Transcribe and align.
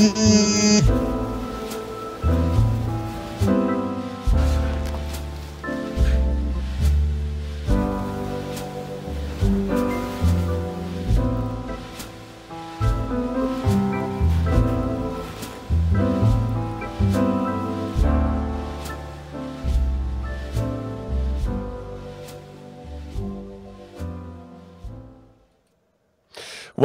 Mm-hmm. 0.00 0.69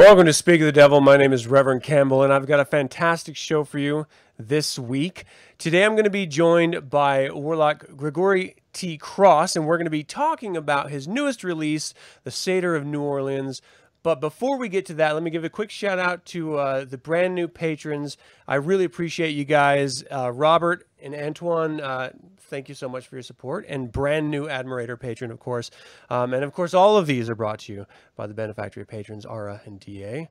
Welcome 0.06 0.26
to 0.26 0.32
Speak 0.32 0.60
of 0.60 0.66
the 0.66 0.70
Devil. 0.70 1.00
My 1.00 1.16
name 1.16 1.32
is 1.32 1.48
Reverend 1.48 1.82
Campbell, 1.82 2.22
and 2.22 2.32
I've 2.32 2.46
got 2.46 2.60
a 2.60 2.64
fantastic 2.64 3.34
show 3.34 3.64
for 3.64 3.80
you 3.80 4.06
this 4.38 4.78
week. 4.78 5.24
Today 5.58 5.84
I'm 5.84 5.94
going 5.94 6.04
to 6.04 6.10
be 6.10 6.26
joined 6.26 6.88
by 6.88 7.28
Warlock 7.28 7.84
Grigori 7.96 8.54
T. 8.72 8.98
Cross, 8.98 9.56
and 9.56 9.66
we're 9.66 9.78
going 9.78 9.86
to 9.86 9.90
be 9.90 10.04
talking 10.04 10.56
about 10.56 10.90
his 10.90 11.08
newest 11.08 11.42
release, 11.42 11.92
The 12.22 12.30
Satyr 12.30 12.76
of 12.76 12.86
New 12.86 13.02
Orleans. 13.02 13.60
But 14.04 14.20
before 14.20 14.56
we 14.56 14.68
get 14.68 14.86
to 14.86 14.94
that, 14.94 15.14
let 15.14 15.24
me 15.24 15.30
give 15.32 15.42
a 15.42 15.50
quick 15.50 15.72
shout 15.72 15.98
out 15.98 16.24
to 16.26 16.54
uh, 16.54 16.84
the 16.84 16.98
brand 16.98 17.34
new 17.34 17.48
patrons. 17.48 18.16
I 18.46 18.54
really 18.54 18.84
appreciate 18.84 19.30
you 19.30 19.44
guys. 19.44 20.04
Uh, 20.08 20.30
Robert 20.32 20.86
and 21.02 21.16
Antoine, 21.16 21.80
uh, 21.80 22.12
thank 22.48 22.68
you 22.68 22.74
so 22.74 22.88
much 22.88 23.06
for 23.06 23.16
your 23.16 23.22
support. 23.22 23.66
And 23.68 23.90
brand 23.90 24.30
new 24.30 24.46
Admirator 24.46 24.98
patron, 24.98 25.30
of 25.30 25.40
course. 25.40 25.70
Um, 26.10 26.34
and 26.34 26.44
of 26.44 26.52
course, 26.52 26.74
all 26.74 26.96
of 26.96 27.06
these 27.06 27.28
are 27.28 27.34
brought 27.34 27.60
to 27.60 27.72
you 27.72 27.86
by 28.16 28.26
the 28.26 28.34
Benefactory 28.34 28.86
patrons, 28.86 29.26
Ara 29.26 29.62
and 29.64 29.80
DA. 29.80 30.28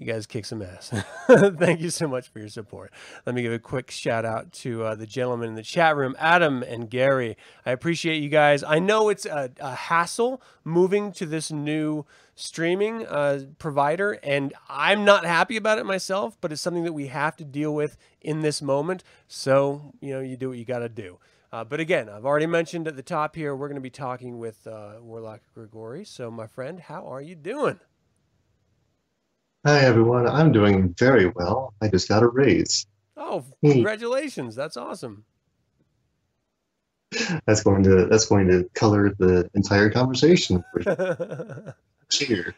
You 0.00 0.06
guys 0.06 0.26
kick 0.26 0.46
some 0.46 0.62
ass. 0.62 0.88
Thank 1.28 1.80
you 1.80 1.90
so 1.90 2.08
much 2.08 2.28
for 2.28 2.38
your 2.38 2.48
support. 2.48 2.90
Let 3.26 3.34
me 3.34 3.42
give 3.42 3.52
a 3.52 3.58
quick 3.58 3.90
shout 3.90 4.24
out 4.24 4.50
to 4.54 4.82
uh, 4.82 4.94
the 4.94 5.06
gentlemen 5.06 5.50
in 5.50 5.54
the 5.56 5.62
chat 5.62 5.94
room, 5.94 6.16
Adam 6.18 6.62
and 6.62 6.88
Gary. 6.88 7.36
I 7.66 7.72
appreciate 7.72 8.22
you 8.22 8.30
guys. 8.30 8.62
I 8.62 8.78
know 8.78 9.10
it's 9.10 9.26
a, 9.26 9.50
a 9.60 9.74
hassle 9.74 10.40
moving 10.64 11.12
to 11.12 11.26
this 11.26 11.52
new 11.52 12.06
streaming 12.34 13.06
uh, 13.06 13.42
provider, 13.58 14.12
and 14.22 14.54
I'm 14.70 15.04
not 15.04 15.26
happy 15.26 15.58
about 15.58 15.78
it 15.78 15.84
myself, 15.84 16.38
but 16.40 16.50
it's 16.50 16.62
something 16.62 16.84
that 16.84 16.94
we 16.94 17.08
have 17.08 17.36
to 17.36 17.44
deal 17.44 17.74
with 17.74 17.98
in 18.22 18.40
this 18.40 18.62
moment. 18.62 19.04
So, 19.28 19.92
you 20.00 20.14
know, 20.14 20.20
you 20.20 20.38
do 20.38 20.48
what 20.48 20.56
you 20.56 20.64
got 20.64 20.78
to 20.78 20.88
do. 20.88 21.18
Uh, 21.52 21.64
but 21.64 21.80
again, 21.80 22.08
I've 22.08 22.24
already 22.24 22.46
mentioned 22.46 22.86
at 22.86 22.94
the 22.94 23.02
top 23.02 23.34
here, 23.34 23.56
we're 23.56 23.66
going 23.66 23.74
to 23.74 23.80
be 23.80 23.90
talking 23.90 24.38
with 24.38 24.66
uh, 24.66 24.94
Warlock 25.00 25.40
Grigori. 25.52 26.04
So, 26.04 26.30
my 26.30 26.46
friend, 26.46 26.78
how 26.78 27.06
are 27.06 27.20
you 27.20 27.34
doing? 27.34 27.80
Hi, 29.66 29.80
everyone. 29.80 30.28
I'm 30.28 30.52
doing 30.52 30.94
very 30.96 31.26
well. 31.26 31.74
I 31.82 31.88
just 31.88 32.08
got 32.08 32.22
a 32.22 32.28
raise. 32.28 32.86
Oh, 33.16 33.44
congratulations. 33.62 34.54
That's 34.54 34.76
awesome. 34.76 35.24
That's 37.44 37.64
going 37.64 37.82
to 37.82 38.06
that's 38.06 38.26
going 38.26 38.46
to 38.48 38.70
color 38.74 39.12
the 39.18 39.50
entire 39.54 39.90
conversation. 39.90 40.64
Cheer. 42.10 42.54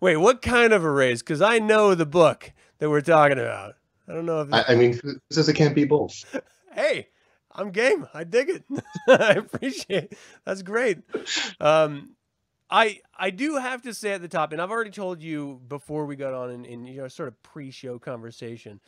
Wait, 0.00 0.16
what 0.16 0.40
kind 0.42 0.72
of 0.72 0.82
a 0.82 0.90
raise? 0.90 1.22
Because 1.22 1.42
I 1.42 1.58
know 1.58 1.94
the 1.94 2.06
book 2.06 2.50
that 2.78 2.88
we're 2.88 3.02
talking 3.02 3.38
about. 3.38 3.76
I 4.08 4.14
don't 4.14 4.26
know 4.26 4.40
if 4.40 4.52
I, 4.52 4.64
I 4.68 4.74
mean, 4.74 4.98
who 5.02 5.16
says 5.30 5.48
it 5.48 5.54
can't 5.54 5.74
be 5.74 5.84
both? 5.84 6.24
hey, 6.72 7.08
I'm 7.54 7.70
game. 7.70 8.06
I 8.12 8.24
dig 8.24 8.48
it. 8.50 8.64
I 9.08 9.32
appreciate 9.34 10.04
it. 10.04 10.18
That's 10.44 10.62
great. 10.62 10.98
Um, 11.60 12.16
I 12.70 13.00
I 13.16 13.30
do 13.30 13.56
have 13.56 13.82
to 13.82 13.94
say 13.94 14.12
at 14.12 14.22
the 14.22 14.28
top, 14.28 14.52
and 14.52 14.60
I've 14.60 14.70
already 14.70 14.90
told 14.90 15.22
you 15.22 15.60
before 15.68 16.06
we 16.06 16.16
got 16.16 16.34
on 16.34 16.50
in, 16.50 16.64
in 16.64 16.86
you 16.86 17.02
know 17.02 17.08
sort 17.08 17.28
of 17.28 17.42
pre-show 17.42 17.98
conversation. 17.98 18.80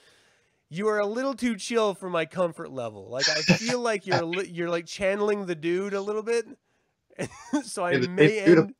You 0.69 0.88
are 0.88 0.99
a 0.99 1.06
little 1.06 1.34
too 1.34 1.55
chill 1.56 1.94
for 1.94 2.10
my 2.10 2.25
comfort 2.25 2.72
level. 2.72 3.09
Like 3.09 3.28
I 3.28 3.43
feel 3.43 3.81
like 3.81 4.06
you're 4.06 4.44
you're 4.44 4.71
like 4.71 4.87
channeling 4.87 5.47
the 5.47 5.55
dude 5.55 5.94
a 5.94 6.00
little 6.00 6.25
bit, 6.25 6.47
so 7.62 7.84
I 7.84 7.99
may 7.99 8.41
end, 8.41 8.75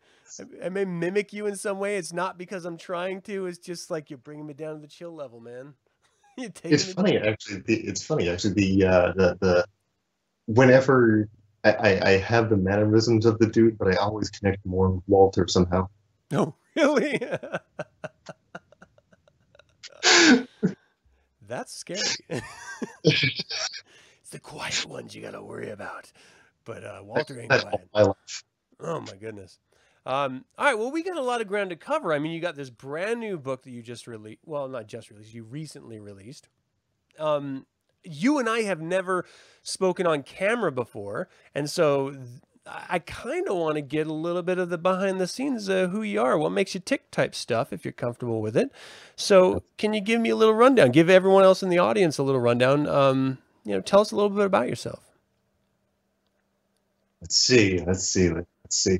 I 0.64 0.69
may 0.70 0.84
mimic 0.84 1.32
you 1.32 1.46
in 1.46 1.56
some 1.56 1.78
way. 1.78 1.96
It's 1.96 2.12
not 2.12 2.38
because 2.38 2.64
I'm 2.64 2.76
trying 2.76 3.20
to. 3.22 3.46
It's 3.46 3.58
just 3.58 3.91
like 3.91 4.10
you're 4.10 4.19
bringing 4.19 4.46
me 4.46 4.54
down 4.54 4.75
to 4.75 4.80
the 4.80 4.88
chill 4.88 5.14
level, 5.14 5.41
man. 5.41 5.75
it's 6.36 6.92
funny 6.92 7.19
down. 7.19 7.28
actually. 7.28 7.60
The, 7.60 7.76
it's 7.76 8.04
funny 8.04 8.28
actually. 8.28 8.54
The 8.54 8.84
uh, 8.84 9.12
the 9.12 9.38
the 9.41 9.66
whenever 10.46 11.28
I, 11.64 12.00
I 12.02 12.10
have 12.18 12.50
the 12.50 12.56
mannerisms 12.56 13.26
of 13.26 13.38
the 13.38 13.46
dude, 13.46 13.78
but 13.78 13.88
I 13.88 13.96
always 13.96 14.30
connect 14.30 14.64
more 14.64 14.90
with 14.90 15.02
Walter 15.06 15.46
somehow. 15.48 15.88
Oh, 16.32 16.54
really? 16.76 17.20
That's 21.48 21.72
scary. 21.72 22.00
it's 23.04 24.30
the 24.30 24.40
quiet 24.40 24.86
ones 24.86 25.14
you 25.14 25.22
got 25.22 25.32
to 25.32 25.42
worry 25.42 25.70
about. 25.70 26.10
But 26.64 26.84
uh, 26.84 27.00
Walter 27.02 27.40
ain't 27.40 27.50
quiet. 27.50 27.88
My 27.94 28.02
life. 28.02 28.44
oh, 28.80 29.00
my 29.00 29.14
goodness. 29.14 29.58
Um, 30.04 30.44
all 30.58 30.66
right. 30.66 30.78
Well, 30.78 30.90
we 30.90 31.02
got 31.02 31.16
a 31.16 31.22
lot 31.22 31.40
of 31.40 31.46
ground 31.46 31.70
to 31.70 31.76
cover. 31.76 32.12
I 32.12 32.18
mean, 32.18 32.32
you 32.32 32.40
got 32.40 32.56
this 32.56 32.70
brand 32.70 33.20
new 33.20 33.38
book 33.38 33.62
that 33.64 33.70
you 33.70 33.82
just 33.82 34.06
released. 34.06 34.40
Well, 34.44 34.68
not 34.68 34.86
just 34.86 35.10
released, 35.10 35.34
you 35.34 35.44
recently 35.44 36.00
released. 36.00 36.48
Um, 37.18 37.66
you 38.04 38.38
and 38.38 38.48
I 38.48 38.62
have 38.62 38.80
never 38.80 39.24
spoken 39.62 40.06
on 40.06 40.22
camera 40.22 40.72
before, 40.72 41.28
and 41.54 41.68
so 41.68 42.14
I 42.66 42.98
kind 42.98 43.48
of 43.48 43.56
want 43.56 43.76
to 43.76 43.80
get 43.80 44.06
a 44.06 44.12
little 44.12 44.42
bit 44.42 44.58
of 44.58 44.70
the 44.70 44.78
behind 44.78 45.20
the 45.20 45.28
scenes 45.28 45.68
of 45.68 45.90
who 45.90 46.02
you 46.02 46.20
are, 46.20 46.36
what 46.36 46.50
makes 46.50 46.74
you 46.74 46.80
tick 46.80 47.10
type 47.10 47.34
stuff, 47.34 47.72
if 47.72 47.84
you're 47.84 47.92
comfortable 47.92 48.40
with 48.40 48.56
it. 48.56 48.72
So, 49.14 49.62
can 49.78 49.94
you 49.94 50.00
give 50.00 50.20
me 50.20 50.30
a 50.30 50.36
little 50.36 50.54
rundown? 50.54 50.90
Give 50.90 51.08
everyone 51.08 51.44
else 51.44 51.62
in 51.62 51.68
the 51.68 51.78
audience 51.78 52.18
a 52.18 52.24
little 52.24 52.40
rundown. 52.40 52.88
Um, 52.88 53.38
you 53.64 53.72
know, 53.74 53.80
tell 53.80 54.00
us 54.00 54.10
a 54.10 54.16
little 54.16 54.30
bit 54.30 54.46
about 54.46 54.68
yourself. 54.68 55.00
Let's 57.20 57.36
see. 57.36 57.80
Let's 57.84 58.08
see. 58.08 58.30
Let's 58.30 58.48
see. 58.70 58.98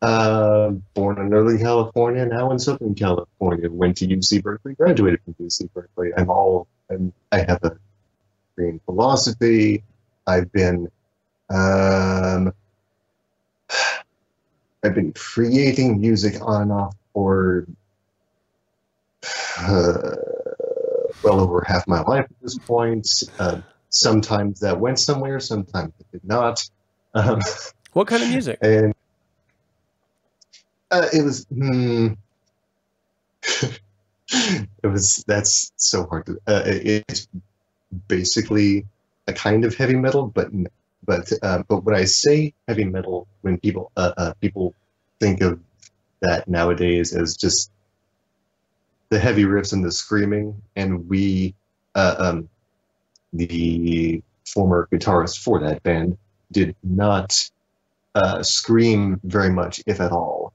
Uh, 0.00 0.70
born 0.94 1.18
in 1.18 1.30
Northern 1.30 1.58
California, 1.58 2.24
now 2.26 2.50
in 2.50 2.58
Southern 2.58 2.94
California. 2.94 3.70
Went 3.70 3.96
to 3.98 4.06
UC 4.06 4.42
Berkeley, 4.42 4.74
graduated 4.74 5.20
from 5.24 5.34
UC 5.34 5.72
Berkeley. 5.72 6.10
I'm 6.16 6.30
all. 6.30 6.68
I'm, 6.90 7.12
I 7.32 7.38
have 7.38 7.62
a 7.64 7.76
in 8.58 8.80
philosophy. 8.84 9.82
I've 10.26 10.50
been 10.52 10.90
um, 11.50 12.52
I've 14.84 14.94
been 14.94 15.12
creating 15.12 16.00
music 16.00 16.40
on 16.40 16.62
and 16.62 16.72
off 16.72 16.94
for 17.12 17.66
uh, 19.58 20.16
well 21.22 21.40
over 21.40 21.64
half 21.66 21.86
my 21.88 22.00
life 22.02 22.24
at 22.24 22.36
this 22.42 22.58
point. 22.58 23.08
Uh, 23.38 23.60
sometimes 23.90 24.60
that 24.60 24.78
went 24.78 24.98
somewhere, 24.98 25.40
sometimes 25.40 25.92
it 25.98 26.06
did 26.12 26.24
not. 26.24 26.62
Um, 27.14 27.40
what 27.92 28.06
kind 28.06 28.22
of 28.22 28.28
music? 28.28 28.58
And 28.62 28.94
uh, 30.90 31.08
it 31.12 31.22
was. 31.22 31.46
Hmm, 31.46 32.08
it 34.28 34.86
was. 34.86 35.24
That's 35.26 35.72
so 35.76 36.06
hard 36.06 36.26
to. 36.26 36.38
Uh, 36.46 36.62
it, 36.66 37.04
it's 37.08 37.28
basically 38.08 38.86
a 39.26 39.32
kind 39.32 39.64
of 39.64 39.74
heavy 39.76 39.96
metal, 39.96 40.26
but 40.26 40.48
but 41.04 41.32
uh, 41.42 41.62
but 41.68 41.84
when 41.84 41.94
I 41.94 42.04
say 42.04 42.52
heavy 42.66 42.84
metal, 42.84 43.26
when 43.42 43.58
people 43.58 43.92
uh, 43.96 44.12
uh, 44.16 44.32
people 44.40 44.74
think 45.20 45.40
of 45.40 45.60
that 46.20 46.48
nowadays 46.48 47.14
as 47.14 47.36
just 47.36 47.70
the 49.10 49.18
heavy 49.18 49.44
riffs 49.44 49.72
and 49.72 49.84
the 49.84 49.90
screaming, 49.90 50.60
and 50.76 51.08
we, 51.08 51.54
uh, 51.94 52.14
um, 52.18 52.48
the 53.32 54.22
former 54.46 54.88
guitarist 54.92 55.38
for 55.38 55.60
that 55.60 55.82
band, 55.82 56.18
did 56.52 56.74
not 56.82 57.50
uh, 58.14 58.42
scream 58.42 59.20
very 59.24 59.50
much, 59.50 59.82
if 59.86 60.00
at 60.00 60.12
all. 60.12 60.52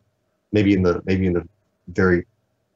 Maybe 0.51 0.73
in 0.73 0.83
the 0.83 1.01
maybe 1.05 1.25
in 1.25 1.33
the 1.33 1.47
very 1.87 2.25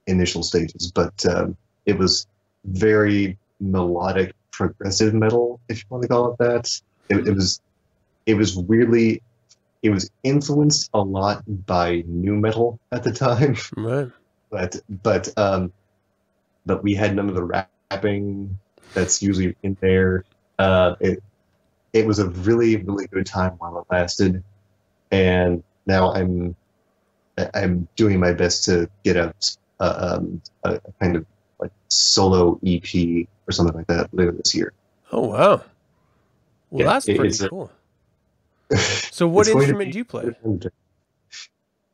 initial 0.07 0.42
stages, 0.42 0.92
but 0.92 1.13
um, 1.27 1.56
it 1.86 1.98
was 1.98 2.27
very 2.65 3.38
melodic 3.60 4.33
progressive 4.57 5.13
metal, 5.13 5.59
if 5.69 5.80
you 5.80 5.86
want 5.89 6.01
to 6.01 6.07
call 6.07 6.31
it 6.31 6.38
that. 6.39 6.81
It, 7.09 7.27
it 7.27 7.36
was 7.36 7.62
it 8.25 8.33
was 8.33 8.57
weirdly 8.57 9.21
it 9.83 9.92
was 9.92 10.09
influenced 10.24 10.89
a 10.94 11.00
lot 11.00 11.44
by 11.65 12.04
new 12.07 12.36
metal 12.36 12.80
at 12.92 13.04
the 13.04 13.12
time. 13.12 13.56
Right. 13.77 14.12
But 14.50 14.77
but 15.04 15.30
um 15.38 15.71
but 16.65 16.83
we 16.83 16.94
had 16.95 17.15
none 17.15 17.30
of 17.30 17.36
the 17.36 17.44
rapping 17.44 18.57
that's 18.94 19.21
usually 19.21 19.56
in 19.63 19.77
there. 19.80 20.25
Uh 20.57 20.95
it 21.00 21.24
it 21.94 22.06
was 22.06 22.19
a 22.19 22.30
really, 22.30 22.77
really 22.77 23.07
good 23.07 23.25
time 23.25 23.53
while 23.60 23.80
it 23.80 23.86
lasted. 23.94 24.44
And 25.12 25.63
now 25.86 26.13
I'm 26.13 26.56
I'm 27.53 27.88
doing 27.95 28.19
my 28.19 28.33
best 28.33 28.65
to 28.65 28.89
get 29.03 29.15
a, 29.15 29.33
a, 29.80 30.15
um, 30.15 30.42
a 30.63 30.81
kind 31.00 31.15
of 31.15 31.25
like 31.59 31.71
solo 31.89 32.59
EP 32.65 33.27
or 33.48 33.51
something 33.51 33.75
like 33.75 33.88
that 33.88 34.13
later 34.13 34.31
this 34.31 34.54
year. 34.56 34.74
Oh 35.12 35.27
wow! 35.27 35.62
Well, 36.69 36.81
yeah, 36.81 36.86
that's 36.86 37.06
pretty 37.06 37.48
cool. 37.48 37.71
A, 38.71 38.77
so, 38.77 39.27
what 39.27 39.48
instrument 39.48 39.92
do 39.92 39.98
you 39.98 40.06
play? 40.06 40.31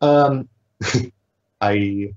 Um, 0.01 0.49
I 1.61 2.13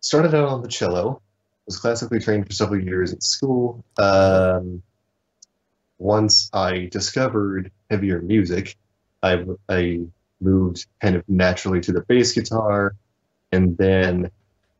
started 0.00 0.34
out 0.34 0.48
on 0.48 0.62
the 0.62 0.68
cello, 0.68 1.20
was 1.66 1.78
classically 1.78 2.20
trained 2.20 2.46
for 2.46 2.52
several 2.52 2.82
years 2.82 3.12
at 3.12 3.22
school. 3.22 3.84
Um, 3.98 4.82
once 5.98 6.50
I 6.52 6.88
discovered 6.92 7.72
heavier 7.90 8.20
music, 8.20 8.76
I, 9.22 9.44
I 9.68 10.02
moved 10.40 10.86
kind 11.00 11.16
of 11.16 11.24
naturally 11.28 11.80
to 11.80 11.92
the 11.92 12.02
bass 12.02 12.32
guitar, 12.32 12.94
and 13.50 13.76
then 13.76 14.30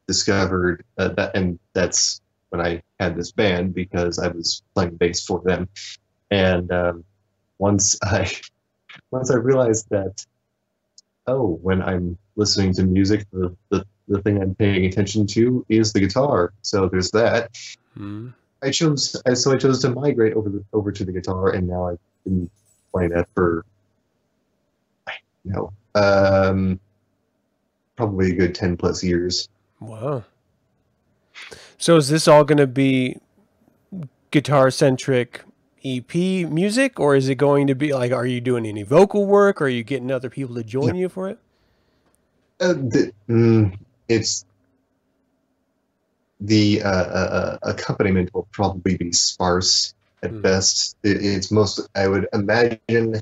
discovered 0.06 0.84
uh, 0.98 1.08
that, 1.08 1.36
and 1.36 1.58
that's 1.72 2.20
when 2.50 2.60
I 2.60 2.82
had 3.00 3.16
this 3.16 3.32
band 3.32 3.74
because 3.74 4.18
I 4.18 4.28
was 4.28 4.62
playing 4.74 4.96
bass 4.96 5.24
for 5.24 5.40
them. 5.44 5.68
And 6.30 6.70
um, 6.72 7.04
once 7.58 7.98
I 8.02 8.30
once 9.10 9.30
I 9.30 9.36
realized 9.36 9.88
that, 9.90 10.24
oh, 11.26 11.58
when 11.62 11.82
I'm 11.82 12.18
listening 12.36 12.72
to 12.74 12.84
music, 12.84 13.26
the, 13.32 13.54
the, 13.70 13.84
the 14.08 14.22
thing 14.22 14.40
I'm 14.40 14.54
paying 14.54 14.84
attention 14.86 15.26
to 15.28 15.64
is 15.68 15.92
the 15.92 16.00
guitar. 16.00 16.52
So 16.62 16.88
there's 16.88 17.10
that. 17.12 17.50
Mm. 17.98 18.32
I 18.62 18.70
chose 18.70 19.20
I, 19.26 19.34
so 19.34 19.52
I 19.52 19.56
chose 19.56 19.80
to 19.82 19.90
migrate 19.90 20.34
over 20.34 20.48
the 20.48 20.64
over 20.72 20.90
to 20.90 21.04
the 21.04 21.12
guitar, 21.12 21.50
and 21.50 21.68
now 21.68 21.88
I've 21.88 21.98
been 22.24 22.50
playing 22.92 23.10
that 23.10 23.28
for 23.34 23.64
you 25.44 25.52
know 25.52 25.72
um, 25.94 26.80
probably 27.96 28.32
a 28.32 28.34
good 28.34 28.54
ten 28.54 28.76
plus 28.76 29.04
years. 29.04 29.48
Wow. 29.80 30.24
So 31.78 31.96
is 31.96 32.08
this 32.08 32.26
all 32.26 32.44
going 32.44 32.58
to 32.58 32.66
be 32.66 33.18
guitar 34.30 34.70
centric 34.70 35.42
EP 35.84 36.14
music, 36.14 36.98
or 36.98 37.14
is 37.14 37.28
it 37.28 37.36
going 37.36 37.66
to 37.66 37.74
be 37.74 37.92
like, 37.94 38.12
are 38.12 38.26
you 38.26 38.40
doing 38.40 38.66
any 38.66 38.82
vocal 38.82 39.26
work? 39.26 39.60
Or 39.60 39.66
are 39.66 39.68
you 39.68 39.84
getting 39.84 40.10
other 40.10 40.30
people 40.30 40.54
to 40.56 40.64
join 40.64 40.94
you 40.96 41.08
for 41.08 41.28
it? 41.28 41.38
Uh, 42.58 42.72
the, 42.72 43.12
mm, 43.28 43.76
it's 44.08 44.46
the 46.40 46.82
uh, 46.82 46.88
uh, 46.88 47.58
uh, 47.62 47.70
accompaniment 47.70 48.32
will 48.34 48.48
probably 48.52 48.96
be 48.96 49.12
sparse 49.12 49.94
at 50.22 50.30
Hmm. 50.30 50.40
best. 50.40 50.96
It, 51.02 51.24
it's 51.24 51.50
most 51.50 51.80
I 51.94 52.08
would 52.08 52.26
imagine 52.32 53.20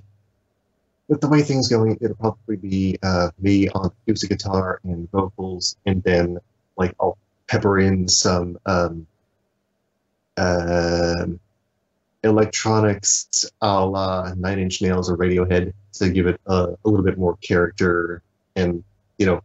with 1.08 1.20
the 1.20 1.28
way 1.28 1.42
things 1.42 1.68
going, 1.68 1.98
it'll 2.00 2.16
probably 2.16 2.56
be 2.56 2.98
uh, 3.02 3.30
me 3.38 3.68
on 3.68 3.90
acoustic 4.06 4.30
guitar 4.30 4.80
and 4.84 5.10
vocals, 5.10 5.76
and 5.86 6.02
then 6.02 6.38
like 6.76 6.94
I'll 7.00 7.18
pepper 7.48 7.78
in 7.78 8.08
some 8.08 8.58
um, 8.66 9.06
um 10.36 11.38
electronics 12.24 13.44
a 13.60 13.86
la 13.86 14.32
Nine 14.34 14.58
Inch 14.58 14.80
Nails 14.82 15.10
or 15.10 15.16
Radiohead 15.16 15.72
to 15.94 16.10
give 16.10 16.26
it 16.26 16.40
a, 16.46 16.74
a 16.84 16.88
little 16.88 17.04
bit 17.04 17.18
more 17.18 17.36
character 17.36 18.22
and 18.56 18.82
you 19.18 19.26
know 19.26 19.42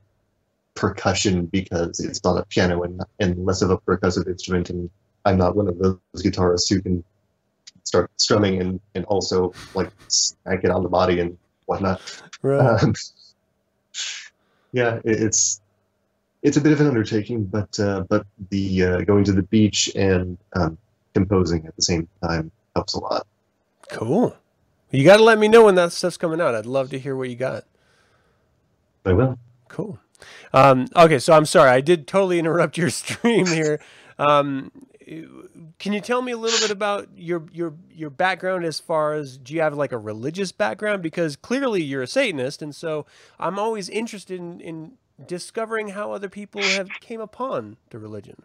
percussion 0.76 1.46
because 1.48 2.00
it's 2.00 2.24
not 2.24 2.38
a 2.38 2.46
piano 2.46 2.84
and, 2.84 3.02
and 3.20 3.46
less 3.46 3.62
of 3.62 3.70
a 3.70 3.78
percussive 3.78 4.28
instrument 4.28 4.70
and 4.70 4.90
I'm 5.26 5.38
not 5.38 5.58
one 5.58 5.68
of 5.68 5.78
those 5.78 6.00
guitarists 6.16 6.70
who 6.70 6.82
can 6.82 7.04
start 7.84 8.10
strumming 8.16 8.62
and, 8.62 8.80
and 8.96 9.04
also 9.06 9.54
like 9.76 9.92
smack 10.08 10.64
it 10.64 10.72
on 10.72 10.84
the 10.84 10.90
body 10.90 11.20
and 11.20 11.38
whatnot. 11.69 12.01
Right. 12.42 12.83
Um, 12.83 12.94
yeah, 14.71 14.95
it, 15.04 15.21
it's 15.24 15.62
it's 16.42 16.57
a 16.57 16.62
bit 16.62 16.71
of 16.71 16.81
an 16.81 16.88
undertaking, 16.88 17.45
but 17.45 17.80
uh, 17.80 18.04
but 18.10 18.25
the 18.50 18.83
uh, 18.83 19.01
going 19.01 19.24
to 19.25 19.33
the 19.33 19.44
beach 19.44 19.92
and 19.95 20.38
um, 20.56 20.77
composing 21.13 21.66
at 21.68 21.75
the 21.75 21.81
same 21.81 22.07
time 22.24 22.51
helps 22.75 22.94
a 22.95 23.00
lot. 23.00 23.27
Cool. 23.89 24.36
You 24.92 25.04
got 25.04 25.18
to 25.18 25.24
let 25.24 25.38
me 25.38 25.48
know 25.48 25.66
when 25.66 25.75
that 25.75 25.92
stuff's 25.92 26.18
coming 26.18 26.42
out. 26.42 26.56
I'd 26.56 26.66
love 26.66 26.89
to 26.92 27.00
hear 27.00 27.16
what 27.16 27.30
you 27.30 27.36
got. 27.36 27.66
I 29.06 29.13
will. 29.13 29.38
Cool. 29.68 30.00
Um, 30.51 30.88
okay, 30.95 31.19
so 31.19 31.33
I'm 31.33 31.45
sorry, 31.45 31.69
I 31.69 31.81
did 31.81 32.07
totally 32.07 32.39
interrupt 32.39 32.77
your 32.77 32.89
stream 32.89 33.45
here. 33.45 33.80
Um, 34.18 34.72
can 35.80 35.94
you 35.94 36.02
tell 36.02 36.22
me 36.22 36.32
a 36.32 36.38
little 36.38 36.60
bit 36.60 36.72
about 36.72 37.10
your 37.16 37.46
your 37.52 37.74
your 37.92 38.10
background 38.12 38.64
as 38.64 38.80
far 38.80 39.14
as 39.14 39.38
do 39.38 39.54
you 39.54 39.62
have 39.62 39.74
like 39.74 39.92
a 39.92 39.98
religious 39.98 40.52
background? 40.52 41.02
Because 41.02 41.36
clearly 41.36 41.82
you're 41.82 42.04
a 42.04 42.08
Satanist, 42.08 42.62
and 42.62 42.76
so 42.76 43.06
I'm 43.40 43.58
always 43.58 43.90
interested 43.90 44.40
in, 44.40 44.62
in 44.62 44.92
discovering 45.26 45.90
how 45.90 46.12
other 46.12 46.30
people 46.30 46.62
have 46.62 46.90
came 47.00 47.22
upon 47.22 47.78
the 47.90 47.98
religion. 47.98 48.44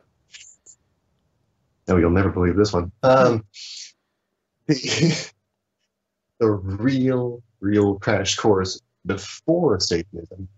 No, 1.86 1.98
you'll 1.98 2.10
never 2.10 2.30
believe 2.30 2.56
this 2.56 2.72
one. 2.72 2.90
Um, 3.02 3.44
the, 4.66 5.30
real, 6.40 7.42
real 7.60 7.98
crash 7.98 8.36
course 8.36 8.80
before 9.04 9.78
Satanism 9.80 10.48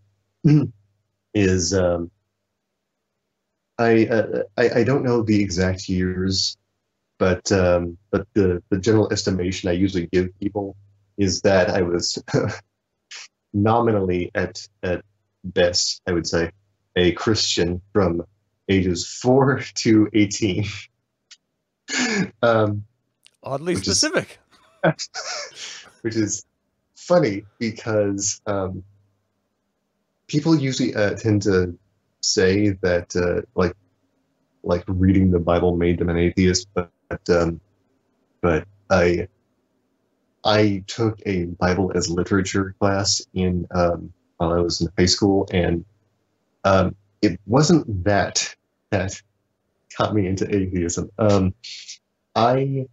is 1.35 1.75
um, 1.75 2.11
I, 3.79 4.07
uh, 4.07 4.43
I 4.57 4.71
I 4.81 4.85
don't 4.85 5.05
know 5.05 5.23
the 5.23 5.43
exact 5.43 5.89
years, 5.89 6.57
but 7.19 7.51
um, 7.53 7.99
but 8.11 8.27
the 8.35 8.63
the 8.71 8.79
general 8.79 9.13
estimation 9.13 9.69
I 9.69 9.73
usually 9.73 10.07
give 10.13 10.29
people 10.41 10.77
is 11.19 11.41
that 11.43 11.69
I 11.71 11.83
was 11.83 12.19
nominally 13.53 14.31
at 14.35 14.67
at 14.83 15.03
best 15.45 16.01
I 16.07 16.13
would 16.13 16.27
say 16.27 16.51
a 16.97 17.13
Christian 17.13 17.81
from 17.93 18.23
ages 18.69 19.07
four 19.07 19.61
to 19.77 20.09
eighteen. 20.13 20.65
um, 22.43 22.85
Oddly 23.43 23.75
Which 23.75 23.87
is- 23.89 23.99
specific. 24.01 24.39
which 26.03 26.17
is 26.17 26.45
funny 26.97 27.45
because 27.59 28.41
um, 28.47 28.83
people 30.29 30.57
usually 30.57 30.95
uh, 30.95 31.15
tend 31.15 31.43
to 31.43 31.77
say 32.33 32.71
that 32.83 33.15
uh, 33.17 33.43
like 33.55 33.75
like 34.63 34.85
reading 34.87 35.31
the 35.31 35.39
Bible 35.39 35.77
made 35.77 35.99
them 35.99 36.09
an 36.09 36.17
atheist, 36.17 36.69
but 36.75 36.91
um, 37.31 37.61
but 38.41 38.67
I 38.91 39.29
I 40.45 40.85
took 40.87 41.21
a 41.27 41.45
Bible 41.45 41.93
as 41.95 42.11
literature 42.11 42.75
class 42.79 43.23
in 43.35 43.67
um, 43.75 44.13
while 44.37 44.53
I 44.53 44.59
was 44.59 44.81
in 44.81 44.89
high 44.99 45.07
school, 45.07 45.49
and 45.53 45.85
um, 46.65 46.95
it 47.23 47.41
wasn't 47.47 48.05
that 48.05 48.55
that 48.91 49.21
got 49.99 50.15
me 50.15 50.27
into 50.27 50.53
atheism. 50.55 51.11
Um, 51.19 51.55
I 52.35 52.87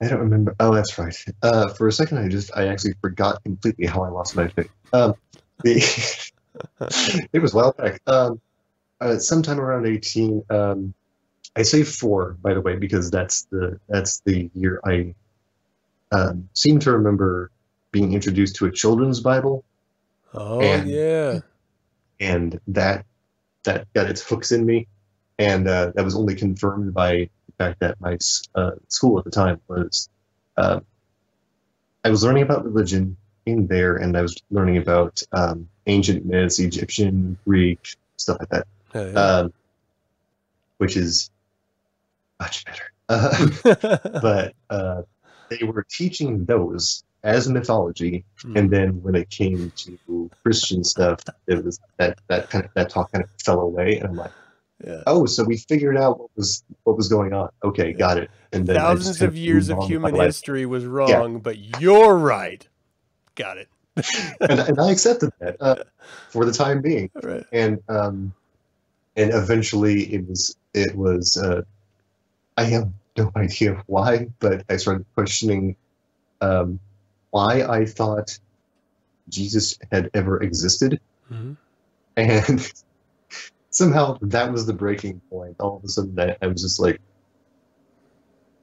I 0.00 0.08
don't 0.08 0.20
remember. 0.20 0.54
Oh, 0.60 0.74
that's 0.74 0.98
right. 0.98 1.16
Uh, 1.42 1.68
for 1.68 1.88
a 1.88 1.92
second, 1.92 2.18
I 2.18 2.28
just 2.28 2.50
I 2.56 2.68
actually 2.68 2.94
forgot 3.00 3.42
completely 3.44 3.86
how 3.86 4.02
I 4.02 4.08
lost 4.08 4.36
my 4.36 4.48
faith. 4.48 4.70
Um, 4.92 5.14
the 5.62 5.80
it 7.32 7.40
was 7.40 7.52
a 7.54 7.56
while 7.56 7.72
back. 7.72 8.00
Um, 8.06 8.40
uh, 9.00 9.18
sometime 9.18 9.60
around 9.60 9.86
eighteen. 9.86 10.42
Um, 10.50 10.94
I 11.54 11.62
say 11.62 11.82
four, 11.84 12.36
by 12.42 12.54
the 12.54 12.60
way, 12.60 12.76
because 12.76 13.10
that's 13.10 13.44
the 13.44 13.78
that's 13.88 14.20
the 14.20 14.50
year 14.54 14.80
I 14.84 15.14
um, 16.12 16.48
seem 16.54 16.78
to 16.80 16.92
remember 16.92 17.50
being 17.92 18.12
introduced 18.12 18.56
to 18.56 18.66
a 18.66 18.70
children's 18.70 19.20
Bible, 19.20 19.64
Oh 20.34 20.60
and- 20.60 20.88
yeah. 20.88 21.40
and 22.20 22.60
that 22.68 23.06
that 23.64 23.92
got 23.94 24.08
its 24.10 24.22
hooks 24.22 24.52
in 24.52 24.64
me, 24.66 24.86
and 25.38 25.66
uh, 25.68 25.92
that 25.94 26.04
was 26.04 26.14
only 26.14 26.34
confirmed 26.34 26.92
by 26.94 27.28
the 27.46 27.52
fact 27.58 27.80
that 27.80 28.00
my 28.00 28.18
uh, 28.54 28.72
school 28.88 29.18
at 29.18 29.24
the 29.24 29.30
time 29.30 29.60
was. 29.68 30.08
Uh, 30.56 30.80
I 32.04 32.10
was 32.10 32.22
learning 32.22 32.44
about 32.44 32.64
religion 32.64 33.16
in 33.46 33.66
there, 33.68 33.96
and 33.96 34.16
I 34.16 34.22
was 34.22 34.36
learning 34.50 34.76
about 34.78 35.22
um, 35.32 35.68
ancient 35.86 36.26
myths, 36.26 36.58
Egyptian, 36.58 37.38
Greek, 37.46 37.96
stuff 38.16 38.38
like 38.40 38.48
that, 38.50 38.66
Yeah, 38.94 39.10
yeah. 39.10 39.20
um, 39.20 39.52
which 40.78 40.96
is 40.96 41.30
much 42.40 42.64
better. 42.64 42.82
Uh, 43.08 43.48
but 44.20 44.54
uh, 44.68 45.02
they 45.48 45.64
were 45.64 45.86
teaching 45.88 46.44
those 46.44 47.04
as 47.22 47.48
mythology, 47.48 48.24
Hmm. 48.42 48.56
and 48.56 48.70
then 48.70 49.02
when 49.02 49.14
it 49.14 49.30
came 49.30 49.72
to 49.76 50.30
Christian 50.42 50.84
stuff, 50.84 51.20
it 51.46 51.64
was 51.64 51.80
that 51.98 52.18
that 52.28 52.50
kind 52.50 52.64
of 52.64 52.70
that 52.74 52.90
talk 52.90 53.10
kind 53.12 53.24
of 53.24 53.30
fell 53.44 53.60
away, 53.60 53.96
and 53.98 54.08
I'm 54.08 54.16
like, 54.16 54.30
yeah. 54.86 55.02
oh, 55.06 55.24
so 55.26 55.42
we 55.44 55.56
figured 55.56 55.96
out 55.96 56.18
what 56.20 56.30
was 56.36 56.62
what 56.84 56.96
was 56.96 57.08
going 57.08 57.32
on. 57.32 57.48
Okay, 57.64 57.92
got 57.92 58.18
it. 58.18 58.30
And 58.52 58.66
then 58.66 58.76
Thousands 58.76 59.22
of 59.22 59.36
years 59.36 59.70
of 59.70 59.82
human 59.84 60.14
history 60.14 60.66
was 60.66 60.84
wrong, 60.84 61.38
but 61.40 61.80
you're 61.80 62.16
right. 62.16 62.66
Got 63.36 63.58
it. 63.58 63.68
and, 64.40 64.60
and 64.60 64.80
I 64.80 64.90
accepted 64.90 65.30
that 65.40 65.56
uh, 65.60 65.76
for 66.30 66.44
the 66.44 66.52
time 66.52 66.82
being. 66.82 67.10
Right. 67.22 67.44
and 67.52 67.78
um, 67.88 68.34
and 69.16 69.32
eventually 69.32 70.12
it 70.12 70.28
was 70.28 70.56
it 70.74 70.94
was 70.96 71.36
uh, 71.36 71.62
I 72.56 72.64
have 72.64 72.90
no 73.16 73.30
idea 73.36 73.82
why, 73.86 74.26
but 74.40 74.64
I 74.68 74.76
started 74.76 75.06
questioning 75.14 75.76
um, 76.40 76.78
why 77.30 77.62
I 77.62 77.86
thought 77.86 78.38
Jesus 79.28 79.78
had 79.90 80.10
ever 80.14 80.42
existed, 80.42 81.00
Mhm. 81.32 81.56
and 82.16 82.72
somehow 83.70 84.18
that 84.22 84.52
was 84.52 84.66
the 84.66 84.72
breaking 84.74 85.20
point. 85.30 85.56
All 85.60 85.78
of 85.78 85.84
a 85.84 85.88
sudden, 85.88 86.18
I, 86.20 86.36
I 86.42 86.46
was 86.48 86.62
just 86.62 86.80
like. 86.80 87.00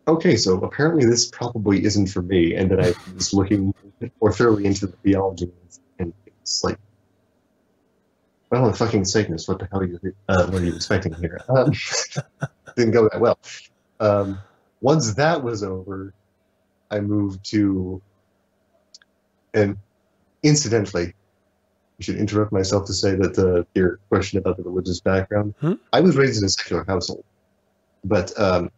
Okay, 0.07 0.35
so 0.35 0.59
apparently 0.61 1.05
this 1.05 1.27
probably 1.29 1.85
isn't 1.85 2.07
for 2.07 2.21
me, 2.21 2.55
and 2.55 2.69
that 2.71 2.79
I 2.79 2.93
was 3.13 3.33
looking 3.33 3.73
more 4.21 4.33
thoroughly 4.33 4.65
into 4.65 4.87
the 4.87 4.97
theology, 4.97 5.49
and 5.97 6.13
it's 6.27 6.63
like, 6.63 6.77
well, 8.49 8.69
the 8.69 8.77
fucking 8.77 9.05
Satanists, 9.05 9.47
what 9.47 9.59
the 9.59 9.67
hell 9.71 9.79
are 9.79 9.85
you, 9.85 9.99
uh, 10.27 10.47
what 10.47 10.61
are 10.61 10.65
you 10.65 10.75
expecting 10.75 11.13
here? 11.13 11.39
Um, 11.47 11.71
didn't 12.75 12.91
go 12.91 13.07
that 13.09 13.21
well. 13.21 13.39
Um, 13.99 14.39
once 14.81 15.13
that 15.13 15.41
was 15.41 15.63
over, 15.63 16.13
I 16.91 16.99
moved 16.99 17.45
to, 17.51 18.01
and 19.53 19.77
incidentally, 20.43 21.13
I 21.99 22.03
should 22.03 22.17
interrupt 22.17 22.51
myself 22.51 22.87
to 22.87 22.93
say 22.93 23.15
that 23.15 23.35
the, 23.35 23.65
your 23.73 23.99
question 24.09 24.37
about 24.37 24.57
the 24.57 24.63
religious 24.63 24.99
background, 24.99 25.53
Hmm? 25.61 25.73
I 25.93 26.01
was 26.01 26.17
raised 26.17 26.39
in 26.39 26.45
a 26.45 26.49
secular 26.49 26.83
household, 26.83 27.23
but 28.03 28.37
um, 28.37 28.69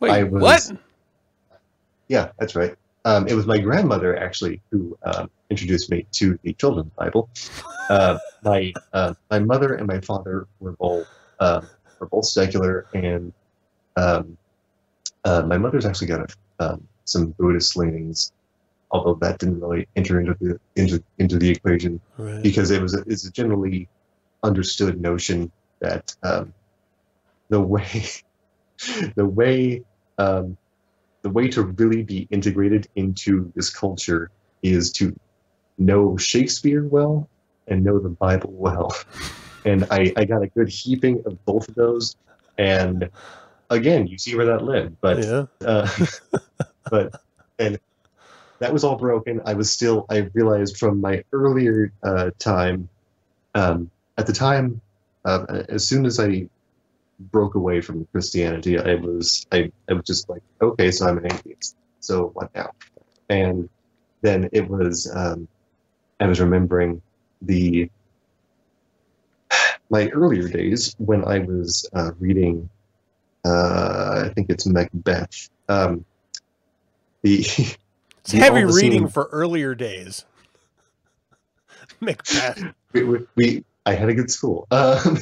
Wait, 0.00 0.10
I 0.12 0.22
was- 0.24 0.42
what? 0.42 0.78
yeah, 2.08 2.30
that's 2.38 2.54
right. 2.54 2.74
Um, 3.06 3.28
it 3.28 3.34
was 3.34 3.46
my 3.46 3.58
grandmother 3.58 4.16
actually 4.16 4.60
who 4.70 4.96
um, 5.04 5.30
introduced 5.50 5.90
me 5.90 6.06
to 6.12 6.38
the 6.42 6.54
children's 6.54 6.90
Bible. 6.96 7.28
Uh, 7.90 8.18
my 8.42 8.72
uh, 8.94 9.12
my 9.30 9.38
mother 9.38 9.74
and 9.74 9.86
my 9.86 10.00
father 10.00 10.46
were 10.60 10.72
both 10.72 11.06
um, 11.38 11.66
were 12.00 12.06
both 12.06 12.24
secular, 12.24 12.86
and 12.94 13.30
um, 13.96 14.38
uh, 15.24 15.42
my 15.42 15.58
mother's 15.58 15.84
actually 15.84 16.06
got 16.06 16.20
a, 16.60 16.72
um, 16.72 16.88
some 17.04 17.32
Buddhist 17.38 17.76
leanings, 17.76 18.32
although 18.90 19.14
that 19.20 19.38
didn't 19.38 19.60
really 19.60 19.86
enter 19.96 20.18
into 20.18 20.34
the 20.40 20.58
into 20.76 21.02
into 21.18 21.38
the 21.38 21.50
equation 21.50 22.00
Right. 22.16 22.42
because 22.42 22.70
it 22.70 22.80
was 22.80 22.94
a, 22.94 23.02
it's 23.06 23.26
a 23.26 23.30
generally 23.30 23.86
understood 24.42 24.98
notion 25.00 25.52
that 25.80 26.14
um, 26.22 26.54
the 27.50 27.60
way 27.60 27.86
the 29.16 29.26
way 29.26 29.82
um, 30.18 30.56
the 31.22 31.30
way 31.30 31.48
to 31.48 31.62
really 31.62 32.02
be 32.02 32.28
integrated 32.30 32.86
into 32.94 33.50
this 33.56 33.70
culture 33.70 34.30
is 34.62 34.92
to 34.92 35.18
know 35.78 36.16
Shakespeare 36.16 36.86
well 36.86 37.28
and 37.66 37.82
know 37.82 37.98
the 37.98 38.10
Bible 38.10 38.52
well. 38.52 38.94
And 39.64 39.86
I, 39.90 40.12
I 40.16 40.26
got 40.26 40.42
a 40.42 40.46
good 40.46 40.68
heaping 40.68 41.22
of 41.24 41.42
both 41.46 41.68
of 41.68 41.74
those. 41.74 42.16
And 42.58 43.08
again, 43.70 44.06
you 44.06 44.18
see 44.18 44.36
where 44.36 44.46
that 44.46 44.64
led. 44.64 45.00
But 45.00 45.24
yeah. 45.24 45.46
uh, 45.64 45.88
but 46.90 47.20
and 47.58 47.78
that 48.58 48.72
was 48.72 48.84
all 48.84 48.96
broken. 48.96 49.40
I 49.46 49.54
was 49.54 49.70
still. 49.70 50.06
I 50.10 50.28
realized 50.34 50.76
from 50.76 51.00
my 51.00 51.24
earlier 51.32 51.92
uh, 52.02 52.30
time, 52.38 52.88
um, 53.54 53.90
at 54.18 54.26
the 54.26 54.32
time, 54.32 54.80
uh, 55.24 55.62
as 55.68 55.86
soon 55.86 56.06
as 56.06 56.20
I 56.20 56.48
broke 57.18 57.54
away 57.54 57.80
from 57.80 58.06
Christianity, 58.12 58.78
I 58.78 58.94
was 58.96 59.46
I, 59.52 59.70
I 59.88 59.94
was 59.94 60.04
just 60.04 60.28
like, 60.28 60.42
okay, 60.60 60.90
so 60.90 61.06
I'm 61.06 61.18
an 61.18 61.26
atheist. 61.32 61.76
So 62.00 62.28
what 62.34 62.54
now? 62.54 62.70
And 63.28 63.68
then 64.22 64.48
it 64.52 64.68
was 64.68 65.10
um, 65.14 65.48
I 66.20 66.26
was 66.26 66.40
remembering 66.40 67.00
the 67.42 67.90
my 69.90 70.08
earlier 70.08 70.48
days 70.48 70.94
when 70.98 71.24
I 71.24 71.38
was 71.40 71.88
uh, 71.94 72.10
reading 72.18 72.68
uh, 73.44 74.24
I 74.26 74.32
think 74.34 74.48
it's 74.48 74.66
Macbeth. 74.66 75.50
Um, 75.68 76.04
the 77.22 77.40
It's 77.40 77.76
the- 78.32 78.38
heavy 78.38 78.64
reading 78.64 79.08
for 79.08 79.28
earlier 79.32 79.74
days. 79.74 80.24
Macbeth. 82.00 82.62
we, 82.92 83.04
we, 83.04 83.18
we 83.36 83.64
I 83.86 83.92
had 83.94 84.08
a 84.08 84.14
good 84.14 84.30
school. 84.30 84.66
Um, 84.70 85.18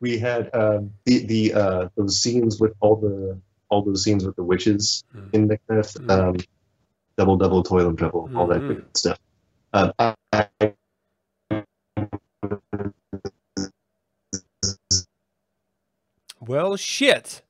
we 0.00 0.18
had 0.18 0.54
um, 0.54 0.90
the 1.04 1.24
the 1.26 1.52
uh, 1.54 1.88
those 1.96 2.20
scenes 2.22 2.60
with 2.60 2.72
all 2.80 2.96
the 2.96 3.38
all 3.68 3.82
those 3.82 4.02
scenes 4.02 4.24
with 4.24 4.36
the 4.36 4.42
witches 4.42 5.04
Mm. 5.14 5.34
in 5.34 5.46
Macbeth. 5.48 5.94
Mm. 5.94 6.10
Um, 6.10 6.36
double 7.16 7.36
double 7.36 7.62
toil 7.62 7.88
and 7.88 7.98
trouble, 7.98 8.30
all 8.34 8.46
that 8.46 8.60
Mhm. 8.62 8.68
good 8.68 8.96
stuff. 8.96 9.18
Um, 9.72 9.92
I, 9.98 10.14
I, 10.32 10.72
Well, 16.40 16.76
shit. 16.76 17.42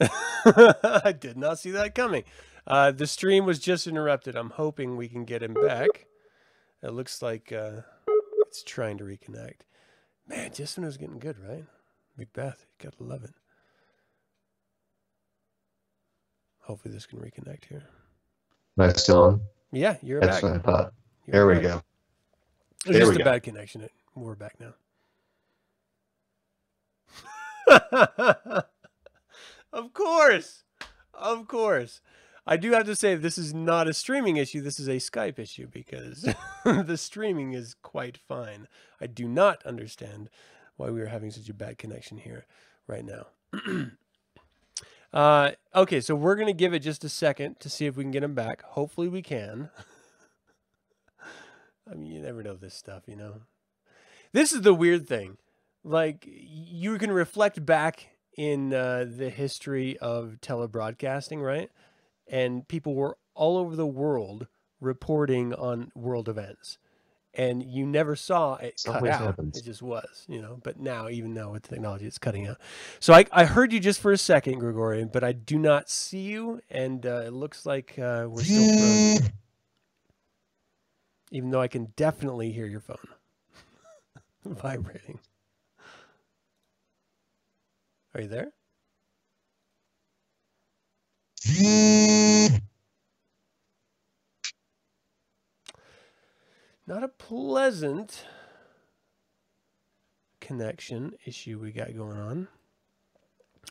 I 0.00 1.14
did 1.18 1.36
not 1.36 1.58
see 1.58 1.70
that 1.72 1.94
coming. 1.94 2.24
Uh, 2.66 2.90
the 2.90 3.06
stream 3.06 3.44
was 3.44 3.58
just 3.58 3.86
interrupted. 3.86 4.34
I'm 4.34 4.50
hoping 4.50 4.96
we 4.96 5.08
can 5.08 5.24
get 5.24 5.42
him 5.42 5.54
back. 5.54 6.06
It 6.82 6.90
looks 6.92 7.22
like 7.22 7.52
uh, 7.52 7.82
it's 8.46 8.62
trying 8.62 8.98
to 8.98 9.04
reconnect. 9.04 9.60
Man, 10.28 10.50
just 10.52 10.76
when 10.76 10.84
it 10.84 10.88
was 10.88 10.96
getting 10.96 11.18
good, 11.18 11.36
right? 11.38 11.64
Macbeth, 12.18 12.66
you 12.80 12.90
gotta 12.90 13.02
love 13.02 13.24
it. 13.24 13.34
Hopefully, 16.60 16.92
this 16.94 17.06
can 17.06 17.18
reconnect 17.20 17.66
here. 17.68 17.84
am 18.78 18.88
I 18.90 18.92
still 18.94 19.22
on? 19.24 19.40
Yeah, 19.72 19.96
you're 20.02 20.20
That's 20.20 20.36
back. 20.40 20.42
what 20.42 20.52
I 20.52 20.58
thought. 20.58 20.92
You're 21.26 21.32
There 21.32 21.46
we 21.46 21.60
go. 21.60 21.82
It 22.84 22.90
was 22.90 22.98
There 22.98 23.00
just 23.00 23.12
a 23.12 23.18
go. 23.18 23.24
bad 23.24 23.42
connection. 23.42 23.88
We're 24.14 24.34
back 24.34 24.56
now. 24.60 24.74
of 29.72 29.92
course. 29.92 30.64
Of 31.14 31.48
course. 31.48 32.00
I 32.46 32.56
do 32.56 32.72
have 32.72 32.86
to 32.86 32.94
say 32.94 33.16
this 33.16 33.38
is 33.38 33.52
not 33.52 33.88
a 33.88 33.92
streaming 33.92 34.36
issue. 34.36 34.60
This 34.60 34.78
is 34.78 34.88
a 34.88 34.96
Skype 34.96 35.38
issue 35.38 35.66
because 35.66 36.22
the 36.64 36.96
streaming 36.96 37.52
is 37.52 37.74
quite 37.82 38.16
fine. 38.16 38.68
I 39.00 39.06
do 39.06 39.26
not 39.26 39.64
understand 39.66 40.30
why 40.76 40.90
we 40.90 41.00
are 41.00 41.06
having 41.06 41.30
such 41.30 41.48
a 41.48 41.54
bad 41.54 41.78
connection 41.78 42.18
here 42.18 42.46
right 42.86 43.04
now. 43.04 43.26
uh, 45.12 45.50
okay, 45.74 46.00
so 46.00 46.14
we're 46.14 46.36
going 46.36 46.46
to 46.46 46.52
give 46.52 46.72
it 46.72 46.80
just 46.80 47.02
a 47.02 47.08
second 47.08 47.58
to 47.60 47.68
see 47.68 47.86
if 47.86 47.96
we 47.96 48.04
can 48.04 48.12
get 48.12 48.22
him 48.22 48.34
back. 48.34 48.62
Hopefully, 48.62 49.08
we 49.08 49.22
can. 49.22 49.70
I 51.90 51.94
mean, 51.94 52.12
you 52.12 52.20
never 52.20 52.42
know 52.42 52.54
this 52.54 52.74
stuff, 52.74 53.04
you 53.06 53.16
know. 53.16 53.40
This 54.32 54.52
is 54.52 54.62
the 54.62 54.74
weird 54.74 55.08
thing. 55.08 55.38
Like, 55.82 56.26
you 56.26 56.98
can 56.98 57.10
reflect 57.10 57.64
back 57.64 58.10
in 58.36 58.74
uh, 58.74 59.06
the 59.08 59.30
history 59.30 59.96
of 59.98 60.38
telebroadcasting, 60.42 61.42
right? 61.42 61.70
And 62.28 62.66
people 62.66 62.94
were 62.94 63.16
all 63.34 63.56
over 63.56 63.76
the 63.76 63.86
world 63.86 64.46
reporting 64.80 65.54
on 65.54 65.90
world 65.94 66.28
events. 66.28 66.78
And 67.34 67.62
you 67.62 67.84
never 67.84 68.16
saw 68.16 68.54
it 68.54 68.80
cut 68.84 69.06
out. 69.08 69.20
happens. 69.20 69.58
It 69.58 69.64
just 69.64 69.82
was, 69.82 70.24
you 70.26 70.40
know. 70.40 70.58
But 70.62 70.80
now, 70.80 71.10
even 71.10 71.34
now 71.34 71.52
with 71.52 71.68
technology, 71.68 72.06
it's 72.06 72.18
cutting 72.18 72.46
out. 72.46 72.58
So 72.98 73.12
I, 73.12 73.26
I 73.30 73.44
heard 73.44 73.74
you 73.74 73.80
just 73.80 74.00
for 74.00 74.10
a 74.10 74.16
second, 74.16 74.58
Gregorian, 74.58 75.08
but 75.12 75.22
I 75.22 75.32
do 75.32 75.58
not 75.58 75.90
see 75.90 76.20
you. 76.20 76.62
And 76.70 77.04
uh, 77.04 77.24
it 77.26 77.34
looks 77.34 77.66
like 77.66 77.98
uh, 77.98 78.26
we're 78.28 78.42
still 78.42 78.66
frozen 78.78 79.32
even 81.30 81.50
though 81.50 81.60
I 81.60 81.68
can 81.68 81.92
definitely 81.96 82.52
hear 82.52 82.66
your 82.66 82.80
phone 82.80 82.96
vibrating. 84.44 85.20
Are 88.14 88.22
you 88.22 88.28
there? 88.28 88.52
Not 96.86 97.02
a 97.02 97.08
pleasant 97.08 98.24
connection 100.40 101.14
issue 101.24 101.58
we 101.58 101.72
got 101.72 101.96
going 101.96 102.16
on. 102.16 102.48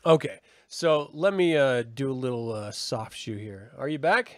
Okay, 0.04 0.38
so 0.68 1.10
let 1.14 1.32
me 1.32 1.56
uh, 1.56 1.82
do 1.82 2.10
a 2.10 2.12
little 2.12 2.52
uh, 2.52 2.70
soft 2.70 3.16
shoe 3.16 3.36
here. 3.36 3.72
Are 3.78 3.88
you 3.88 3.98
back? 3.98 4.36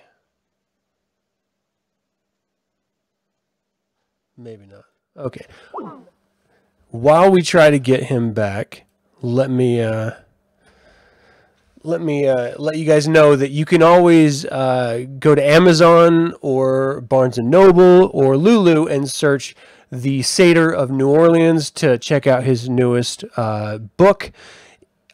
Maybe 4.36 4.66
not. 4.66 4.84
Okay. 5.16 5.44
While 6.90 7.32
we 7.32 7.42
try 7.42 7.70
to 7.70 7.78
get 7.80 8.04
him 8.04 8.32
back, 8.32 8.84
let 9.20 9.50
me 9.50 9.82
uh, 9.82 10.12
let 11.88 12.02
me 12.02 12.28
uh, 12.28 12.54
let 12.58 12.76
you 12.76 12.84
guys 12.84 13.08
know 13.08 13.34
that 13.34 13.50
you 13.50 13.64
can 13.64 13.82
always 13.82 14.44
uh, 14.44 15.06
go 15.18 15.34
to 15.34 15.44
Amazon 15.44 16.34
or 16.42 17.00
Barnes 17.00 17.38
and 17.38 17.50
Noble 17.50 18.10
or 18.12 18.36
Lulu 18.36 18.86
and 18.86 19.08
search 19.08 19.56
the 19.90 20.22
Satyr 20.22 20.70
of 20.70 20.90
New 20.90 21.08
Orleans 21.08 21.70
to 21.70 21.96
check 21.96 22.26
out 22.26 22.44
his 22.44 22.68
newest 22.68 23.24
uh, 23.38 23.78
book. 23.78 24.32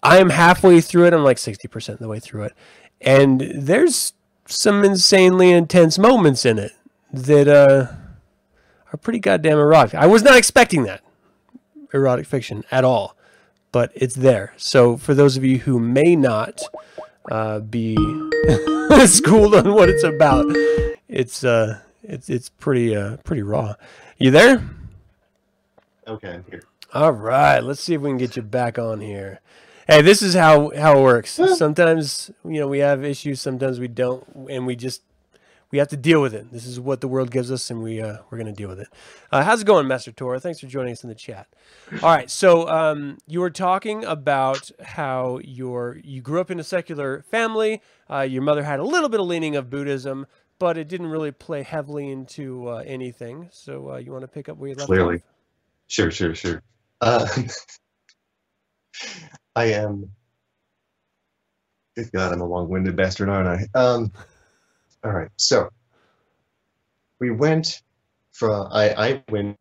I 0.02 0.18
am 0.18 0.30
halfway 0.30 0.80
through 0.80 1.06
it. 1.06 1.14
I'm 1.14 1.22
like 1.22 1.36
60% 1.36 1.90
of 1.90 1.98
the 2.00 2.08
way 2.08 2.18
through 2.18 2.42
it. 2.42 2.54
And 3.00 3.40
there's 3.54 4.12
some 4.46 4.84
insanely 4.84 5.52
intense 5.52 5.96
moments 5.96 6.44
in 6.44 6.58
it 6.58 6.72
that 7.12 7.46
uh, 7.46 7.94
are 8.92 8.96
pretty 8.96 9.20
goddamn 9.20 9.58
erotic. 9.58 9.94
I 9.94 10.06
was 10.06 10.24
not 10.24 10.36
expecting 10.36 10.82
that 10.84 11.02
erotic 11.92 12.26
fiction 12.26 12.64
at 12.72 12.82
all, 12.82 13.16
but 13.74 13.90
it's 13.96 14.14
there. 14.14 14.54
So 14.56 14.96
for 14.96 15.14
those 15.14 15.36
of 15.36 15.44
you 15.44 15.58
who 15.58 15.80
may 15.80 16.14
not 16.14 16.62
uh, 17.28 17.58
be 17.58 17.96
schooled 19.06 19.52
on 19.52 19.74
what 19.74 19.88
it's 19.88 20.04
about, 20.04 20.46
it's 21.08 21.42
uh, 21.42 21.80
it's 22.04 22.30
it's 22.30 22.50
pretty 22.50 22.94
uh, 22.94 23.16
pretty 23.24 23.42
raw. 23.42 23.74
You 24.16 24.30
there? 24.30 24.62
Okay, 26.06 26.34
I'm 26.34 26.44
here. 26.48 26.62
All 26.92 27.10
right, 27.10 27.58
let's 27.58 27.80
see 27.80 27.94
if 27.94 28.00
we 28.00 28.10
can 28.10 28.16
get 28.16 28.36
you 28.36 28.42
back 28.42 28.78
on 28.78 29.00
here. 29.00 29.40
Hey, 29.88 30.02
this 30.02 30.22
is 30.22 30.34
how 30.34 30.70
how 30.76 30.96
it 30.96 31.02
works. 31.02 31.32
Sometimes 31.32 32.30
you 32.44 32.60
know 32.60 32.68
we 32.68 32.78
have 32.78 33.04
issues, 33.04 33.40
sometimes 33.40 33.80
we 33.80 33.88
don't, 33.88 34.24
and 34.48 34.68
we 34.68 34.76
just 34.76 35.02
we 35.70 35.78
have 35.78 35.88
to 35.88 35.96
deal 35.96 36.22
with 36.22 36.34
it. 36.34 36.52
This 36.52 36.66
is 36.66 36.78
what 36.78 37.00
the 37.00 37.08
world 37.08 37.30
gives 37.30 37.50
us, 37.50 37.70
and 37.70 37.82
we 37.82 38.00
uh, 38.00 38.18
we're 38.30 38.38
going 38.38 38.52
to 38.52 38.52
deal 38.52 38.68
with 38.68 38.80
it. 38.80 38.88
Uh, 39.32 39.42
how's 39.42 39.62
it 39.62 39.66
going, 39.66 39.88
Master 39.88 40.12
Tor? 40.12 40.38
Thanks 40.38 40.60
for 40.60 40.66
joining 40.66 40.92
us 40.92 41.02
in 41.02 41.08
the 41.08 41.14
chat. 41.14 41.48
All 42.02 42.10
right, 42.10 42.30
so 42.30 42.68
um, 42.68 43.18
you 43.26 43.40
were 43.40 43.50
talking 43.50 44.04
about 44.04 44.70
how 44.82 45.38
your 45.42 45.98
you 46.04 46.20
grew 46.20 46.40
up 46.40 46.50
in 46.50 46.60
a 46.60 46.64
secular 46.64 47.22
family. 47.30 47.82
Uh, 48.10 48.20
your 48.20 48.42
mother 48.42 48.62
had 48.62 48.80
a 48.80 48.84
little 48.84 49.08
bit 49.08 49.20
of 49.20 49.26
leaning 49.26 49.56
of 49.56 49.70
Buddhism, 49.70 50.26
but 50.58 50.78
it 50.78 50.88
didn't 50.88 51.08
really 51.08 51.32
play 51.32 51.62
heavily 51.62 52.10
into 52.10 52.68
uh, 52.68 52.82
anything. 52.86 53.48
So 53.52 53.92
uh, 53.92 53.96
you 53.96 54.12
want 54.12 54.22
to 54.22 54.28
pick 54.28 54.48
up 54.48 54.58
where 54.58 54.70
you 54.70 54.76
left 54.76 54.86
Clearly. 54.86 55.16
off? 55.16 55.22
Sure, 55.88 56.10
sure, 56.10 56.34
sure. 56.34 56.62
Uh, 57.00 57.26
I 59.56 59.66
am. 59.66 60.10
Good 61.96 62.10
God, 62.12 62.32
I'm 62.32 62.40
a 62.40 62.46
long-winded 62.46 62.96
bastard, 62.96 63.28
aren't 63.28 63.68
I? 63.74 63.78
Um, 63.78 64.12
all 65.04 65.12
right, 65.12 65.30
so 65.36 65.68
we 67.18 67.30
went 67.30 67.82
from. 68.32 68.68
I 68.72 68.90
I 68.90 69.22
went. 69.30 69.56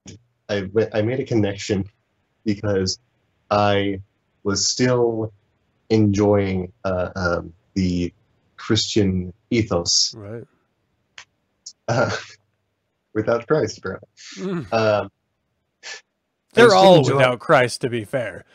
I 0.49 0.69
went. 0.71 0.95
I 0.95 1.01
made 1.01 1.19
a 1.19 1.25
connection 1.25 1.85
because 2.45 2.99
I 3.51 4.01
was 4.43 4.69
still 4.69 5.31
enjoying 5.89 6.71
uh, 6.83 7.09
um, 7.15 7.53
the 7.75 8.13
Christian 8.57 9.33
ethos 9.49 10.13
Right. 10.15 10.43
uh, 11.87 12.15
without 13.13 13.47
Christ, 13.47 13.77
apparently. 13.77 14.09
Mm. 14.37 14.73
Um, 14.73 15.11
They're 16.53 16.73
all 16.73 17.03
without 17.03 17.39
Christ, 17.39 17.81
to 17.81 17.89
be 17.89 18.05
fair. 18.05 18.45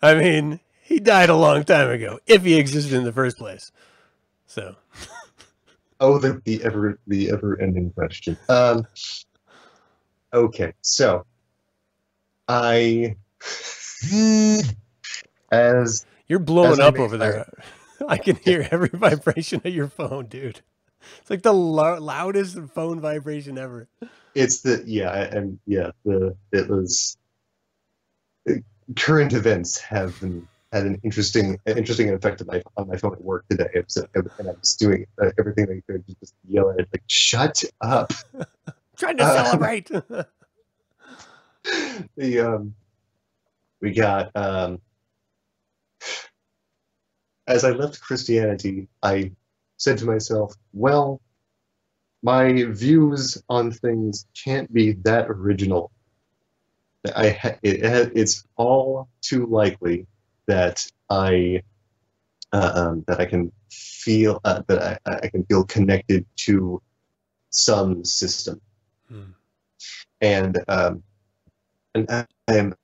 I 0.00 0.14
mean, 0.14 0.60
he 0.82 0.98
died 0.98 1.28
a 1.28 1.36
long 1.36 1.64
time 1.64 1.90
ago, 1.90 2.18
if 2.26 2.42
he 2.42 2.58
existed 2.58 2.92
in 2.92 3.04
the 3.04 3.12
first 3.12 3.38
place. 3.38 3.72
So, 4.46 4.76
Oh, 6.02 6.18
the, 6.18 6.42
the 6.44 6.64
ever 6.64 6.98
the 7.06 7.30
ever 7.30 7.60
ending 7.60 7.92
question. 7.92 8.36
Um, 8.48 8.84
okay, 10.34 10.72
so 10.80 11.24
I 12.48 13.14
as 15.52 16.04
you're 16.26 16.40
blowing 16.40 16.72
As 16.72 16.80
up 16.80 16.98
over 16.98 17.16
there. 17.16 17.46
I 18.08 18.18
can 18.18 18.34
hear 18.34 18.66
every 18.68 18.88
vibration 18.92 19.60
of 19.64 19.72
your 19.72 19.86
phone, 19.86 20.26
dude. 20.26 20.60
It's 21.20 21.30
like 21.30 21.42
the 21.42 21.54
lo- 21.54 22.00
loudest 22.00 22.58
phone 22.74 22.98
vibration 22.98 23.56
ever. 23.56 23.88
it's 24.34 24.62
the 24.62 24.82
yeah 24.84 25.12
and 25.32 25.60
yeah 25.66 25.92
the 26.04 26.36
it 26.50 26.68
was 26.68 27.16
uh, 28.50 28.54
current 28.96 29.34
events 29.34 29.78
have 29.78 30.18
been 30.20 30.48
had 30.72 30.86
an 30.86 31.00
interesting 31.04 31.58
an 31.66 31.78
interesting 31.78 32.10
effect 32.10 32.40
on 32.40 32.46
my 32.46 32.62
on 32.76 32.88
my 32.88 32.96
phone 32.96 33.12
at 33.12 33.22
work 33.22 33.44
today. 33.50 33.68
It 33.74 33.84
was, 33.84 33.96
and 34.14 34.30
I 34.48 34.52
was 34.58 34.74
doing 34.76 35.06
uh, 35.22 35.30
everything 35.38 35.64
I 35.64 35.82
could 35.92 36.06
to 36.06 36.16
just 36.20 36.34
yell 36.48 36.70
at 36.70 36.80
it 36.80 36.88
like 36.92 37.02
shut 37.06 37.62
up. 37.80 38.12
trying 38.96 39.18
to 39.18 39.24
Uh, 39.24 39.44
celebrate. 39.44 39.90
the 42.16 42.40
um 42.40 42.74
we 43.80 43.92
got 43.92 44.30
um 44.34 44.80
as 47.46 47.64
I 47.64 47.70
left 47.70 48.00
Christianity, 48.00 48.88
I 49.02 49.32
said 49.76 49.98
to 49.98 50.06
myself, 50.06 50.54
well, 50.72 51.20
my 52.22 52.64
views 52.64 53.42
on 53.48 53.72
things 53.72 54.26
can't 54.44 54.72
be 54.72 54.92
that 55.04 55.26
original. 55.28 55.90
I 57.16 57.30
ha- 57.30 57.56
it, 57.62 57.82
it, 57.82 58.12
it's 58.14 58.44
all 58.56 59.08
too 59.22 59.46
likely 59.46 60.06
that 60.46 60.86
I 61.10 61.62
uh, 62.52 62.72
um, 62.74 63.04
that 63.06 63.20
I 63.20 63.26
can 63.26 63.52
feel 63.70 64.40
uh, 64.44 64.62
that 64.68 65.00
I, 65.06 65.14
I 65.22 65.28
can 65.28 65.44
feel 65.44 65.64
connected 65.64 66.26
to 66.46 66.80
some 67.50 68.04
system 68.04 68.60
Hmm. 69.08 69.32
and 70.20 70.58
um, 70.68 71.02
and 71.94 72.06
I 72.10 72.26
am 72.48 72.74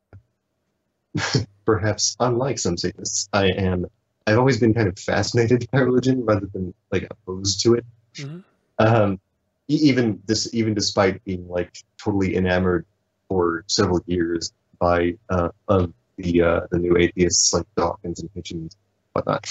perhaps 1.65 2.17
unlike 2.21 2.59
some 2.59 2.77
Satanists. 2.77 3.29
I 3.33 3.47
am. 3.49 3.87
I've 4.27 4.39
always 4.39 4.61
been 4.61 4.75
kind 4.75 4.89
of 4.89 4.99
fascinated 4.99 5.67
by 5.73 5.81
religion 5.81 6.25
rather 6.25 6.47
than 6.53 6.75
like 6.93 7.07
opposed 7.11 7.61
to 7.63 7.75
it. 7.75 7.85
Mhm. 8.17 8.45
Um, 8.79 9.21
even 9.69 10.23
this, 10.27 10.53
even 10.55 10.75
despite 10.75 11.23
being 11.25 11.49
like 11.49 11.73
totally 12.03 12.37
enamored 12.37 12.87
for 13.29 13.65
several 13.69 14.01
years 14.07 14.53
by 14.79 15.15
uh, 15.31 15.49
of 15.69 15.93
the 16.19 16.43
uh, 16.43 16.61
the 16.71 16.79
new 16.79 16.97
atheists 16.97 17.53
like 17.55 17.67
Dawkins 17.77 18.21
and 18.21 18.31
Hitchens, 18.35 18.53
and 18.53 18.77
whatnot. 19.13 19.47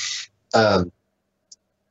Um, 0.54 0.92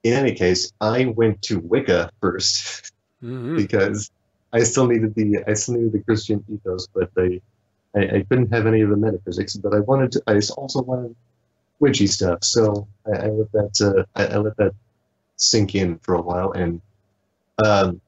in 0.05 0.13
any 0.13 0.33
case, 0.33 0.73
I 0.81 1.07
went 1.07 1.43
to 1.43 1.59
Wicca 1.59 2.11
first 2.21 2.93
Mhm. 3.23 3.57
because 3.63 4.11
I 4.53 4.63
still 4.63 4.87
needed 4.87 5.15
the 5.15 5.43
I 5.47 5.55
still 5.55 5.75
needed 5.75 5.93
the 5.93 6.01
Christian 6.01 6.45
ethos, 6.53 6.87
but 6.95 7.11
they 7.15 7.41
I, 7.95 8.01
I 8.19 8.23
couldn't 8.29 8.53
have 8.53 8.67
any 8.67 8.83
of 8.83 8.91
the 8.91 8.97
metaphysics. 8.97 9.57
But 9.57 9.75
I 9.75 9.81
wanted 9.81 10.13
to, 10.13 10.23
I 10.27 10.41
also 10.57 10.83
wanted 10.83 11.17
witchy 11.81 12.07
stuff, 12.07 12.45
so 12.45 12.87
I, 13.07 13.27
I 13.27 13.29
let 13.29 13.53
that 13.53 13.81
uh, 13.81 14.05
I, 14.15 14.27
I 14.27 14.37
let 14.39 14.57
that 14.59 14.73
sink 15.37 15.75
in 15.75 15.99
for 15.99 16.15
a 16.15 16.23
while, 16.23 16.53
and 16.53 16.81
um, 17.65 18.01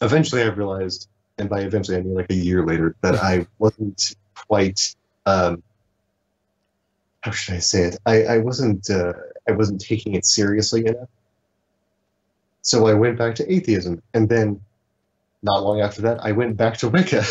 eventually 0.00 0.42
I 0.42 0.46
realized, 0.46 1.08
and 1.38 1.48
by 1.48 1.60
eventually 1.60 1.98
I 1.98 2.00
mean 2.02 2.14
like 2.14 2.30
a 2.30 2.34
year 2.34 2.64
later, 2.64 2.96
that 3.02 3.14
I 3.22 3.46
wasn't 3.58 4.14
quite 4.34 4.94
um, 5.26 5.62
how 7.22 7.30
should 7.30 7.54
I 7.54 7.58
say 7.58 7.84
it? 7.84 7.96
I, 8.04 8.24
I 8.24 8.38
wasn't 8.38 8.90
uh, 8.90 9.12
I 9.48 9.52
wasn't 9.52 9.80
taking 9.80 10.14
it 10.14 10.26
seriously 10.26 10.86
enough. 10.86 11.08
So 12.62 12.86
I 12.86 12.94
went 12.94 13.18
back 13.18 13.34
to 13.36 13.52
atheism, 13.52 14.02
and 14.14 14.28
then 14.28 14.60
not 15.42 15.62
long 15.62 15.80
after 15.80 16.02
that, 16.02 16.24
I 16.24 16.32
went 16.32 16.56
back 16.56 16.76
to 16.78 16.88
Wicca 16.88 17.24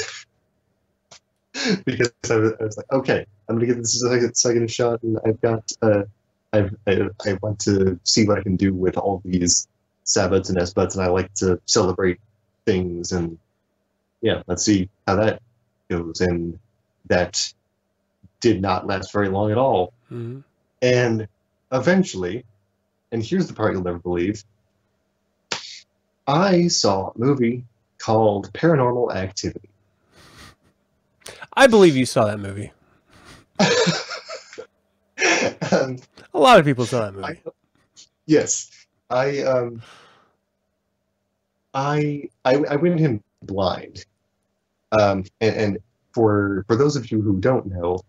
because 1.86 2.12
I 2.30 2.36
was, 2.36 2.54
I 2.60 2.63
was 2.63 2.77
like, 2.77 2.91
okay, 2.91 3.25
I'm 3.47 3.56
gonna 3.56 3.67
give 3.67 3.77
this 3.77 4.01
a 4.04 4.34
second, 4.34 4.69
shot, 4.71 5.01
and 5.04 5.17
I've 5.25 5.39
got, 5.41 5.71
uh, 5.82 6.04
I've, 6.51 6.75
I, 6.88 7.10
I 7.25 7.34
want 7.41 7.60
to 7.62 7.99
see 8.04 8.25
what 8.27 8.39
I 8.39 8.43
can 8.43 8.58
do 8.58 8.73
with 8.73 8.97
all 8.97 9.21
these 9.23 9.67
sabbats 10.06 10.49
and 10.49 10.58
esbats, 10.58 10.95
and 10.95 11.04
I 11.04 11.08
like 11.08 11.34
to 11.36 11.60
celebrate 11.65 12.19
things, 12.65 13.12
and 13.13 13.38
yeah, 14.21 14.43
let's 14.47 14.63
see 14.65 14.89
how 15.08 15.15
that 15.15 15.41
goes. 15.89 16.21
And 16.21 16.60
that 17.08 17.54
did 18.41 18.62
not 18.62 18.86
last 18.86 19.13
very 19.13 19.30
long 19.30 19.51
at 19.51 19.58
all. 19.58 19.93
Mhm. 20.12 20.43
And 20.82 21.27
eventually, 21.71 22.43
and 23.12 23.23
here's 23.23 23.47
the 23.47 23.54
part 23.54 23.73
you'll 23.73 23.84
never 23.84 23.99
believe, 23.99 24.43
I 26.27 26.67
saw 26.67 27.10
a 27.10 27.13
movie 27.17 27.63
called 27.97 28.51
Paranormal 28.54 29.15
Activity. 29.15 29.69
I 31.54 31.67
believe 31.67 31.95
you 31.95 32.06
saw 32.06 32.25
that 32.25 32.39
movie. 32.39 32.71
A 36.34 36.39
lot 36.39 36.60
of 36.60 36.65
people 36.65 36.86
saw 36.86 37.06
that 37.06 37.13
movie. 37.13 37.25
I, 37.45 37.51
yes, 38.25 38.71
I 39.10 39.41
um, 39.41 39.82
I, 41.73 42.30
I 42.45 42.56
I 42.56 42.75
went 42.77 42.99
in 42.99 43.21
blind, 43.43 44.06
um, 44.91 45.25
and, 45.41 45.56
and 45.56 45.77
for 46.13 46.63
for 46.67 46.75
those 46.75 46.95
of 46.95 47.12
you 47.12 47.21
who 47.21 47.39
don't 47.39 47.67
know, 47.67 47.99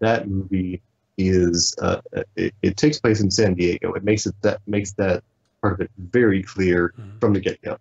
that 0.00 0.28
movie 0.28 0.82
is 1.18 1.74
uh, 1.82 2.00
it, 2.36 2.54
it 2.62 2.76
takes 2.76 2.98
place 2.98 3.20
in 3.20 3.30
San 3.30 3.54
Diego. 3.54 3.92
It 3.92 4.04
makes 4.04 4.26
it 4.26 4.34
that 4.42 4.60
makes 4.66 4.92
that 4.92 5.22
part 5.60 5.74
of 5.74 5.80
it 5.80 5.90
very 5.98 6.42
clear 6.42 6.94
Mhm. 6.98 7.20
from 7.20 7.32
the 7.34 7.40
get 7.40 7.60
go. 7.62 7.76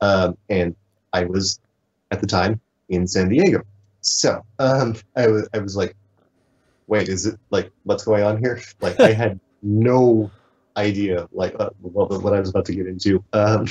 Um, 0.00 0.36
and 0.48 0.76
I 1.12 1.24
was 1.24 1.58
at 2.10 2.20
the 2.20 2.26
time 2.26 2.60
in 2.88 3.06
San 3.06 3.28
Diego, 3.28 3.62
so 4.00 4.44
um, 4.58 4.94
I 5.16 5.26
was 5.26 5.48
I 5.52 5.58
was 5.58 5.76
like, 5.76 5.96
wait, 6.86 7.08
is 7.08 7.26
it 7.26 7.38
like 7.50 7.70
what's 7.82 8.04
going 8.04 8.22
on 8.22 8.38
here? 8.38 8.60
Like 8.80 8.98
I 9.00 9.12
had 9.12 9.40
no 9.62 10.30
idea 10.76 11.28
like 11.32 11.56
uh, 11.58 11.70
what, 11.80 12.22
what 12.22 12.32
I 12.32 12.38
was 12.40 12.50
about 12.50 12.64
to 12.66 12.74
get 12.74 12.86
into. 12.86 13.24
Um, 13.32 13.66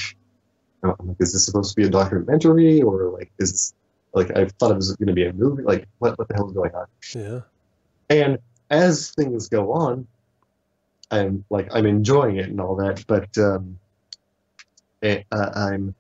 I'm 0.84 0.94
like, 1.08 1.18
is 1.20 1.32
this 1.34 1.46
supposed 1.46 1.74
to 1.74 1.82
be 1.82 1.88
a 1.88 1.90
documentary 1.90 2.82
or 2.82 3.10
like 3.10 3.32
is 3.40 3.52
this 3.52 3.74
like 4.14 4.32
I 4.36 4.46
thought 4.60 4.72
it 4.72 4.76
was 4.76 4.94
going 4.98 5.08
to 5.08 5.14
be 5.14 5.26
a 5.26 5.34
movie? 5.34 5.64
Like 5.64 5.88
what 6.00 6.18
what 6.20 6.28
the 6.28 6.36
hell 6.36 6.48
is 6.48 6.54
going 6.54 6.76
on? 6.76 6.86
Yeah. 7.16 7.42
And 8.10 8.40
as 8.70 9.12
things 9.12 9.50
go 9.50 9.74
on, 9.74 10.08
I'm 11.12 11.46
like 11.50 11.70
I'm 11.74 11.86
enjoying 11.86 12.38
it 12.38 12.50
and 12.50 12.60
all 12.60 12.76
that, 12.78 13.06
but 13.08 13.38
um, 13.38 13.80
eh, 15.02 15.24
uh, 15.32 15.52
I'm 15.56 15.96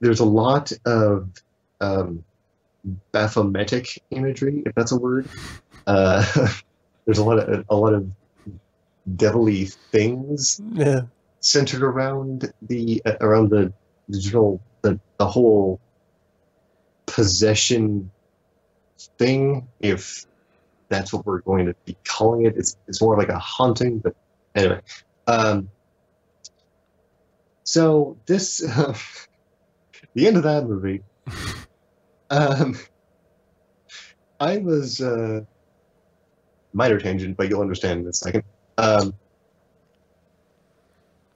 there's 0.00 0.20
a 0.20 0.24
lot 0.24 0.72
of 0.84 1.30
um, 1.80 2.24
Baphometic 3.14 3.98
imagery, 4.10 4.62
if 4.66 4.74
that's 4.74 4.92
a 4.92 4.98
word. 4.98 5.28
Uh, 5.86 6.24
there's 7.06 7.18
a 7.18 7.24
lot 7.24 7.38
of 7.38 7.64
a 7.68 7.76
lot 7.76 7.94
of 7.94 8.06
devilly 9.16 9.66
things 9.92 10.60
Yeah. 10.74 11.02
centered 11.40 11.82
around 11.82 12.50
the 12.62 13.02
uh, 13.04 13.16
around 13.20 13.50
the 13.50 13.72
digital 14.10 14.60
the 14.82 15.00
the 15.18 15.26
whole 15.26 15.80
possession 17.06 18.10
thing 19.18 19.66
if 19.80 20.26
that's 20.88 21.12
what 21.12 21.26
we're 21.26 21.40
going 21.40 21.66
to 21.66 21.74
be 21.84 21.96
calling 22.04 22.46
it 22.46 22.54
it's 22.56 22.76
it's 22.86 23.00
more 23.00 23.16
like 23.16 23.28
a 23.28 23.38
haunting 23.38 23.98
but 23.98 24.14
anyway 24.54 24.80
um 25.26 25.68
so 27.64 28.16
this, 28.26 28.62
uh, 28.62 28.94
the 30.14 30.26
end 30.28 30.36
of 30.36 30.42
that 30.44 30.64
movie. 30.66 31.02
um, 32.30 32.78
I 34.38 34.58
was 34.58 35.00
uh, 35.00 35.40
minor 36.72 37.00
tangent, 37.00 37.36
but 37.36 37.48
you'll 37.48 37.62
understand 37.62 38.02
in 38.02 38.06
a 38.06 38.12
second. 38.12 38.44
Um, 38.76 39.14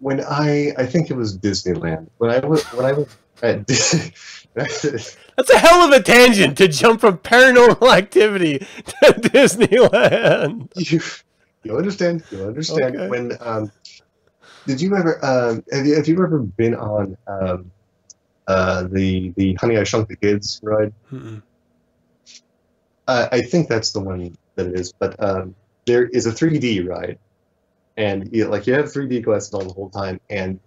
when 0.00 0.20
I, 0.20 0.74
I 0.76 0.86
think 0.86 1.10
it 1.10 1.16
was 1.16 1.36
Disneyland. 1.36 2.08
When 2.18 2.30
I 2.30 2.38
was 2.40 2.62
when 2.66 2.86
I 2.86 2.92
was 2.92 3.08
at 3.42 3.66
That's 4.54 5.50
a 5.50 5.58
hell 5.58 5.82
of 5.86 5.92
a 5.92 6.02
tangent 6.02 6.58
to 6.58 6.68
jump 6.68 7.00
from 7.00 7.18
paranormal 7.18 7.92
activity 7.96 8.58
to 8.58 9.12
Disneyland. 9.12 10.68
you, 10.90 11.00
you 11.62 11.76
understand? 11.76 12.24
You 12.30 12.44
understand 12.44 12.96
Okay. 12.96 13.08
when? 13.08 13.32
Um, 13.40 13.70
did 14.66 14.80
you 14.80 14.94
ever? 14.96 15.24
Um, 15.24 15.64
have 15.70 15.86
you 15.86 15.94
have 15.94 16.08
you 16.08 16.14
ever 16.22 16.40
been 16.40 16.74
on 16.74 17.16
um, 17.26 17.70
uh, 18.48 18.84
the 18.90 19.32
the 19.36 19.54
Honey 19.54 19.78
I 19.78 19.84
Shrunk 19.84 20.08
the 20.08 20.16
Kids 20.16 20.60
ride? 20.62 20.92
Mm-mm. 21.12 21.40
Uh, 23.06 23.28
I 23.32 23.40
think 23.40 23.68
that's 23.68 23.92
the 23.92 24.00
one 24.00 24.36
that 24.56 24.66
it 24.66 24.74
is. 24.78 24.92
But 24.92 25.22
um, 25.22 25.54
there 25.86 26.06
is 26.08 26.26
a 26.26 26.30
3D 26.32 26.86
ride, 26.86 27.18
and 27.96 28.28
you, 28.34 28.46
like 28.46 28.66
you 28.66 28.74
have 28.74 28.86
3D 28.86 29.22
glasses 29.22 29.54
on 29.54 29.68
the 29.68 29.72
whole 29.72 29.88
time, 29.88 30.20
and 30.28 30.60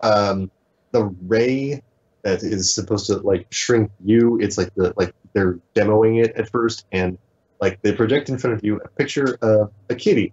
um, 0.00 0.50
the 0.90 1.04
ray 1.26 1.82
that 2.22 2.42
is 2.42 2.72
supposed 2.74 3.06
to 3.06 3.16
like 3.18 3.46
shrink 3.50 3.90
you. 4.04 4.38
It's 4.40 4.56
like 4.56 4.74
the 4.74 4.92
like 4.96 5.14
they're 5.32 5.58
demoing 5.74 6.24
it 6.24 6.34
at 6.36 6.48
first, 6.50 6.86
and 6.92 7.18
like 7.60 7.80
they 7.82 7.92
project 7.92 8.28
in 8.28 8.38
front 8.38 8.56
of 8.56 8.64
you 8.64 8.80
a 8.84 8.88
picture 8.88 9.38
of 9.42 9.72
a 9.90 9.94
kitty, 9.94 10.32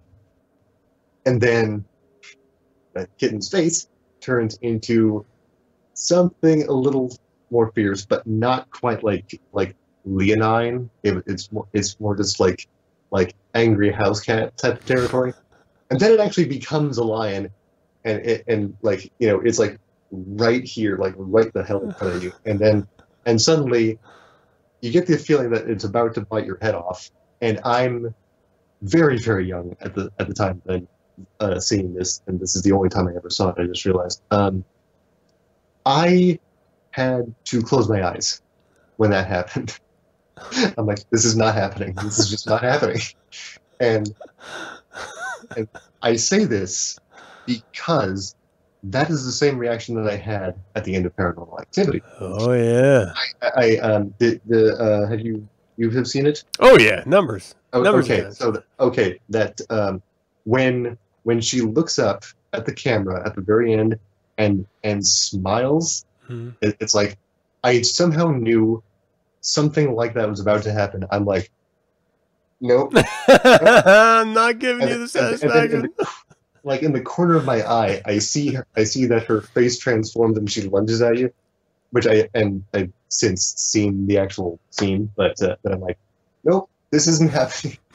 and 1.26 1.40
then 1.40 1.84
that 2.94 3.08
kitten's 3.18 3.48
face 3.48 3.88
turns 4.20 4.58
into 4.62 5.24
something 5.94 6.66
a 6.68 6.72
little 6.72 7.16
more 7.50 7.72
fierce, 7.72 8.04
but 8.04 8.26
not 8.26 8.70
quite 8.70 9.02
like 9.02 9.40
like 9.52 9.74
leonine. 10.04 10.88
It, 11.02 11.22
it's 11.26 11.50
more 11.50 11.66
it's 11.72 11.98
more 11.98 12.16
just 12.16 12.38
like 12.40 12.68
like 13.10 13.34
angry 13.54 13.90
house 13.90 14.20
cat 14.20 14.56
type 14.56 14.78
of 14.78 14.86
territory, 14.86 15.32
and 15.90 15.98
then 15.98 16.12
it 16.12 16.20
actually 16.20 16.46
becomes 16.46 16.98
a 16.98 17.04
lion, 17.04 17.50
and 18.04 18.24
it, 18.24 18.44
and 18.46 18.76
like 18.82 19.12
you 19.18 19.26
know 19.26 19.40
it's 19.40 19.58
like 19.58 19.78
right 20.10 20.64
here, 20.64 20.96
like 20.96 21.14
right 21.16 21.52
the 21.52 21.64
hell 21.64 21.82
in 21.82 21.92
front 21.92 22.16
of 22.16 22.24
you, 22.24 22.32
and 22.44 22.58
then 22.58 22.86
and 23.26 23.40
suddenly 23.40 23.98
you 24.80 24.90
get 24.90 25.06
the 25.06 25.18
feeling 25.18 25.50
that 25.50 25.68
it's 25.68 25.84
about 25.84 26.14
to 26.14 26.22
bite 26.22 26.46
your 26.46 26.58
head 26.60 26.74
off, 26.74 27.10
and 27.40 27.60
I'm 27.64 28.14
very 28.82 29.18
very 29.18 29.46
young 29.46 29.76
at 29.80 29.94
the 29.94 30.10
at 30.18 30.28
the 30.28 30.34
time 30.34 30.62
that 30.66 30.74
I'm 30.74 30.88
uh, 31.38 31.60
seeing 31.60 31.94
this, 31.94 32.22
and 32.26 32.40
this 32.40 32.56
is 32.56 32.62
the 32.62 32.72
only 32.72 32.88
time 32.88 33.08
I 33.08 33.16
ever 33.16 33.30
saw 33.30 33.50
it. 33.50 33.56
I 33.58 33.66
just 33.66 33.84
realized. 33.84 34.22
Um, 34.30 34.64
I 35.86 36.38
had 36.90 37.34
to 37.44 37.62
close 37.62 37.88
my 37.88 38.06
eyes 38.06 38.42
when 38.96 39.10
that 39.10 39.26
happened. 39.26 39.78
I'm 40.76 40.86
like, 40.86 41.08
this 41.10 41.24
is 41.24 41.36
not 41.36 41.54
happening. 41.54 41.94
This 42.02 42.18
is 42.18 42.30
just 42.30 42.46
not 42.46 42.62
happening. 42.62 43.00
And, 43.78 44.14
and 45.56 45.68
I 46.02 46.16
say 46.16 46.44
this 46.44 46.98
because 47.46 48.34
that 48.84 49.10
is 49.10 49.24
the 49.24 49.32
same 49.32 49.58
reaction 49.58 49.94
that 50.02 50.10
I 50.10 50.16
had 50.16 50.54
at 50.74 50.84
the 50.84 50.94
end 50.94 51.06
of 51.06 51.14
Paranormal 51.16 51.60
Activity. 51.60 52.02
Oh 52.20 52.52
yeah. 52.52 53.12
I, 53.42 53.48
I 53.56 53.76
um, 53.78 54.14
the, 54.18 54.40
the 54.46 54.76
uh, 54.76 55.08
have 55.10 55.20
you 55.20 55.46
you 55.76 55.90
have 55.90 56.06
seen 56.06 56.26
it? 56.26 56.44
Oh 56.60 56.78
yeah. 56.78 57.02
Numbers. 57.06 57.54
Oh, 57.72 57.82
Numbers 57.82 58.06
okay, 58.10 58.22
guys. 58.22 58.38
so 58.38 58.52
th- 58.52 58.64
okay, 58.80 59.20
that 59.28 59.60
um, 59.70 60.02
when 60.44 60.96
when 61.24 61.40
she 61.40 61.60
looks 61.60 61.98
up 61.98 62.24
at 62.52 62.66
the 62.66 62.72
camera 62.74 63.24
at 63.26 63.34
the 63.34 63.40
very 63.42 63.72
end 63.74 63.98
and 64.38 64.66
and 64.84 65.06
smiles, 65.06 66.04
Mhm. 66.28 66.54
it, 66.62 66.76
it's 66.80 66.94
like 66.94 67.16
I 67.62 67.82
somehow 67.82 68.30
knew 68.30 68.82
something 69.42 69.94
like 69.94 70.14
that 70.14 70.28
was 70.28 70.40
about 70.40 70.62
to 70.64 70.72
happen. 70.72 71.04
I'm 71.10 71.24
like, 71.24 71.50
nope. 72.60 72.92
I'm 73.28 74.32
not 74.32 74.58
giving 74.58 74.88
you 74.88 74.94
And- 74.94 75.08
the 75.08 75.38
and- 75.42 75.74
and 75.74 75.88
then 76.64 76.68
in 76.68 76.68
satisfaction. 76.68 76.68
the- 76.68 76.68
like 76.68 76.82
in 76.82 76.92
the 76.92 77.00
corner 77.00 77.36
of 77.36 77.44
my 77.44 77.62
eye, 77.62 78.02
I 78.04 78.18
see 78.18 78.54
her, 78.54 78.66
I 78.76 78.84
see 78.84 79.06
that 79.06 79.24
her 79.24 79.40
face 79.40 79.78
transforms 79.78 80.38
and 80.38 80.50
she 80.50 80.62
lunges 80.62 81.02
at 81.02 81.18
you, 81.18 81.32
which 81.90 82.06
I 82.06 82.28
and 82.34 82.64
I've 82.74 82.92
since 83.08 83.54
seen 83.56 84.06
the 84.06 84.18
actual 84.18 84.60
scene, 84.70 85.10
but 85.16 85.40
uh, 85.42 85.56
but 85.62 85.72
I'm 85.72 85.80
like, 85.80 85.98
nope, 86.44 86.70
this 86.90 87.06
isn't 87.08 87.30
happening. 87.30 87.78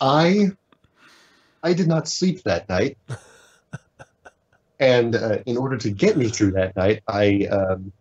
I 0.00 0.50
I 1.62 1.74
did 1.74 1.88
not 1.88 2.08
sleep 2.08 2.42
that 2.44 2.68
night, 2.68 2.98
and 4.80 5.14
uh, 5.14 5.38
in 5.46 5.56
order 5.56 5.76
to 5.78 5.90
get 5.90 6.16
me 6.16 6.28
through 6.28 6.52
that 6.52 6.76
night, 6.76 7.02
I 7.08 7.46
um, 7.46 7.92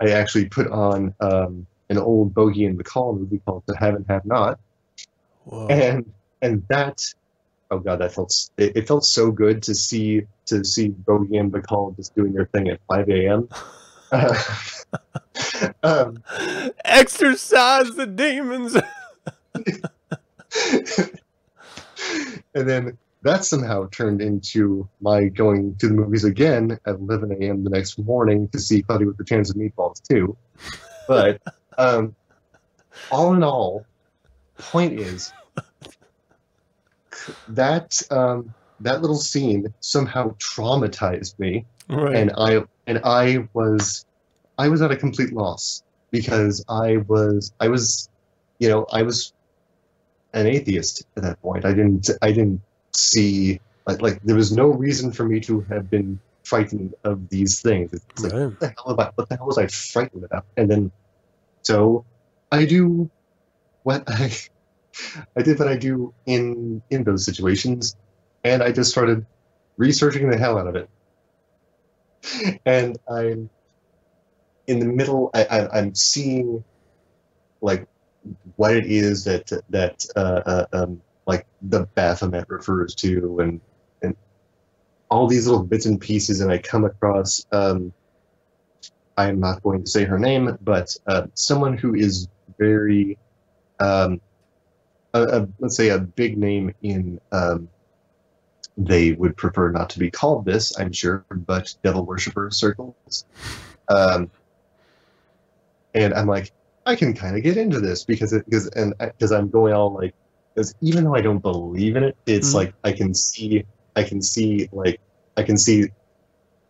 I 0.00 0.10
actually 0.10 0.46
put 0.46 0.68
on 0.68 1.14
um, 1.20 1.66
an 1.88 1.98
old 1.98 2.34
Bogie 2.34 2.66
and 2.66 2.78
Bacall 2.78 3.18
movie 3.18 3.40
called 3.46 3.62
The 3.66 3.76
Have 3.76 3.94
and 3.94 4.04
Have 4.08 4.24
Not 4.26 4.58
Whoa. 5.44 5.68
and 5.68 6.12
and 6.42 6.62
that 6.68 7.02
oh 7.70 7.78
god 7.78 8.00
that 8.00 8.12
felt 8.12 8.50
it, 8.56 8.76
it 8.76 8.88
felt 8.88 9.04
so 9.04 9.30
good 9.30 9.62
to 9.62 9.74
see 9.74 10.22
to 10.46 10.64
see 10.64 10.88
Bogie 10.88 11.36
and 11.36 11.52
Bacall 11.52 11.94
just 11.96 12.14
doing 12.14 12.32
their 12.32 12.46
thing 12.46 12.68
at 12.68 12.80
5 12.88 13.08
a.m 13.08 13.48
uh, 14.12 14.42
um, 15.82 16.22
Exercise 16.84 17.94
the 17.94 18.06
demons. 18.06 18.76
and 22.54 22.68
then 22.68 22.98
that 23.22 23.44
somehow 23.44 23.86
turned 23.90 24.22
into 24.22 24.88
my 25.00 25.24
going 25.26 25.76
to 25.76 25.88
the 25.88 25.94
movies 25.94 26.24
again 26.24 26.78
at 26.86 26.94
11 26.96 27.36
a.m 27.40 27.62
the 27.64 27.70
next 27.70 27.98
morning 27.98 28.48
to 28.48 28.58
see 28.58 28.82
Cloudy 28.82 29.04
with 29.04 29.16
the 29.16 29.24
Chance 29.24 29.50
of 29.50 29.56
Meatballs 29.56 30.02
too 30.08 30.36
but 31.06 31.40
um, 31.78 32.14
all 33.10 33.34
in 33.34 33.42
all 33.42 33.84
point 34.58 34.98
is 34.98 35.32
that 37.48 38.00
um, 38.10 38.52
that 38.80 39.00
little 39.02 39.18
scene 39.18 39.72
somehow 39.80 40.34
traumatized 40.38 41.38
me 41.38 41.64
right. 41.88 42.16
and 42.16 42.32
I 42.36 42.62
and 42.86 43.00
I 43.04 43.46
was 43.52 44.04
I 44.58 44.68
was 44.68 44.82
at 44.82 44.90
a 44.90 44.96
complete 44.96 45.32
loss 45.32 45.82
because 46.10 46.64
I 46.68 46.98
was 47.08 47.52
I 47.60 47.68
was 47.68 48.08
you 48.58 48.68
know 48.68 48.86
I 48.92 49.02
was 49.02 49.32
an 50.32 50.46
atheist 50.46 51.04
at 51.16 51.22
that 51.22 51.40
point. 51.42 51.64
I 51.64 51.72
didn't 51.72 52.08
I 52.22 52.32
didn't 52.32 52.60
see 52.94 53.60
like 53.86 54.02
like 54.02 54.20
there 54.22 54.36
was 54.36 54.52
no 54.52 54.66
reason 54.66 55.12
for 55.12 55.24
me 55.24 55.40
to 55.40 55.60
have 55.62 55.90
been 55.90 56.20
frightened 56.44 56.94
of 57.04 57.28
these 57.28 57.60
things. 57.60 57.92
It's 57.92 58.22
like 58.22 58.32
Right. 58.32 58.46
what 58.46 58.60
the 58.60 58.68
hell 58.68 58.92
about 58.92 59.12
what 59.16 59.28
the 59.28 59.36
hell 59.36 59.46
was 59.46 59.58
I 59.58 59.66
frightened 59.66 60.24
about? 60.24 60.44
And 60.56 60.70
then 60.70 60.92
so 61.62 62.04
I 62.50 62.64
do 62.64 63.10
what 63.82 64.04
I 64.08 64.32
I 65.36 65.42
did 65.42 65.58
what 65.58 65.68
I 65.68 65.76
do 65.76 66.14
in 66.26 66.82
in 66.90 67.04
those 67.04 67.24
situations 67.24 67.96
and 68.44 68.62
I 68.62 68.72
just 68.72 68.90
started 68.90 69.26
researching 69.76 70.30
the 70.30 70.38
hell 70.38 70.58
out 70.58 70.66
of 70.66 70.76
it 70.76 70.88
and 72.66 72.98
I'm 73.08 73.50
in 74.66 74.78
the 74.78 74.86
middle. 74.86 75.30
I, 75.34 75.44
I, 75.44 75.78
I'm 75.78 75.94
seeing 75.94 76.62
like 77.60 77.86
what 78.56 78.76
it 78.76 78.86
is 78.86 79.24
that 79.24 79.50
that 79.70 80.04
uh, 80.16 80.40
uh, 80.46 80.66
um, 80.72 81.00
like 81.26 81.46
the 81.62 81.86
Baphomet 81.94 82.48
refers 82.48 82.94
to, 82.96 83.40
and 83.40 83.60
and 84.02 84.16
all 85.10 85.26
these 85.26 85.46
little 85.46 85.64
bits 85.64 85.86
and 85.86 86.00
pieces, 86.00 86.40
and 86.40 86.50
I 86.50 86.58
come 86.58 86.84
across. 86.84 87.44
Um, 87.52 87.92
I'm 89.16 89.40
not 89.40 89.62
going 89.62 89.84
to 89.84 89.90
say 89.90 90.04
her 90.04 90.18
name, 90.18 90.56
but 90.62 90.96
uh, 91.06 91.26
someone 91.34 91.76
who 91.76 91.94
is 91.94 92.26
very, 92.58 93.18
um, 93.78 94.18
a, 95.14 95.22
a, 95.22 95.48
let's 95.58 95.76
say, 95.76 95.88
a 95.90 95.98
big 95.98 96.38
name 96.38 96.74
in 96.82 97.20
um, 97.32 97.68
they 98.76 99.12
would 99.12 99.36
prefer 99.36 99.70
not 99.70 99.90
to 99.90 99.98
be 99.98 100.10
called 100.10 100.44
this, 100.44 100.78
I'm 100.78 100.92
sure, 100.92 101.24
but 101.30 101.74
devil 101.82 102.04
worshipper 102.04 102.50
circles. 102.50 103.24
Um, 103.88 104.30
and 105.94 106.14
I'm 106.14 106.26
like, 106.26 106.50
I 106.86 106.96
can 106.96 107.12
kind 107.14 107.36
of 107.36 107.42
get 107.42 107.56
into 107.56 107.80
this 107.80 108.04
because 108.04 108.32
it 108.32 108.44
because 108.46 108.68
and 108.68 108.94
because 108.98 109.32
I'm 109.32 109.50
going 109.50 109.74
all 109.74 109.92
like 109.92 110.14
because 110.54 110.74
even 110.80 111.04
though 111.04 111.14
I 111.14 111.20
don't 111.20 111.40
believe 111.40 111.96
in 111.96 112.04
it, 112.04 112.16
it's 112.26 112.52
Mhm. 112.52 112.54
like 112.54 112.74
I 112.84 112.92
can 112.92 113.12
see 113.12 113.64
I 113.96 114.02
can 114.02 114.22
see 114.22 114.68
like 114.72 115.00
I 115.36 115.42
can 115.42 115.58
see 115.58 115.88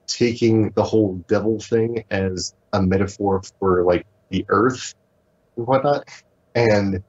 taking 0.09 0.70
the 0.70 0.83
whole 0.83 1.22
devil 1.29 1.61
thing 1.61 2.05
as 2.11 2.53
a 2.72 2.83
metaphor 2.83 3.42
for 3.59 3.85
like 3.85 4.05
the 4.31 4.44
earth 4.48 4.92
and 5.57 5.66
whatnot, 5.66 6.09
and 6.55 7.03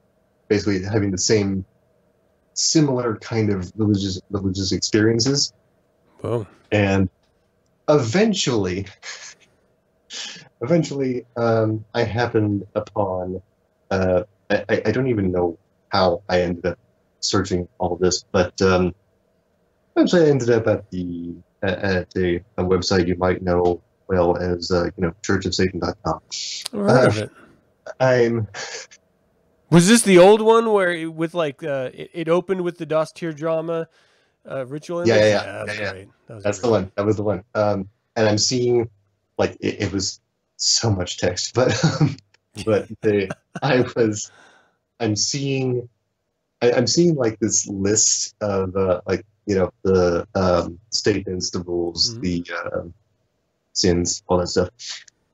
basically 0.52 0.84
having 0.84 1.12
the 1.12 1.18
same 1.34 1.64
similar 2.56 3.16
kind 3.32 3.50
of 3.50 3.72
religious 3.78 4.20
religious 4.32 4.74
experiences 4.74 5.54
Whoa. 6.20 6.46
and 6.74 7.10
eventually 7.88 8.86
eventually 10.62 11.26
um, 11.38 11.86
i 11.94 12.04
happened 12.04 12.68
upon 12.76 13.42
uh, 13.92 14.24
I, 14.50 14.82
I- 14.88 14.92
don't 14.92 15.08
even 15.08 15.32
know 15.32 15.58
how 15.90 16.22
i 16.28 16.42
ended 16.42 16.66
up 16.66 16.78
searching 17.22 17.66
all 17.80 17.96
this 17.96 18.26
but 18.34 18.62
um, 18.62 18.94
eventually 19.96 20.26
I 20.26 20.30
ended 20.32 20.50
up 20.50 20.68
at 20.68 20.90
the 20.92 21.34
at, 21.64 22.08
a, 22.18 22.44
a 22.58 22.64
website 22.64 23.08
you 23.08 23.16
might 23.16 23.42
know 23.42 23.82
well 24.10 24.36
as 24.36 24.70
uh, 24.72 24.86
you 24.98 25.02
know 25.04 25.14
churchofsatan.com. 25.26 26.20
Heard 26.74 27.08
of 27.08 27.18
it. 27.18 27.32
I'm 28.00 28.48
Was 29.72 29.88
this 29.88 30.02
the 30.02 30.18
old 30.18 30.42
one 30.42 30.72
where 30.72 30.92
it, 30.92 31.14
with 31.14 31.34
like 31.34 31.64
uh, 31.64 31.90
it, 31.94 32.12
it 32.14 32.30
opened 32.30 32.62
with 32.62 32.78
the 32.78 32.86
Das 32.86 33.12
Tierdrama 33.14 33.88
uh, 34.50 34.66
ritual? 34.66 35.08
Yeah, 35.08 35.16
yeah, 35.16 35.26
yeah. 35.26 35.44
that's 35.66 35.78
Yeah, 35.78 35.82
yeah. 35.84 35.92
great. 35.92 36.10
That 36.28 36.36
was 36.36 36.44
that's 36.44 36.60
the 36.60 36.70
one. 36.70 36.92
That 36.96 37.06
was 37.06 37.16
the 37.16 37.24
one. 37.24 37.44
Um, 37.56 37.90
and 38.16 38.28
I'm 38.28 38.38
seeing 38.38 38.90
like 39.38 39.58
it, 39.62 39.82
it 39.84 39.92
was 39.94 40.20
so 40.58 40.92
much 40.92 41.18
text, 41.18 41.54
but 41.56 41.72
um, 42.02 42.18
but 42.66 42.88
the 43.02 43.34
I 43.64 43.86
was 43.96 44.30
I'm 45.00 45.16
seeing 45.16 45.88
I, 46.62 46.74
I'm 46.74 46.88
seeing 46.88 47.16
like 47.16 47.40
this 47.40 47.66
list 47.68 48.36
of 48.42 48.76
uh, 48.76 49.02
like 49.08 49.26
you 49.46 49.56
know 49.56 49.72
the 49.84 50.28
um, 50.36 50.80
statements, 50.92 51.50
the 51.50 51.60
rules, 51.62 52.16
Mhm. 52.16 52.22
the 52.22 52.46
um 52.76 52.94
sins, 53.74 54.22
all 54.28 54.38
that 54.40 54.48
stuff. 54.48 54.70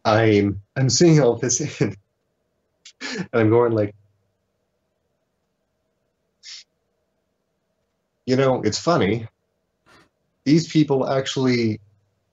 I'm 0.06 0.62
I'm 0.76 0.90
seeing 0.90 1.20
all 1.22 1.38
this 1.38 1.60
in, 1.82 1.96
and 3.02 3.28
I'm 3.34 3.50
going 3.50 3.72
like, 3.74 3.96
you 8.28 8.36
know, 8.36 8.62
it's 8.62 8.78
funny. 8.78 9.28
These 10.44 10.68
people 10.68 11.10
actually 11.10 11.80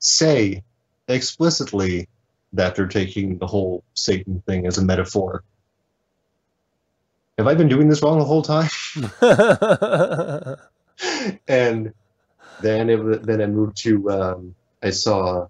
say 0.01 0.63
explicitly 1.09 2.09
that 2.53 2.75
they're 2.75 2.87
taking 2.87 3.39
the 3.39 3.47
whole 3.47 3.83
Satan 3.95 4.43
thing 4.47 4.67
as 4.67 4.77
a 4.77 4.85
metaphor. 4.85 5.43
Have 7.39 7.47
I 7.47 7.55
been 7.55 7.69
doing 7.69 7.89
this 7.89 8.03
wrong 8.03 8.19
the 8.19 8.25
whole 8.25 8.43
time? 8.43 8.69
and 11.49 11.93
then 12.61 12.91
it 12.91 13.23
then 13.25 13.41
I 13.41 13.47
moved 13.47 13.77
to 13.79 14.11
um, 14.11 14.55
I 14.83 14.91
saw 14.91 15.49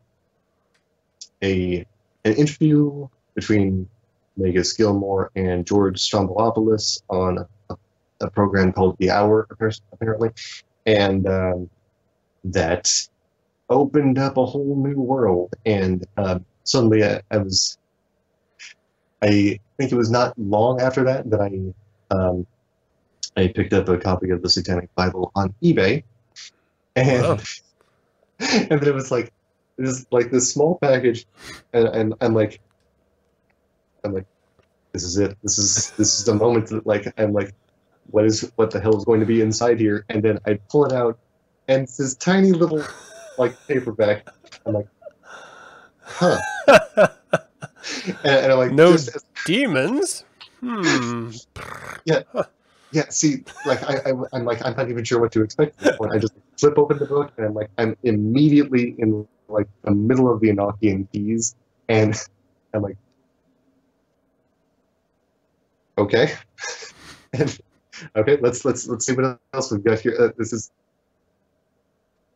a 1.42 1.85
an 2.24 2.35
interview 2.35 3.09
between 3.35 3.88
Magus 4.37 4.72
Gilmore 4.72 5.30
and 5.37 5.66
George 5.66 6.00
Stroumboulopoulos 6.00 7.02
on 7.11 7.46
a, 7.68 7.76
a 8.20 8.31
program 8.31 8.72
called 8.72 8.96
The 8.98 9.11
Hour 9.11 9.46
apparently, 9.50 10.31
and 10.87 11.27
um, 11.27 11.70
that 12.44 12.90
opened 13.70 14.18
up 14.18 14.37
a 14.37 14.44
whole 14.44 14.77
new 14.77 15.00
world. 15.00 15.55
And 15.64 16.07
um, 16.16 16.44
suddenly 16.64 17.05
I, 17.05 17.20
I 17.31 17.38
was 17.38 17.79
I 19.22 19.59
think 19.79 19.90
it 19.92 19.96
was 19.96 20.11
not 20.11 20.38
long 20.38 20.81
after 20.81 21.05
that 21.05 21.31
that 21.31 21.40
I 21.40 22.14
um, 22.14 22.46
I 23.37 23.48
picked 23.48 23.72
up 23.72 23.88
a 23.88 23.98
copy 23.98 24.31
of 24.31 24.42
the 24.42 24.50
Satanic 24.50 24.94
Bible 24.94 25.33
on 25.35 25.55
eBay, 25.62 26.05
and 26.94 27.22
Wow. 27.22 27.38
and 28.38 28.68
then 28.68 28.87
it 28.87 28.94
was 28.94 29.11
like 29.11 29.33
this 29.77 30.07
like 30.11 30.31
this 30.31 30.53
small 30.53 30.79
package, 30.81 31.27
and, 31.72 31.88
and 31.88 32.14
I'm 32.20 32.35
like, 32.35 32.61
I'm 34.05 34.12
like, 34.12 34.27
this 34.92 35.05
is 35.05 35.16
it. 35.18 35.37
This 35.42 35.59
is 35.59 35.90
this 35.92 36.18
is 36.18 36.24
the 36.24 36.35
moment 36.35 36.68
that 36.68 36.87
like 36.87 37.12
I'm 37.18 37.33
like, 37.33 37.55
what 38.10 38.24
is 38.24 38.50
what 38.56 38.70
the 38.70 38.80
hell 38.80 38.96
is 38.96 39.04
going 39.04 39.20
to 39.20 39.26
be 39.26 39.40
inside 39.40 39.80
here? 39.80 40.04
And 40.08 40.22
then 40.22 40.38
I 40.46 40.54
pull 40.70 40.84
it 40.86 40.92
out, 40.92 41.18
and 41.68 41.82
it's 41.82 41.96
this 41.96 42.14
tiny 42.14 42.52
little 42.52 42.82
like 43.38 43.54
paperback. 43.66 44.28
I'm 44.66 44.74
like, 44.74 44.88
huh. 46.02 46.38
And, 48.06 48.16
and 48.24 48.52
I'm 48.52 48.58
like, 48.58 48.72
No 48.72 48.94
as 48.94 49.10
Demons? 49.44 50.24
Hmm. 50.60 51.30
Yeah. 52.04 52.22
Yeah, 52.92 53.08
see, 53.08 53.42
like 53.66 53.82
I, 53.82 54.12
I, 54.32 54.38
am 54.38 54.44
like 54.44 54.64
I'm 54.64 54.76
not 54.76 54.88
even 54.88 55.02
sure 55.02 55.18
what 55.20 55.32
to 55.32 55.42
expect 55.42 55.80
at 55.80 55.84
this 55.84 55.96
point. 55.96 56.12
I 56.12 56.18
just 56.18 56.32
flip 56.56 56.78
open 56.78 56.98
the 56.98 57.06
book 57.06 57.32
and 57.36 57.46
I'm 57.46 57.52
like 57.54 57.68
I'm 57.76 57.96
immediately 58.04 58.94
in 58.98 59.26
like 59.48 59.66
the 59.82 59.90
middle 59.90 60.32
of 60.32 60.40
the 60.40 60.48
Enochian 60.50 61.10
keys, 61.10 61.56
and 61.88 62.16
I'm 62.72 62.82
like, 62.82 62.96
okay, 65.98 66.34
and 67.32 67.58
okay, 68.16 68.38
let's 68.40 68.64
let's 68.64 68.87
let's 68.87 69.07
see 69.07 69.14
what 69.14 69.38
else 69.52 69.70
we've 69.70 69.85
got 69.85 70.00
here. 70.00 70.16
Uh, 70.18 70.28
this 70.37 70.52
is, 70.52 70.70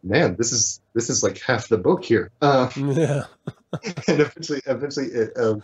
man, 0.03 0.37
this 0.37 0.53
is 0.53 0.81
this 0.94 1.11
is 1.11 1.23
like 1.23 1.40
half 1.40 1.68
the 1.68 1.79
book 1.79 2.05
here. 2.05 2.31
Uh, 2.40 2.68
Yeah. 2.77 3.25
and 4.09 4.21
eventually, 4.21 4.62
eventually, 4.66 5.07
it, 5.07 5.37
um, 5.37 5.62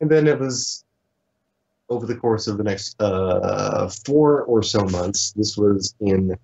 and 0.00 0.10
then 0.10 0.26
it 0.26 0.38
was 0.38 0.84
over 1.88 2.06
the 2.06 2.14
course 2.14 2.46
of 2.46 2.58
the 2.58 2.64
next 2.64 3.00
uh, 3.00 3.88
four 3.88 4.42
or 4.42 4.62
so 4.62 4.84
months. 4.84 5.32
This 5.32 5.56
was 5.56 5.94
in 6.00 6.36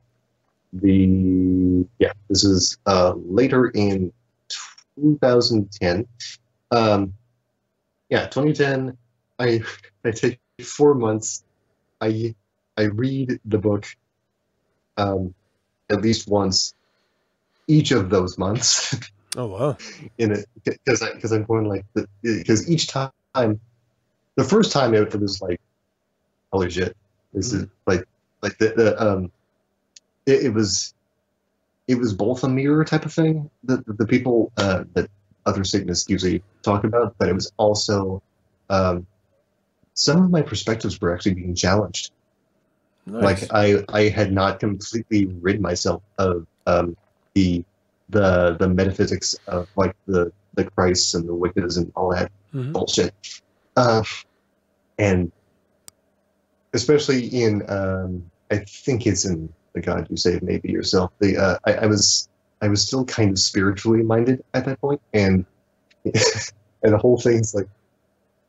the 0.72 1.86
yeah, 1.98 2.12
this 2.28 2.44
is 2.44 2.78
uh, 2.86 3.14
later 3.16 3.68
in 3.68 4.12
2010. 4.96 6.06
Um, 6.70 7.14
yeah, 8.08 8.26
2010. 8.26 8.96
I 9.38 9.62
I 10.04 10.10
take 10.10 10.40
four 10.62 10.94
months. 10.94 11.44
I 12.00 12.34
I 12.76 12.84
read 12.84 13.38
the 13.44 13.58
book 13.58 13.86
um, 14.96 15.34
at 15.90 16.02
least 16.02 16.28
once 16.28 16.74
each 17.66 17.90
of 17.90 18.10
those 18.10 18.38
months. 18.38 18.96
Oh 19.36 19.46
wow. 19.46 19.76
in 20.16 20.30
it 20.30 20.46
because 20.62 21.02
I 21.02 21.12
because 21.12 21.32
I'm 21.32 21.42
going 21.42 21.64
like 21.64 21.84
because 22.22 22.70
each 22.70 22.86
time 22.86 23.10
the 23.34 24.44
first 24.44 24.70
time 24.70 24.94
it, 24.94 25.12
it 25.12 25.20
was 25.20 25.42
like 25.42 25.60
holy 26.52 26.70
shit 26.70 26.96
this 27.32 27.52
is 27.52 27.66
like 27.84 28.04
like 28.42 28.56
the, 28.58 28.68
the 28.76 29.02
um 29.04 29.32
it, 30.24 30.44
it 30.44 30.54
was 30.54 30.94
it 31.88 31.96
was 31.96 32.14
both 32.14 32.44
a 32.44 32.48
mirror 32.48 32.84
type 32.84 33.04
of 33.04 33.12
thing 33.12 33.50
that 33.64 33.84
that 33.86 33.98
the 33.98 34.06
people 34.06 34.52
uh, 34.56 34.84
that 34.92 35.10
other 35.46 35.64
Satanists 35.64 36.08
usually 36.08 36.40
talk 36.62 36.84
about 36.84 37.16
but 37.18 37.28
it 37.28 37.34
was 37.34 37.52
also 37.56 38.22
um 38.70 39.04
some 39.94 40.22
of 40.22 40.30
my 40.30 40.42
perspectives 40.42 41.00
were 41.00 41.12
actually 41.12 41.34
being 41.34 41.56
challenged 41.56 42.12
Nice. 43.06 43.42
like 43.42 43.52
I 43.52 43.84
I 43.90 44.08
had 44.08 44.32
not 44.32 44.60
completely 44.60 45.26
rid 45.26 45.60
myself 45.60 46.02
of 46.18 46.46
um, 46.66 46.96
the 47.34 47.62
the 48.08 48.56
the 48.58 48.68
metaphysics 48.68 49.34
of 49.46 49.68
like 49.76 49.94
the 50.06 50.32
the 50.54 50.64
Christs 50.70 51.14
and 51.14 51.28
the 51.28 51.34
Wiccas 51.34 51.76
and 51.76 51.92
all 51.96 52.10
that 52.12 52.30
Mhm. 52.54 52.72
bullshit, 52.72 53.12
uh, 53.76 54.02
and 54.98 55.30
especially 56.72 57.26
in 57.26 57.68
um, 57.68 58.30
I 58.50 58.58
think 58.58 59.06
it's 59.06 59.24
in 59.24 59.52
the 59.74 59.80
God 59.80 60.06
You 60.08 60.16
Save 60.16 60.42
Maybe 60.42 60.70
Yourself. 60.70 61.12
The 61.20 61.36
uh, 61.36 61.58
I, 61.66 61.74
I 61.74 61.86
was 61.86 62.28
I 62.62 62.68
was 62.68 62.86
still 62.86 63.04
kind 63.04 63.30
of 63.32 63.38
spiritually 63.38 64.02
minded 64.02 64.42
at 64.54 64.64
that 64.66 64.80
point, 64.80 65.00
and 65.12 65.44
and 66.04 66.14
the 66.92 66.98
whole 66.98 67.18
thing's 67.20 67.54
like 67.54 67.66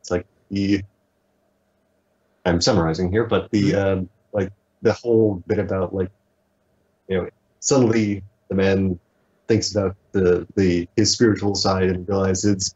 it's 0.00 0.10
like 0.10 0.26
the 0.50 0.80
I'm 2.44 2.60
summarizing 2.60 3.10
here, 3.10 3.24
but 3.26 3.50
the 3.50 3.74
um, 3.74 4.08
like 4.36 4.50
the 4.82 4.92
whole 4.92 5.42
bit 5.48 5.58
about 5.58 5.94
like 5.94 6.10
you 7.08 7.16
know 7.16 7.28
suddenly 7.60 8.22
the 8.48 8.54
man 8.54 8.98
thinks 9.48 9.74
about 9.74 9.96
the 10.12 10.46
the 10.56 10.86
his 10.96 11.12
spiritual 11.12 11.54
side 11.54 11.88
and 11.90 12.08
realizes 12.08 12.52
it's 12.54 12.74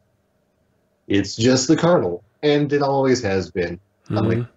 it's 1.08 1.36
just 1.36 1.68
the 1.68 1.76
carnal 1.76 2.24
and 2.42 2.72
it 2.72 2.82
always 2.82 3.22
has 3.22 3.50
been 3.50 3.78
I'm 4.08 4.26
like, 4.28 4.38
Mhm. 4.38 4.48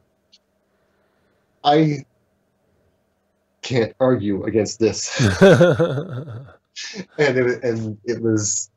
i 1.64 2.06
can't 3.62 3.94
argue 4.00 4.44
against 4.46 4.80
this 4.80 5.10
Mm-hmm. 5.20 6.50
and 7.20 7.38
it, 7.38 7.64
and 7.64 7.98
it 8.04 8.20
was 8.22 8.72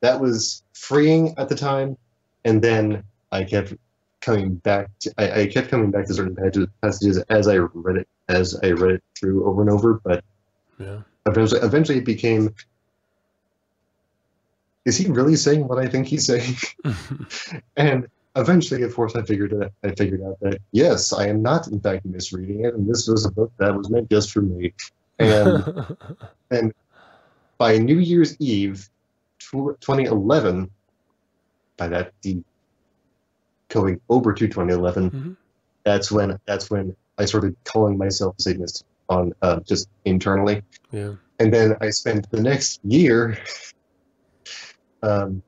that 0.00 0.20
was 0.20 0.62
freeing 0.74 1.34
at 1.38 1.48
the 1.48 1.54
time 1.56 1.96
and 2.44 2.62
then 2.62 3.02
i 3.32 3.42
kept 3.42 3.74
coming 4.24 4.54
back 4.54 4.88
to 5.00 5.12
i, 5.18 5.42
I 5.42 5.46
kept 5.46 5.68
coming 5.68 5.90
back 5.90 6.06
to 6.06 6.14
certain 6.14 6.36
passages, 6.82 7.18
as 7.28 7.46
i 7.46 7.56
read 7.56 7.96
it 7.96 8.08
as 8.28 8.58
i 8.62 8.70
read 8.70 8.96
it 8.96 9.02
through 9.18 9.44
over 9.46 9.60
and 9.60 9.70
over 9.70 10.00
but 10.02 10.24
yeah. 10.78 11.00
eventually 11.26 11.60
eventually 11.60 11.98
it 11.98 12.06
became 12.06 12.54
is 14.86 14.96
he 14.96 15.10
really 15.10 15.36
saying 15.36 15.68
what 15.68 15.78
i 15.78 15.86
think 15.86 16.06
he's 16.06 16.26
saying 16.26 16.54
and 17.76 18.08
eventually 18.36 18.82
of 18.82 18.94
course 18.94 19.14
i 19.14 19.22
figured 19.22 19.52
it 19.52 19.70
i 19.84 19.90
figured 19.90 20.22
out 20.22 20.40
that 20.40 20.58
yes 20.72 21.12
i 21.12 21.26
am 21.26 21.42
not 21.42 21.68
in 21.68 21.78
fact 21.78 22.06
misreading 22.06 22.64
it 22.64 22.74
and 22.74 22.88
this 22.88 23.06
was 23.06 23.26
a 23.26 23.30
book 23.30 23.52
that 23.58 23.76
was 23.76 23.90
meant 23.90 24.08
just 24.10 24.32
for 24.32 24.40
me 24.40 24.72
and 25.18 26.72
by 27.58 27.76
new 27.76 27.98
year's 27.98 28.40
eve 28.40 28.88
tw- 29.38 29.78
2011 29.80 30.70
by 31.76 31.88
that 31.88 32.12
the 32.22 32.42
going 33.76 34.00
over 34.08 34.32
to 34.32 34.46
2011 34.46 35.10
Mhm. 35.10 35.36
that's 35.84 36.08
when 36.16 36.28
that's 36.46 36.66
when 36.72 36.86
i 37.18 37.24
started 37.26 37.52
calling 37.64 37.96
myself 37.98 38.32
a 38.38 38.42
satanist 38.42 38.84
on 39.08 39.32
uh, 39.42 39.60
just 39.70 39.88
internally 40.06 40.62
yeah. 40.92 41.12
and 41.40 41.52
then 41.52 41.68
I 41.80 41.90
spent 41.90 42.30
the 42.30 42.40
next 42.50 42.80
year 42.84 43.36
um, 45.02 45.42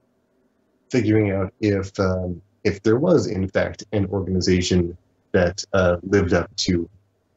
figuring 0.90 1.30
out 1.32 1.52
if 1.60 1.88
um, 1.98 2.42
if 2.64 2.82
there 2.82 2.98
was 2.98 3.26
in 3.26 3.48
fact 3.48 3.84
an 3.92 4.04
organization 4.06 4.96
that 5.32 5.64
uh, 5.72 5.96
lived 6.02 6.32
up 6.34 6.54
to 6.66 6.88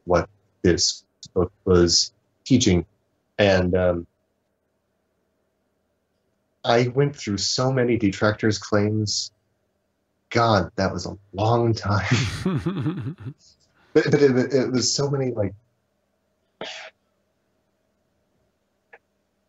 what 0.04 0.28
this 0.62 1.04
book 1.34 1.52
was 1.64 2.12
teaching, 2.44 2.84
and 3.38 3.74
um, 3.76 4.06
I 6.64 6.88
went 6.88 7.16
through 7.16 7.38
so 7.38 7.72
many 7.72 7.96
detractors' 7.96 8.58
claims. 8.58 9.32
God, 10.30 10.70
that 10.76 10.92
was 10.92 11.06
a 11.06 11.16
long 11.32 11.74
time. 11.74 12.06
but 13.92 14.04
but 14.04 14.22
it, 14.22 14.54
it 14.54 14.72
was 14.72 14.94
so 14.94 15.10
many 15.10 15.32
like 15.32 15.52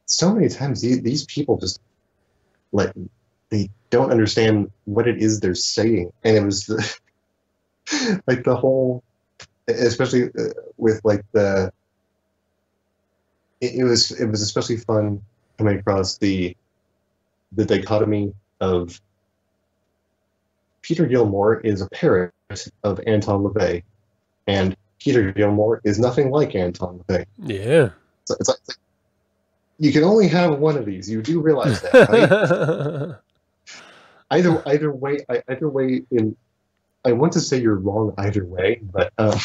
so 0.05 0.33
many 0.33 0.49
times 0.49 0.81
these, 0.81 1.01
these 1.01 1.25
people 1.25 1.57
just 1.57 1.79
like 2.71 2.91
they 3.49 3.69
don't 3.89 4.11
understand 4.11 4.71
what 4.85 5.07
it 5.07 5.21
is 5.21 5.39
they're 5.39 5.55
saying 5.55 6.11
and 6.23 6.37
it 6.37 6.43
was 6.43 6.65
the, 6.65 8.21
like 8.27 8.43
the 8.43 8.55
whole 8.55 9.03
especially 9.67 10.23
uh, 10.23 10.49
with 10.77 10.99
like 11.03 11.23
the 11.31 11.71
it, 13.61 13.75
it 13.75 13.83
was 13.83 14.11
it 14.11 14.25
was 14.25 14.41
especially 14.41 14.77
fun 14.77 15.21
coming 15.57 15.79
across 15.79 16.17
the 16.17 16.55
the 17.53 17.65
dichotomy 17.65 18.33
of 18.59 18.99
Peter 20.81 21.05
Gilmore 21.05 21.59
is 21.59 21.81
a 21.81 21.89
parrot 21.89 22.33
of 22.83 22.99
Anton 23.05 23.43
LaVey, 23.43 23.83
and 24.47 24.75
Peter 24.99 25.31
Gilmore 25.31 25.81
is 25.83 25.99
nothing 25.99 26.31
like 26.31 26.55
Anton 26.55 27.03
LaVey. 27.07 27.25
Yeah. 27.37 27.89
So 28.25 28.35
it's 28.39 28.49
like, 28.49 28.57
it's 28.59 28.69
like 28.69 28.77
you 29.79 29.91
can 29.91 30.03
only 30.03 30.27
have 30.27 30.59
one 30.59 30.77
of 30.77 30.85
these. 30.85 31.09
You 31.09 31.21
do 31.21 31.41
realize 31.41 31.81
that, 31.81 31.93
right? 33.69 34.37
either 34.37 34.67
either 34.67 34.91
way, 34.91 35.25
either 35.47 35.69
way. 35.69 36.03
In 36.11 36.35
I 37.03 37.13
want 37.13 37.33
to 37.33 37.41
say 37.41 37.59
you're 37.59 37.75
wrong 37.75 38.13
either 38.17 38.45
way, 38.45 38.79
but 38.81 39.11
um, 39.17 39.39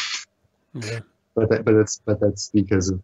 yeah. 0.75 0.99
but 1.35 1.49
that, 1.49 1.65
but 1.65 1.73
that's 1.73 2.01
but 2.05 2.19
that's 2.19 2.49
because 2.49 2.89
of 2.89 3.01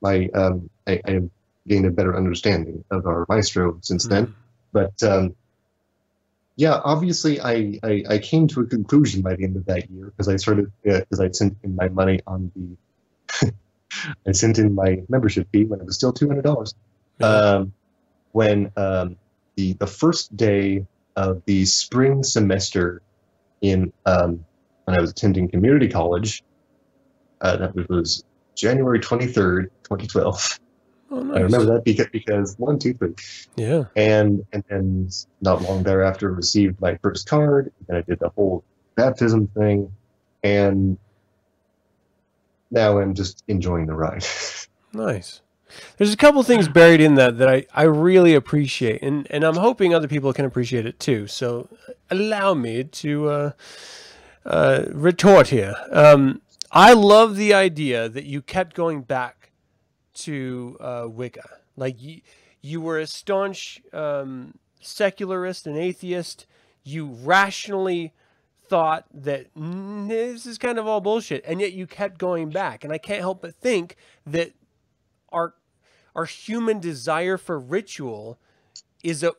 my 0.00 0.28
um, 0.34 0.68
I, 0.86 1.00
I 1.04 1.10
have 1.12 1.30
gained 1.68 1.86
a 1.86 1.90
better 1.90 2.16
understanding 2.16 2.84
of 2.90 3.06
our 3.06 3.26
maestro 3.28 3.78
since 3.82 4.04
then. 4.04 4.26
Mm. 4.26 4.34
But 4.72 5.02
um, 5.02 5.36
yeah, 6.62 6.80
obviously, 6.84 7.40
I, 7.40 7.80
I, 7.82 8.04
I 8.08 8.18
came 8.18 8.46
to 8.46 8.60
a 8.60 8.64
conclusion 8.64 9.20
by 9.20 9.34
the 9.34 9.42
end 9.42 9.56
of 9.56 9.66
that 9.66 9.90
year 9.90 10.04
because 10.04 10.28
I 10.28 10.36
started 10.36 10.70
because 10.84 11.18
uh, 11.18 11.24
I 11.24 11.30
sent 11.32 11.56
in 11.64 11.74
my 11.74 11.88
money 11.88 12.20
on 12.24 12.52
the 12.54 13.52
I 14.28 14.30
sent 14.30 14.60
in 14.60 14.72
my 14.72 15.02
membership 15.08 15.48
fee 15.50 15.64
when 15.64 15.80
it 15.80 15.86
was 15.86 15.96
still 15.96 16.12
two 16.12 16.28
hundred 16.28 16.44
dollars. 16.44 16.72
Yeah. 17.18 17.26
Um, 17.26 17.72
when 18.30 18.70
um, 18.76 19.16
the 19.56 19.72
the 19.72 19.88
first 19.88 20.36
day 20.36 20.86
of 21.16 21.42
the 21.46 21.64
spring 21.64 22.22
semester 22.22 23.02
in 23.60 23.92
um, 24.06 24.44
when 24.84 24.96
I 24.96 25.00
was 25.00 25.10
attending 25.10 25.48
community 25.48 25.88
college, 25.88 26.44
uh, 27.40 27.56
that 27.56 27.88
was 27.88 28.22
January 28.54 29.00
twenty 29.00 29.26
third, 29.26 29.72
twenty 29.82 30.06
twelve. 30.06 30.60
Oh, 31.12 31.20
nice. 31.22 31.36
I 31.36 31.40
remember 31.42 31.74
that 31.74 31.84
because, 31.84 32.06
because 32.10 32.58
one, 32.58 32.78
two, 32.78 32.94
three. 32.94 33.14
Yeah. 33.54 33.84
And 33.96 34.46
and 34.54 34.64
then 34.68 35.10
not 35.42 35.60
long 35.60 35.82
thereafter 35.82 36.32
received 36.32 36.80
my 36.80 36.96
first 37.02 37.28
card. 37.28 37.70
And 37.88 37.98
I 37.98 38.00
did 38.00 38.18
the 38.18 38.30
whole 38.30 38.64
baptism 38.94 39.46
thing, 39.48 39.92
and 40.42 40.96
now 42.70 42.98
I'm 42.98 43.12
just 43.14 43.44
enjoying 43.46 43.86
the 43.86 43.94
ride. 43.94 44.24
Nice. 44.94 45.40
There's 45.96 46.12
a 46.12 46.18
couple 46.18 46.42
things 46.42 46.68
buried 46.68 47.00
in 47.00 47.14
that 47.14 47.38
that 47.38 47.48
I, 47.48 47.64
I 47.72 47.84
really 47.84 48.34
appreciate, 48.34 49.00
and, 49.00 49.26
and 49.30 49.42
I'm 49.42 49.56
hoping 49.56 49.94
other 49.94 50.06
people 50.06 50.30
can 50.34 50.44
appreciate 50.44 50.84
it 50.84 51.00
too. 51.00 51.26
So 51.26 51.70
allow 52.10 52.52
me 52.52 52.84
to 52.84 53.28
uh, 53.30 53.50
uh, 54.44 54.84
retort 54.90 55.48
here. 55.48 55.74
Um, 55.90 56.42
I 56.70 56.92
love 56.92 57.36
the 57.36 57.54
idea 57.54 58.10
that 58.10 58.24
you 58.24 58.42
kept 58.42 58.76
going 58.76 59.00
back 59.00 59.42
to 60.14 60.76
uh, 60.80 61.06
Wicca. 61.08 61.48
Like 61.76 62.00
you, 62.00 62.20
you 62.60 62.80
were 62.80 62.98
a 62.98 63.06
staunch 63.06 63.80
um, 63.92 64.54
secularist 64.80 65.66
and 65.66 65.76
atheist. 65.76 66.46
You 66.84 67.06
rationally 67.06 68.12
thought 68.68 69.06
that 69.12 69.54
"Mm, 69.54 70.08
this 70.08 70.46
is 70.46 70.58
kind 70.58 70.78
of 70.78 70.86
all 70.86 71.00
bullshit, 71.00 71.44
and 71.46 71.60
yet 71.60 71.72
you 71.72 71.86
kept 71.86 72.18
going 72.18 72.50
back. 72.50 72.84
And 72.84 72.92
I 72.92 72.98
can't 72.98 73.20
help 73.20 73.42
but 73.42 73.54
think 73.54 73.96
that 74.26 74.52
our 75.30 75.54
our 76.14 76.24
human 76.24 76.78
desire 76.78 77.36
for 77.38 77.58
ritual 77.58 78.38
is 79.02 79.22
a 79.22 79.32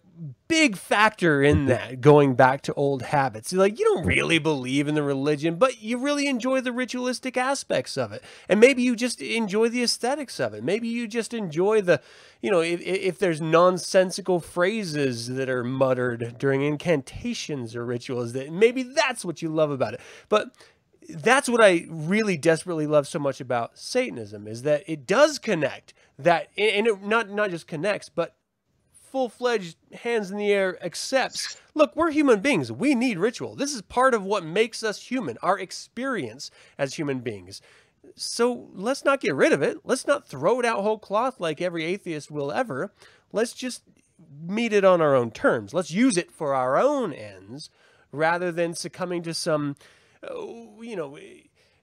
big 0.48 0.76
factor 0.78 1.42
in 1.42 1.60
mm-hmm. 1.60 1.68
that 1.68 2.02
going 2.02 2.36
back 2.36 2.62
to 2.62 2.74
old 2.74 3.02
habits. 3.02 3.52
Like 3.52 3.80
you 3.80 3.86
don't 3.86 4.00
mm-hmm. 4.00 4.08
really 4.08 4.40
believe 4.40 4.88
in 4.88 4.96
the 4.96 5.04
religion, 5.04 5.56
but 5.56 5.82
you 5.82 5.98
really 5.98 6.28
enjoy 6.28 6.62
the 6.62 6.72
ritualistic 6.72 7.38
aspects 7.38 7.98
of 7.98 8.12
it. 8.12 8.24
And 8.48 8.60
maybe 8.60 8.84
you 8.84 8.96
just 8.96 9.22
enjoy 9.22 9.70
the 9.70 9.84
aesthetics 9.84 10.40
of 10.40 10.54
it. 10.54 10.64
Maybe 10.64 10.88
you 10.88 11.08
just 11.08 11.34
enjoy 11.34 11.82
the, 11.82 12.02
you 12.42 12.52
know, 12.52 12.62
if, 12.62 12.82
if 12.82 13.18
there's 13.18 13.42
nonsensical 13.42 14.40
phrases 14.40 15.28
that 15.30 15.50
are 15.50 15.64
muttered 15.64 16.36
during 16.38 16.62
incantations 16.62 17.76
or 17.76 17.86
rituals 17.86 18.34
that 18.34 18.52
maybe 18.52 18.84
that's 18.84 19.26
what 19.26 19.42
you 19.42 19.50
love 19.50 19.72
about 19.72 19.96
it. 19.96 20.02
But 20.30 20.52
that's 21.10 21.50
what 21.50 21.62
I 21.62 21.86
really 21.90 22.38
desperately 22.38 22.88
love 22.88 23.08
so 23.08 23.20
much 23.20 23.42
about 23.42 23.78
Satanism 23.78 24.48
is 24.48 24.62
that 24.64 24.84
it 24.88 25.06
does 25.06 25.40
connect 25.40 25.94
that 26.18 26.50
and 26.58 26.88
it 26.88 27.04
not 27.04 27.30
not 27.30 27.50
just 27.50 27.68
connects 27.68 28.08
but 28.08 28.36
full-fledged 29.14 29.78
hands 29.94 30.32
in 30.32 30.38
the 30.38 30.52
air 30.52 30.84
accepts 30.84 31.62
look 31.76 31.96
we're 31.96 32.10
human 32.10 32.40
beings. 32.40 32.72
We 32.72 32.96
need 32.96 33.20
ritual. 33.20 33.56
This 33.56 33.72
is 33.72 33.84
part 33.84 34.16
of 34.16 34.24
what 34.24 34.44
makes 34.44 34.82
us 34.82 35.04
human 35.04 35.38
our 35.44 35.60
experience 35.60 36.50
as 36.80 36.96
human 36.96 37.20
beings. 37.20 37.62
So 38.16 38.70
let's 38.74 39.06
not 39.06 39.22
get 39.22 39.36
rid 39.36 39.54
of 39.54 39.62
it. 39.62 39.78
Let's 39.84 40.08
not 40.08 40.28
throw 40.28 40.60
it 40.60 40.66
out 40.66 40.82
whole 40.82 40.98
cloth 40.98 41.40
like 41.40 41.62
every 41.62 41.86
atheist 41.86 42.32
will 42.32 42.52
ever. 42.52 42.92
Let's 43.32 43.54
just 43.54 43.84
meet 44.42 44.74
it 44.74 44.84
on 44.84 45.00
our 45.00 45.14
own 45.14 45.30
terms. 45.30 45.76
Let's 45.76 45.92
use 45.92 46.18
it 46.18 46.32
for 46.32 46.56
our 46.56 46.76
own 46.76 47.14
ends 47.14 47.70
rather 48.12 48.52
than 48.52 48.74
succumbing 48.74 49.22
to 49.24 49.36
some 49.36 49.76
uh, 50.28 50.34
you 50.82 50.96
know 50.96 51.20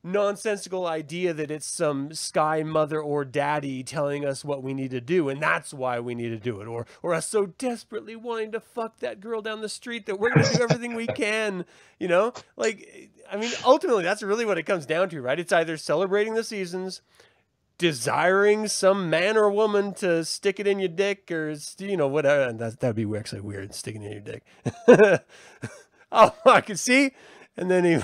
nonsensical 0.02 0.86
idea 0.86 1.32
that 1.34 1.50
it's 1.50 1.66
some 1.66 2.12
sky 2.14 2.62
mother 2.62 3.00
or 3.00 3.24
daddy 3.24 3.82
telling 3.82 4.24
us 4.24 4.44
what 4.44 4.62
we 4.62 4.72
need 4.72 4.90
to 4.90 5.00
do 5.00 5.28
and 5.28 5.42
that's 5.42 5.74
why 5.74 6.00
we 6.00 6.14
need 6.14 6.30
to 6.30 6.38
do 6.38 6.60
it 6.60 6.66
or 6.66 6.86
or 7.02 7.14
us 7.14 7.26
so 7.26 7.46
desperately 7.46 8.16
wanting 8.16 8.50
to 8.50 8.60
fuck 8.60 8.98
that 9.00 9.20
girl 9.20 9.42
down 9.42 9.60
the 9.60 9.68
street 9.68 10.06
that 10.06 10.18
we're 10.18 10.30
going 10.32 10.44
to 10.46 10.56
do 10.56 10.62
everything 10.62 10.94
we 10.94 11.06
can 11.06 11.64
you 11.98 12.08
know? 12.08 12.32
Like 12.56 13.10
i 13.30 13.36
mean 13.36 13.50
ultimately 13.64 14.02
that's 14.02 14.22
really 14.22 14.46
what 14.46 14.58
it 14.58 14.64
comes 14.64 14.86
down 14.86 15.08
to 15.10 15.20
right? 15.20 15.38
It's 15.38 15.52
either 15.52 15.76
celebrating 15.76 16.34
the 16.34 16.44
seasons 16.44 17.02
desiring 17.76 18.68
some 18.68 19.08
man 19.08 19.36
or 19.36 19.50
woman 19.50 19.94
to 19.94 20.22
stick 20.24 20.60
it 20.60 20.66
in 20.66 20.78
your 20.78 20.88
dick 20.88 21.30
or 21.30 21.54
you 21.78 21.96
know 21.96 22.08
whatever 22.08 22.52
that 22.52 22.80
that'd 22.80 22.96
be 22.96 23.16
actually 23.16 23.40
weird 23.40 23.74
sticking 23.74 24.02
in 24.02 24.12
your 24.12 24.20
dick. 24.20 24.44
Oh 26.12 26.34
i 26.44 26.60
can 26.60 26.76
see 26.76 27.12
and 27.56 27.70
then 27.70 27.84
he 27.84 27.98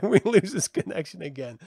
we 0.02 0.20
lose 0.24 0.52
his 0.52 0.68
connection 0.68 1.22
again. 1.22 1.58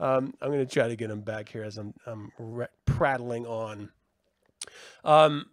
Um, 0.00 0.34
I'm 0.40 0.50
going 0.50 0.66
to 0.66 0.72
try 0.72 0.88
to 0.88 0.96
get 0.96 1.10
him 1.10 1.20
back 1.20 1.48
here 1.48 1.62
as 1.64 1.78
I'm 1.78 1.94
I'm 2.06 2.32
re- 2.38 2.66
prattling 2.84 3.46
on. 3.46 3.90
Um, 5.04 5.46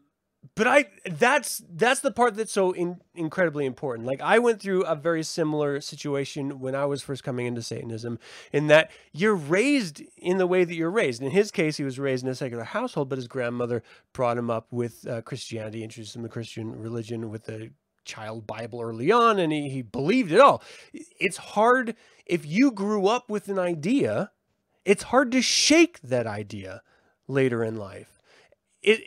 but 0.56 0.68
I 0.68 0.86
that's 1.06 1.62
that's 1.70 2.00
the 2.00 2.12
part 2.12 2.36
that's 2.36 2.52
so 2.52 2.72
in, 2.72 3.00
incredibly 3.14 3.66
important. 3.66 4.08
Like 4.08 4.22
I 4.22 4.40
went 4.40 4.60
through 4.60 4.84
a 4.84 4.96
very 4.96 5.24
similar 5.24 5.80
situation 5.82 6.60
when 6.60 6.74
I 6.74 6.86
was 6.86 7.04
first 7.04 7.24
coming 7.24 7.46
into 7.46 7.62
Satanism, 7.62 8.18
in 8.52 8.68
that 8.68 8.90
you're 9.14 9.36
raised 9.36 10.02
in 10.18 10.38
the 10.40 10.48
way 10.48 10.64
that 10.64 10.74
you're 10.74 10.90
raised. 10.90 11.22
In 11.22 11.30
his 11.32 11.52
case, 11.52 11.78
he 11.78 11.84
was 11.84 12.00
raised 12.00 12.24
in 12.24 12.30
a 12.30 12.36
secular 12.36 12.64
household, 12.64 13.10
but 13.10 13.20
his 13.20 13.28
grandmother 13.28 13.84
brought 14.14 14.38
him 14.38 14.50
up 14.50 14.68
with 14.72 15.08
uh, 15.08 15.22
Christianity, 15.22 15.84
introduced 15.84 16.16
him 16.16 16.24
to 16.24 16.28
the 16.28 16.34
Christian 16.34 16.80
religion 16.80 17.30
with 17.30 17.46
the 17.46 17.72
child 18.12 18.46
Bible 18.46 18.82
early 18.82 19.12
on 19.12 19.40
and 19.40 19.54
he, 19.54 19.70
he 19.70 19.82
believed 19.82 20.32
it 20.32 20.40
all. 20.40 20.62
It's 20.94 21.38
hard 21.38 21.96
if 22.26 22.46
you 22.46 22.72
grew 22.72 23.08
up 23.08 23.30
with 23.30 23.48
an 23.48 23.60
idea, 23.60 24.32
it's 24.86 25.04
hard 25.04 25.32
to 25.32 25.42
shake 25.42 26.00
that 26.02 26.28
idea 26.28 26.82
later 27.28 27.64
in 27.64 27.76
life. 27.76 28.20
It, 28.82 29.02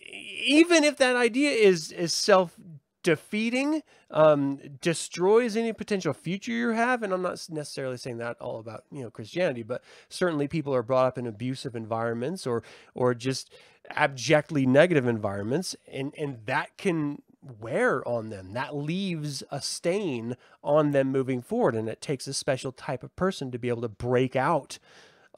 even 0.47 0.85
if 0.85 0.97
that 0.99 1.17
idea 1.17 1.51
is, 1.51 1.91
is 1.91 2.13
self 2.13 2.55
defeating, 3.03 3.83
um, 4.11 4.59
destroys 4.81 5.57
any 5.57 5.73
potential 5.73 6.13
future 6.13 6.53
you 6.53 6.71
have. 6.71 7.03
And 7.03 7.13
I'm 7.13 7.23
not 7.23 7.45
necessarily 7.51 7.97
saying 7.97 8.19
that 8.19 8.41
all 8.41 8.59
about, 8.59 8.85
you 8.91 9.03
know, 9.03 9.11
Christianity, 9.11 9.63
but 9.63 9.83
certainly 10.09 10.49
people 10.49 10.75
are 10.75 10.83
brought 10.83 11.07
up 11.07 11.19
in 11.19 11.27
abusive 11.27 11.75
environments 11.75 12.47
or, 12.47 12.63
or 12.95 13.15
just 13.15 13.53
abjectly 13.91 14.65
negative 14.67 15.07
environments. 15.07 15.77
And, 15.91 16.15
and 16.17 16.39
that 16.47 16.77
can 16.79 17.23
wear 17.61 18.07
on 18.07 18.31
them. 18.31 18.53
That 18.53 18.75
leaves 18.75 19.43
a 19.51 19.61
stain 19.61 20.37
on 20.63 20.93
them 20.93 21.13
moving 21.13 21.43
forward. 21.43 21.75
And 21.75 21.89
it 21.89 22.01
takes 22.01 22.27
a 22.27 22.35
special 22.35 22.73
type 22.73 23.03
of 23.03 23.15
person 23.17 23.51
to 23.51 23.59
be 23.59 23.69
able 23.69 23.83
to 23.83 23.89
break 23.89 24.37
out 24.37 24.79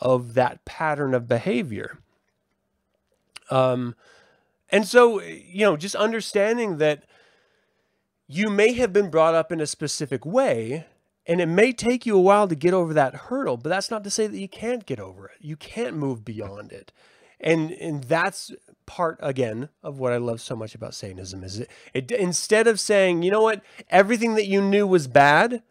of 0.01 0.35
that 0.35 0.65
pattern 0.65 1.15
of 1.15 1.29
behavior. 1.29 1.99
Um, 3.51 3.95
and 4.71 4.87
so, 4.87 5.21
you 5.23 5.65
know, 5.65 5.77
just 5.77 5.95
understanding 5.95 6.79
that 6.79 7.05
you 8.27 8.51
may 8.51 8.73
have 8.75 8.93
been 8.93 9.11
brought 9.11 9.35
up 9.35 9.53
in 9.53 9.61
a 9.61 9.67
specific 9.67 10.27
way 10.27 10.87
and 11.27 11.41
it 11.41 11.47
may 11.47 11.73
take 11.73 12.07
you 12.07 12.17
a 12.17 12.21
while 12.21 12.47
to 12.47 12.55
get 12.55 12.73
over 12.73 12.95
that 12.95 13.15
hurdle, 13.15 13.57
but 13.57 13.69
that's 13.69 13.91
not 13.91 14.05
to 14.05 14.11
say 14.11 14.27
that 14.27 14.39
you 14.39 14.49
can't 14.49 14.87
get 14.87 15.01
over 15.01 15.27
it. 15.27 15.39
You 15.41 15.57
can't 15.57 15.97
move 15.97 16.25
beyond 16.25 16.73
it. 16.73 16.93
And 17.41 17.73
and 17.73 18.05
that's 18.05 18.53
part 18.87 19.19
again 19.21 19.69
of 19.83 19.99
what 19.99 20.13
I 20.13 20.17
love 20.17 20.41
so 20.41 20.57
much 20.57 20.75
about 20.75 20.95
Satanism 20.95 21.45
is 21.45 21.61
it, 21.61 21.71
it 21.93 22.11
instead 22.13 22.67
of 22.67 22.81
saying, 22.81 23.23
you 23.23 23.31
know 23.31 23.43
what, 23.43 23.63
everything 23.91 24.35
that 24.35 24.47
you 24.47 24.63
knew 24.63 24.87
was 24.87 25.07
bad, 25.07 25.63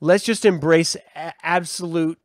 let's 0.00 0.24
just 0.24 0.44
embrace 0.44 0.96
absolute 1.14 2.18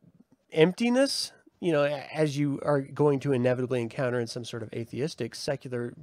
emptiness. 0.52 1.32
You 1.60 1.72
know, 1.72 1.84
as 1.84 2.36
you 2.36 2.60
are 2.64 2.80
going 2.80 3.20
to 3.20 3.32
inevitably 3.32 3.80
encounter 3.80 4.18
in 4.18 4.26
some 4.26 4.44
sort 4.44 4.62
of 4.64 4.72
atheistic, 4.72 5.34
secular, 5.34 5.94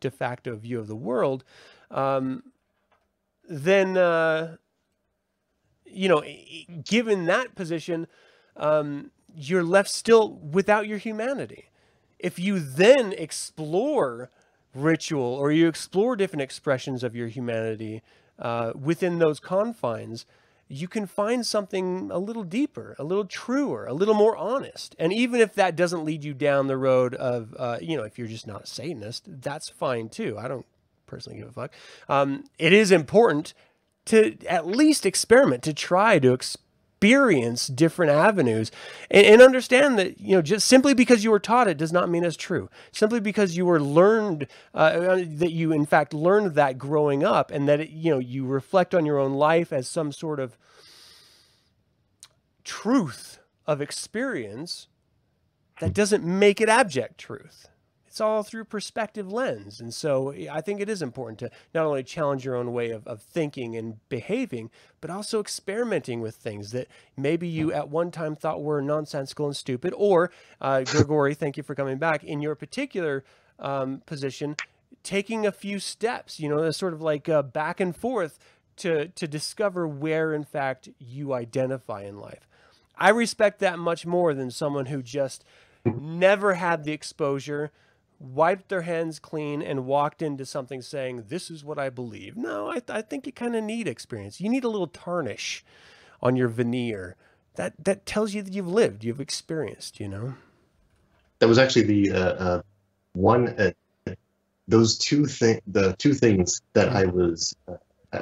de 0.00 0.10
facto 0.10 0.56
view 0.56 0.78
of 0.78 0.88
the 0.88 0.96
world, 0.96 1.44
um, 1.90 2.42
then 3.48 3.96
uh, 3.98 4.56
you 5.84 6.08
know, 6.08 6.22
given 6.84 7.26
that 7.26 7.54
position, 7.54 8.06
um, 8.56 9.10
you're 9.34 9.64
left 9.64 9.90
still 9.90 10.32
without 10.32 10.86
your 10.86 10.98
humanity. 10.98 11.66
If 12.22 12.38
you 12.38 12.58
then 12.58 13.12
explore 13.12 14.30
ritual 14.74 15.34
or 15.34 15.52
you 15.52 15.68
explore 15.68 16.16
different 16.16 16.42
expressions 16.42 17.04
of 17.04 17.14
your 17.14 17.28
humanity 17.28 18.02
uh, 18.38 18.72
within 18.74 19.18
those 19.18 19.40
confines, 19.40 20.24
you 20.68 20.88
can 20.88 21.06
find 21.06 21.44
something 21.44 22.10
a 22.10 22.18
little 22.18 22.44
deeper, 22.44 22.96
a 22.98 23.04
little 23.04 23.26
truer, 23.26 23.84
a 23.86 23.92
little 23.92 24.14
more 24.14 24.34
honest. 24.36 24.96
And 24.98 25.12
even 25.12 25.40
if 25.40 25.54
that 25.54 25.76
doesn't 25.76 26.04
lead 26.04 26.24
you 26.24 26.32
down 26.32 26.66
the 26.66 26.78
road 26.78 27.14
of, 27.14 27.54
uh, 27.58 27.76
you 27.82 27.96
know, 27.96 28.04
if 28.04 28.18
you're 28.18 28.28
just 28.28 28.46
not 28.46 28.64
a 28.64 28.66
Satanist, 28.66 29.24
that's 29.42 29.68
fine 29.68 30.08
too. 30.08 30.38
I 30.38 30.48
don't 30.48 30.64
personally 31.06 31.40
give 31.40 31.48
a 31.48 31.52
fuck. 31.52 31.74
Um, 32.08 32.44
it 32.58 32.72
is 32.72 32.90
important 32.90 33.52
to 34.06 34.36
at 34.46 34.66
least 34.66 35.04
experiment, 35.04 35.62
to 35.64 35.74
try 35.74 36.18
to 36.18 36.32
experience 37.02 37.66
different 37.66 38.12
avenues 38.12 38.70
and, 39.10 39.26
and, 39.26 39.42
understand 39.42 39.98
that, 39.98 40.20
you 40.20 40.36
know, 40.36 40.42
just 40.42 40.68
simply 40.68 40.94
because 40.94 41.24
you 41.24 41.32
were 41.32 41.40
taught 41.40 41.66
it 41.66 41.76
does 41.76 41.92
not 41.92 42.08
mean 42.08 42.22
it's 42.22 42.36
true. 42.36 42.70
Simply 42.92 43.18
because 43.18 43.56
you 43.56 43.66
were 43.66 43.80
learned, 43.80 44.46
uh, 44.72 45.16
that 45.16 45.50
you 45.50 45.72
in 45.72 45.84
fact 45.84 46.14
learned 46.14 46.54
that 46.54 46.78
growing 46.78 47.24
up 47.24 47.50
and 47.50 47.68
that, 47.68 47.80
it, 47.80 47.90
you 47.90 48.12
know, 48.12 48.20
you 48.20 48.46
reflect 48.46 48.94
on 48.94 49.04
your 49.04 49.18
own 49.18 49.32
life 49.32 49.72
as 49.72 49.88
some 49.88 50.12
sort 50.12 50.38
of 50.38 50.56
truth 52.62 53.40
of 53.66 53.80
experience 53.80 54.86
that 55.80 55.92
doesn't 55.92 56.22
make 56.22 56.60
it 56.60 56.68
abject 56.68 57.18
truth 57.18 57.68
it's 58.12 58.20
all 58.20 58.42
through 58.42 58.64
perspective 58.64 59.32
lens. 59.32 59.80
And 59.80 59.94
so 59.94 60.34
I 60.52 60.60
think 60.60 60.82
it 60.82 60.90
is 60.90 61.00
important 61.00 61.38
to 61.38 61.50
not 61.74 61.86
only 61.86 62.02
challenge 62.02 62.44
your 62.44 62.56
own 62.56 62.74
way 62.74 62.90
of, 62.90 63.06
of 63.06 63.22
thinking 63.22 63.74
and 63.74 64.06
behaving, 64.10 64.68
but 65.00 65.08
also 65.08 65.40
experimenting 65.40 66.20
with 66.20 66.34
things 66.34 66.72
that 66.72 66.88
maybe 67.16 67.48
you 67.48 67.72
at 67.72 67.88
one 67.88 68.10
time 68.10 68.36
thought 68.36 68.62
were 68.62 68.82
nonsensical 68.82 69.46
and 69.46 69.56
stupid. 69.56 69.94
Or, 69.96 70.30
uh, 70.60 70.82
Grigori, 70.82 71.32
thank 71.38 71.56
you 71.56 71.62
for 71.62 71.74
coming 71.74 71.96
back. 71.96 72.22
In 72.22 72.42
your 72.42 72.54
particular 72.54 73.24
um, 73.58 74.02
position, 74.04 74.56
taking 75.02 75.46
a 75.46 75.50
few 75.50 75.78
steps, 75.78 76.38
you 76.38 76.50
know, 76.50 76.70
sort 76.70 76.92
of 76.92 77.00
like 77.00 77.30
uh, 77.30 77.40
back 77.40 77.80
and 77.80 77.96
forth 77.96 78.38
to, 78.76 79.08
to 79.08 79.26
discover 79.26 79.88
where, 79.88 80.34
in 80.34 80.44
fact, 80.44 80.90
you 80.98 81.32
identify 81.32 82.02
in 82.02 82.18
life. 82.18 82.46
I 82.94 83.08
respect 83.08 83.58
that 83.60 83.78
much 83.78 84.04
more 84.04 84.34
than 84.34 84.50
someone 84.50 84.84
who 84.84 85.02
just 85.02 85.46
never 85.86 86.54
had 86.54 86.84
the 86.84 86.92
exposure 86.92 87.72
wiped 88.22 88.68
their 88.68 88.82
hands 88.82 89.18
clean 89.18 89.60
and 89.60 89.84
walked 89.84 90.22
into 90.22 90.46
something 90.46 90.80
saying, 90.80 91.24
This 91.28 91.50
is 91.50 91.64
what 91.64 91.78
I 91.78 91.90
believe. 91.90 92.36
No, 92.36 92.68
I, 92.68 92.74
th- 92.74 92.90
I 92.90 93.02
think 93.02 93.26
you 93.26 93.32
kind 93.32 93.56
of 93.56 93.64
need 93.64 93.88
experience. 93.88 94.40
You 94.40 94.48
need 94.48 94.64
a 94.64 94.68
little 94.68 94.86
tarnish 94.86 95.64
on 96.22 96.36
your 96.36 96.48
veneer. 96.48 97.16
That, 97.56 97.74
that 97.84 98.06
tells 98.06 98.32
you 98.32 98.42
that 98.42 98.54
you've 98.54 98.68
lived, 98.68 99.04
you've 99.04 99.20
experienced, 99.20 100.00
you 100.00 100.08
know? 100.08 100.34
That 101.40 101.48
was 101.48 101.58
actually 101.58 101.82
the 101.82 102.12
uh, 102.12 102.18
uh, 102.18 102.62
one, 103.12 103.48
uh, 103.48 103.72
those 104.68 104.96
two 104.96 105.26
things, 105.26 105.60
the 105.66 105.94
two 105.98 106.14
things 106.14 106.62
that 106.72 106.90
I 106.90 107.04
was, 107.04 107.54
uh, 107.68 107.74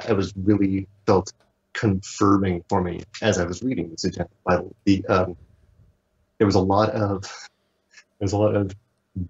I 0.07 0.13
was 0.13 0.33
really 0.35 0.87
felt 1.05 1.31
confirming 1.73 2.63
for 2.67 2.81
me 2.81 3.03
as 3.21 3.37
I 3.37 3.45
was 3.45 3.61
reading 3.61 3.91
the 3.91 3.97
Satanic 3.97 4.31
Bible. 4.43 4.75
The, 4.85 5.05
um, 5.05 5.37
there 6.39 6.47
was 6.47 6.55
a 6.55 6.59
lot 6.59 6.89
of, 6.89 7.23
there's 8.19 8.33
a 8.33 8.37
lot 8.37 8.55
of 8.55 8.75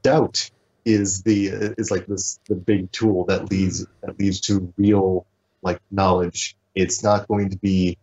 doubt 0.02 0.50
is 0.86 1.22
the 1.24 1.48
is 1.78 1.92
like 1.92 2.06
this 2.08 2.40
the 2.48 2.56
big 2.56 2.92
tool 2.92 3.26
that 3.26 3.50
leads 3.52 3.86
that 4.02 4.20
leads 4.20 4.40
to 4.42 4.74
real 4.78 5.26
like 5.62 5.80
knowledge. 5.92 6.56
It's 6.76 7.04
not 7.04 7.28
going 7.28 7.50
to 7.50 7.58
be 7.58 7.98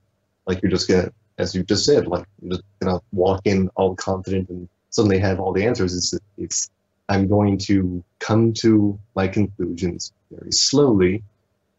like 0.47 0.63
you're 0.63 0.71
just 0.71 0.89
gonna 0.89 1.13
as 1.39 1.55
you 1.55 1.63
just 1.63 1.85
said 1.85 2.07
like 2.07 2.27
you're 2.41 2.53
just 2.53 2.65
gonna 2.81 3.01
walk 3.13 3.43
in 3.45 3.69
all 3.75 3.97
confident 3.97 4.49
and 4.49 4.69
suddenly 4.91 5.19
have 5.19 5.41
all 5.41 5.53
the 5.53 5.67
answers. 5.67 5.97
It's 5.97 6.15
it's 6.37 6.71
I'm 7.09 7.27
going 7.29 7.59
to 7.59 8.05
come 8.19 8.53
to 8.55 8.99
my 9.15 9.29
conclusions 9.29 10.13
very 10.31 10.53
slowly 10.53 11.23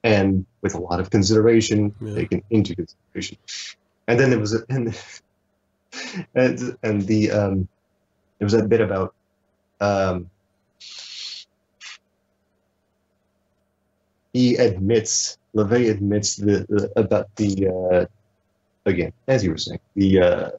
and 0.04 0.45
with 0.62 0.74
a 0.74 0.80
lot 0.80 1.00
of 1.00 1.10
consideration 1.10 1.93
yeah. 2.02 2.16
taken 2.16 2.43
into 2.50 2.76
consideration. 2.76 3.38
And 4.08 4.20
then 4.20 4.30
there 4.32 4.39
was 4.39 4.56
a, 4.56 4.64
and 4.70 4.97
and, 6.36 6.78
and 6.84 7.02
the 7.04 7.32
um, 7.32 7.68
there 8.38 8.45
was 8.45 8.54
a 8.54 8.64
bit 8.64 8.82
about 8.82 9.14
um, 9.82 10.30
he 14.34 14.55
admits, 14.55 15.38
LaVey 15.55 15.89
admits 15.89 16.36
the, 16.36 16.65
the 16.69 16.91
about 16.95 17.36
the 17.36 17.67
uh, 17.67 18.05
again, 18.89 19.13
as 19.27 19.43
you 19.43 19.51
were 19.51 19.57
saying, 19.57 19.80
the 19.95 20.21
uh, 20.21 20.49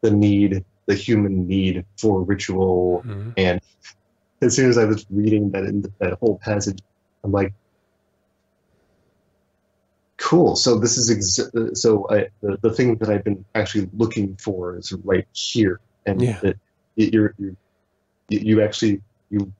the 0.00 0.10
need, 0.10 0.64
the 0.86 0.94
human 0.94 1.46
need 1.46 1.84
for 1.96 2.22
ritual, 2.22 3.02
mm-hmm. 3.04 3.30
and 3.36 3.60
as 4.42 4.54
soon 4.54 4.68
as 4.68 4.78
I 4.78 4.84
was 4.84 5.06
reading 5.10 5.50
that 5.50 5.64
in 5.64 5.82
that 5.98 6.14
whole 6.14 6.38
passage, 6.38 6.78
I'm 7.24 7.32
like, 7.32 7.52
cool. 10.18 10.56
So 10.56 10.78
this 10.78 10.98
is 10.98 11.10
ex- 11.10 11.80
so 11.80 12.06
I, 12.10 12.28
the 12.42 12.58
the 12.60 12.70
thing 12.70 12.96
that 12.96 13.08
I've 13.08 13.24
been 13.24 13.44
actually 13.54 13.88
looking 13.94 14.36
for 14.36 14.76
is 14.76 14.92
right 15.04 15.26
here, 15.32 15.80
and 16.04 16.22
yeah. 16.22 16.38
that 16.42 16.56
you're, 16.96 17.34
you're 17.38 17.56
you 18.28 18.62
actually 18.62 19.02
you 19.30 19.52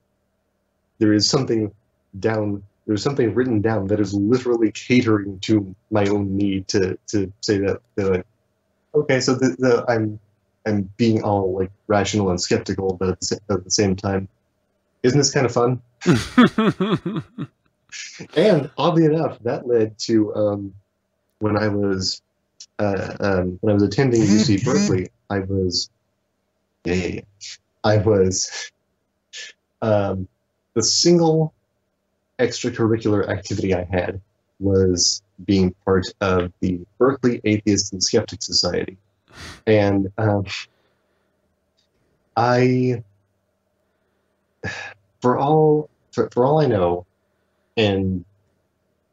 there 0.98 1.12
is 1.12 1.28
something 1.28 1.72
down 2.20 2.62
there's 2.86 3.02
something 3.02 3.34
written 3.34 3.60
down 3.60 3.88
that 3.88 3.98
is 3.98 4.14
literally 4.14 4.70
catering 4.70 5.38
to 5.40 5.74
my 5.90 6.06
own 6.06 6.36
need 6.36 6.68
to 6.68 6.98
to 7.06 7.32
say 7.40 7.58
that, 7.58 7.80
that 7.96 8.24
okay 8.94 9.20
so 9.20 9.34
the, 9.34 9.56
the, 9.58 9.84
i'm 9.88 10.18
i'm 10.66 10.88
being 10.96 11.22
all 11.22 11.54
like 11.58 11.70
rational 11.88 12.30
and 12.30 12.40
skeptical 12.40 12.96
but 12.98 13.10
at 13.10 13.20
the, 13.20 13.40
at 13.50 13.64
the 13.64 13.70
same 13.70 13.96
time 13.96 14.28
isn't 15.02 15.18
this 15.18 15.32
kind 15.32 15.46
of 15.46 15.52
fun? 15.52 15.80
And 18.34 18.70
oddly 18.76 19.04
enough 19.04 19.38
that 19.44 19.66
led 19.66 19.98
to 20.00 20.34
um, 20.34 20.74
when 21.38 21.56
i 21.56 21.68
was 21.68 22.20
uh, 22.78 23.16
um, 23.20 23.58
when 23.60 23.70
i 23.70 23.74
was 23.74 23.82
attending 23.82 24.22
uc 24.22 24.64
berkeley 24.64 25.08
i 25.30 25.38
was 25.38 25.88
yeah 26.84 26.94
yeah 26.94 27.06
yeah 27.06 27.20
i 27.84 27.96
was 27.98 28.70
um, 29.82 30.28
the 30.76 30.82
single 30.82 31.54
extracurricular 32.38 33.28
activity 33.30 33.74
I 33.74 33.84
had 33.84 34.20
was 34.60 35.22
being 35.44 35.74
part 35.86 36.06
of 36.20 36.52
the 36.60 36.80
Berkeley 36.98 37.40
Atheist 37.44 37.94
and 37.94 38.04
Skeptic 38.04 38.42
Society. 38.42 38.98
And 39.66 40.12
um, 40.18 40.44
I, 42.36 43.02
for 45.22 45.38
all 45.38 45.88
for, 46.12 46.28
for 46.30 46.44
all 46.44 46.60
I 46.60 46.66
know, 46.66 47.06
and 47.78 48.26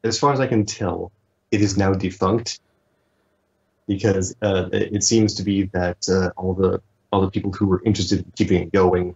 as 0.03 0.20
far 0.20 0.34
as 0.34 0.41
I 0.41 0.47
can 0.47 0.66
tell, 0.66 1.14
it 1.49 1.61
is 1.61 1.78
now 1.78 1.93
defunct 1.93 2.59
because 3.88 4.36
uh, 4.41 4.68
it 4.74 5.03
seems 5.03 5.36
to 5.36 5.43
be 5.43 5.64
that 5.68 6.09
uh, 6.09 6.32
all 6.36 6.53
the 6.53 6.82
all 7.14 7.22
the 7.22 7.32
people 7.32 7.53
who 7.53 7.68
were 7.68 7.82
interested 7.86 8.20
in 8.20 8.32
keeping 8.36 8.64
it 8.64 8.74
going 8.74 9.16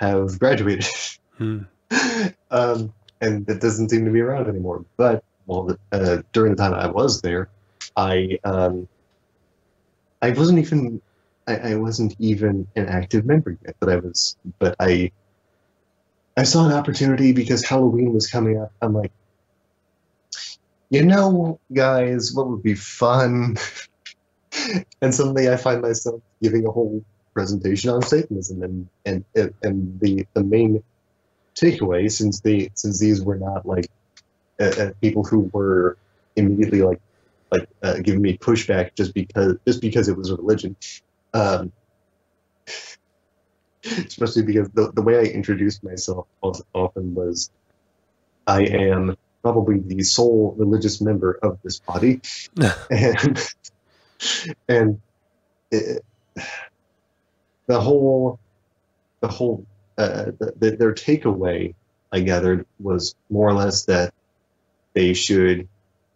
have 0.00 0.40
graduated. 0.40 0.84
Hmm. 1.38 1.58
um, 2.50 2.92
and 3.20 3.48
it 3.48 3.60
doesn't 3.60 3.88
seem 3.90 4.04
to 4.04 4.10
be 4.10 4.20
around 4.20 4.48
anymore. 4.48 4.84
But 4.96 5.24
well, 5.46 5.76
uh, 5.92 6.18
during 6.32 6.54
the 6.54 6.62
time 6.62 6.74
I 6.74 6.88
was 6.88 7.22
there, 7.22 7.48
I 7.96 8.38
um, 8.44 8.88
I 10.20 10.30
wasn't 10.30 10.58
even 10.58 11.00
I, 11.46 11.56
I, 11.56 11.74
wasn't 11.76 12.14
even 12.18 12.66
an 12.76 12.86
active 12.86 13.24
member 13.24 13.56
yet. 13.64 13.76
But 13.80 13.88
I 13.88 13.96
was, 13.96 14.36
but 14.58 14.76
I 14.78 15.10
I 16.36 16.42
saw 16.42 16.66
an 16.66 16.72
opportunity 16.72 17.32
because 17.32 17.64
Halloween 17.64 18.12
was 18.12 18.26
coming 18.26 18.60
up. 18.60 18.72
I'm 18.82 18.94
like, 18.94 19.12
you 20.90 21.04
know, 21.04 21.58
guys, 21.72 22.32
what 22.34 22.48
would 22.48 22.62
be 22.62 22.74
fun? 22.74 23.56
and 25.02 25.14
suddenly 25.14 25.48
I 25.48 25.56
find 25.56 25.82
myself 25.82 26.20
giving 26.42 26.66
a 26.66 26.70
whole 26.70 27.02
presentation 27.32 27.90
on 27.90 28.02
Satanism, 28.02 28.62
and 28.62 28.88
and 29.06 29.54
and 29.62 30.00
the 30.00 30.26
the 30.34 30.44
main 30.44 30.82
takeaway 31.58 32.10
since 32.10 32.40
they 32.40 32.70
since 32.74 32.98
these 32.98 33.22
were 33.22 33.36
not 33.36 33.66
like 33.66 33.90
uh, 34.60 34.64
uh, 34.64 34.90
people 35.00 35.24
who 35.24 35.50
were 35.52 35.96
immediately 36.36 36.82
like 36.82 37.00
like 37.50 37.68
uh, 37.82 37.98
giving 37.98 38.22
me 38.22 38.36
pushback 38.36 38.94
just 38.94 39.14
because 39.14 39.56
just 39.66 39.80
because 39.80 40.08
it 40.08 40.16
was 40.16 40.30
a 40.30 40.36
religion. 40.36 40.76
Um, 41.34 41.72
especially 43.84 44.42
because 44.42 44.68
the, 44.70 44.92
the 44.92 45.02
way 45.02 45.18
I 45.18 45.22
introduced 45.22 45.82
myself 45.84 46.26
often 46.42 47.14
was 47.14 47.50
I 48.46 48.62
am 48.62 49.16
probably 49.42 49.78
the 49.78 50.02
sole 50.02 50.54
religious 50.58 51.00
member 51.00 51.38
of 51.42 51.58
this 51.62 51.80
body, 51.80 52.20
and 52.90 53.38
and 54.68 55.00
it, 55.70 56.04
the 57.66 57.80
whole 57.80 58.38
the 59.20 59.28
whole 59.28 59.64
uh, 59.98 60.26
the, 60.38 60.54
the, 60.56 60.70
their 60.76 60.94
takeaway 60.94 61.74
I 62.12 62.20
gathered 62.20 62.66
was 62.80 63.14
more 63.28 63.48
or 63.48 63.52
less 63.52 63.84
that 63.84 64.14
they 64.94 65.12
should 65.12 65.68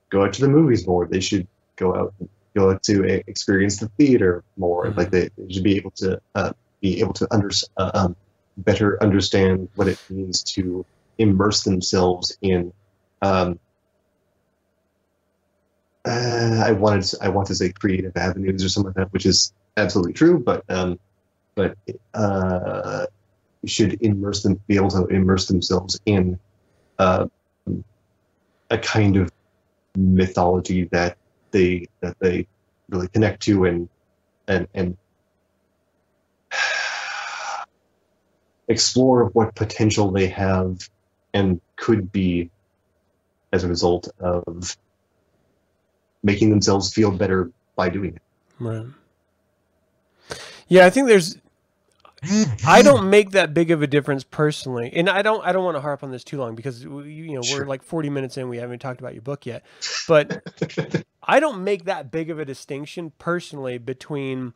go 0.08 0.24
out 0.24 0.32
to 0.34 0.40
the 0.40 0.48
movies 0.48 0.86
more. 0.86 1.06
They 1.06 1.20
should 1.20 1.46
go 1.76 1.94
out 1.94 2.14
go 2.54 2.70
out 2.70 2.82
to 2.84 3.04
experience 3.28 3.78
the 3.78 3.88
theater 3.88 4.44
more. 4.56 4.86
Mm-hmm. 4.86 4.98
Like 4.98 5.10
they, 5.10 5.30
they, 5.36 5.52
should 5.52 5.62
be 5.62 5.76
able 5.76 5.90
to 5.92 6.20
uh, 6.34 6.52
be 6.80 7.00
able 7.00 7.14
to 7.14 7.26
under, 7.30 7.50
uh, 7.76 7.90
um, 7.94 8.16
better 8.58 9.02
understand 9.02 9.68
what 9.74 9.88
it 9.88 9.98
means 10.10 10.42
to 10.42 10.84
immerse 11.18 11.62
themselves 11.62 12.36
in. 12.42 12.72
Um, 13.22 13.58
uh, 16.04 16.62
I 16.66 16.72
wanted 16.72 17.04
to, 17.04 17.18
I 17.22 17.28
want 17.28 17.46
to 17.48 17.54
say 17.54 17.72
creative 17.72 18.16
avenues 18.16 18.64
or 18.64 18.68
something 18.68 18.88
like 18.88 18.96
that, 18.96 19.12
which 19.12 19.24
is 19.24 19.52
absolutely 19.76 20.12
true, 20.12 20.38
but 20.38 20.64
um, 20.68 20.98
but 21.54 21.76
uh, 22.12 23.06
should 23.66 24.02
immerse 24.02 24.42
them, 24.42 24.60
be 24.66 24.76
able 24.76 24.90
to 24.90 25.06
immerse 25.06 25.46
themselves 25.46 26.00
in 26.06 26.38
uh, 26.98 27.26
a 28.70 28.78
kind 28.78 29.16
of 29.16 29.30
mythology 29.96 30.84
that 30.84 31.16
they 31.50 31.86
that 32.00 32.18
they 32.18 32.46
really 32.88 33.08
connect 33.08 33.42
to 33.42 33.64
and 33.66 33.88
and 34.48 34.66
and 34.74 34.96
explore 38.68 39.26
what 39.26 39.54
potential 39.54 40.10
they 40.10 40.26
have 40.26 40.88
and 41.34 41.60
could 41.76 42.10
be 42.12 42.50
as 43.52 43.64
a 43.64 43.68
result 43.68 44.08
of 44.18 44.76
making 46.22 46.50
themselves 46.50 46.92
feel 46.92 47.10
better 47.10 47.50
by 47.76 47.88
doing 47.88 48.14
it. 48.14 48.22
Right. 48.58 48.86
Yeah, 50.68 50.86
I 50.86 50.90
think 50.90 51.08
there's 51.08 51.36
I 52.64 52.82
don't 52.82 53.10
make 53.10 53.32
that 53.32 53.52
big 53.52 53.70
of 53.70 53.82
a 53.82 53.86
difference 53.86 54.22
personally, 54.22 54.92
and 54.94 55.10
I 55.10 55.22
don't. 55.22 55.44
I 55.44 55.52
don't 55.52 55.64
want 55.64 55.76
to 55.76 55.80
harp 55.80 56.04
on 56.04 56.12
this 56.12 56.22
too 56.22 56.38
long 56.38 56.54
because 56.54 56.82
you 56.84 57.32
know 57.34 57.42
we're 57.52 57.66
like 57.66 57.82
forty 57.82 58.10
minutes 58.10 58.36
in. 58.36 58.48
We 58.48 58.58
haven't 58.58 58.78
talked 58.78 59.00
about 59.00 59.14
your 59.14 59.22
book 59.22 59.44
yet, 59.44 59.64
but 60.06 60.42
I 61.22 61.40
don't 61.40 61.64
make 61.64 61.84
that 61.86 62.10
big 62.12 62.30
of 62.30 62.38
a 62.38 62.44
distinction 62.44 63.12
personally 63.18 63.78
between 63.78 64.54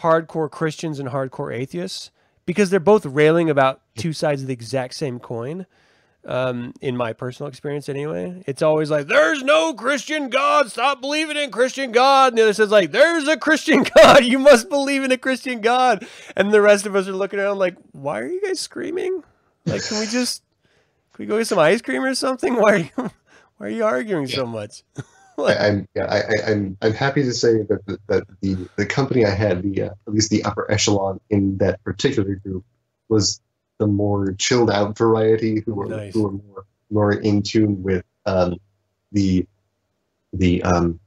hardcore 0.00 0.50
Christians 0.50 0.98
and 0.98 1.10
hardcore 1.10 1.54
atheists 1.54 2.10
because 2.46 2.70
they're 2.70 2.80
both 2.80 3.04
railing 3.04 3.50
about 3.50 3.82
two 3.96 4.12
sides 4.12 4.42
of 4.42 4.48
the 4.48 4.54
exact 4.54 4.94
same 4.94 5.18
coin 5.18 5.66
um, 6.26 6.74
in 6.80 6.96
my 6.96 7.12
personal 7.12 7.48
experience 7.48 7.88
anyway. 7.88 8.42
It's 8.46 8.62
always 8.62 8.90
like, 8.90 9.06
there's 9.06 9.42
no 9.42 9.72
Christian 9.74 10.28
God. 10.28 10.70
Stop 10.70 11.00
believing 11.00 11.36
in 11.36 11.50
Christian 11.50 11.92
God. 11.92 12.32
And 12.32 12.38
the 12.38 12.42
other 12.42 12.52
says 12.52 12.70
like, 12.70 12.90
there's 12.90 13.28
a 13.28 13.36
Christian 13.36 13.84
God. 13.96 14.24
You 14.24 14.38
must 14.38 14.68
believe 14.68 15.04
in 15.04 15.12
a 15.12 15.18
Christian 15.18 15.60
God. 15.60 16.06
And 16.36 16.52
the 16.52 16.60
rest 16.60 16.84
of 16.86 16.96
us 16.96 17.08
are 17.08 17.12
looking 17.12 17.38
around 17.38 17.58
like, 17.58 17.76
why 17.92 18.20
are 18.20 18.26
you 18.26 18.42
guys 18.42 18.60
screaming? 18.60 19.22
Like, 19.64 19.84
can 19.86 20.00
we 20.00 20.06
just, 20.06 20.42
can 21.12 21.24
we 21.24 21.26
go 21.26 21.38
get 21.38 21.46
some 21.46 21.58
ice 21.58 21.80
cream 21.80 22.02
or 22.02 22.14
something? 22.14 22.56
Why 22.56 22.72
are 22.72 22.78
you, 22.78 23.10
why 23.56 23.66
are 23.66 23.70
you 23.70 23.84
arguing 23.84 24.26
so 24.26 24.46
much? 24.46 24.82
like, 25.36 25.56
I, 25.60 25.66
am 25.66 25.88
yeah, 25.94 26.04
I, 26.04 26.18
I, 26.18 26.52
I'm 26.52 26.76
I'm 26.82 26.92
happy 26.92 27.22
to 27.22 27.32
say 27.32 27.62
that 27.62 27.86
the, 27.86 27.98
that 28.08 28.24
the 28.40 28.68
the 28.76 28.86
company 28.86 29.24
I 29.24 29.30
had, 29.30 29.62
the 29.62 29.82
uh, 29.82 29.86
at 30.06 30.12
least 30.12 30.30
the 30.30 30.44
upper 30.44 30.70
echelon 30.70 31.20
in 31.30 31.58
that 31.58 31.82
particular 31.84 32.36
group, 32.36 32.64
was 33.08 33.40
the 33.78 33.86
more 33.86 34.32
chilled 34.32 34.70
out 34.70 34.96
variety 34.96 35.60
who 35.64 35.80
are 35.80 35.86
nice. 35.86 36.14
who 36.14 36.26
are 36.26 36.32
more 36.32 36.64
more 36.90 37.12
in 37.12 37.42
tune 37.42 37.82
with 37.82 38.04
um, 38.26 38.56
the 39.12 39.46
the 40.32 40.62
um, 40.62 41.00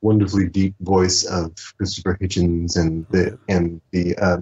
wonderfully 0.00 0.48
deep 0.48 0.74
voice 0.80 1.24
of 1.24 1.52
Christopher 1.76 2.18
Hitchens 2.20 2.76
and 2.76 3.06
the 3.10 3.38
and 3.48 3.80
the 3.92 4.16
uh, 4.16 4.38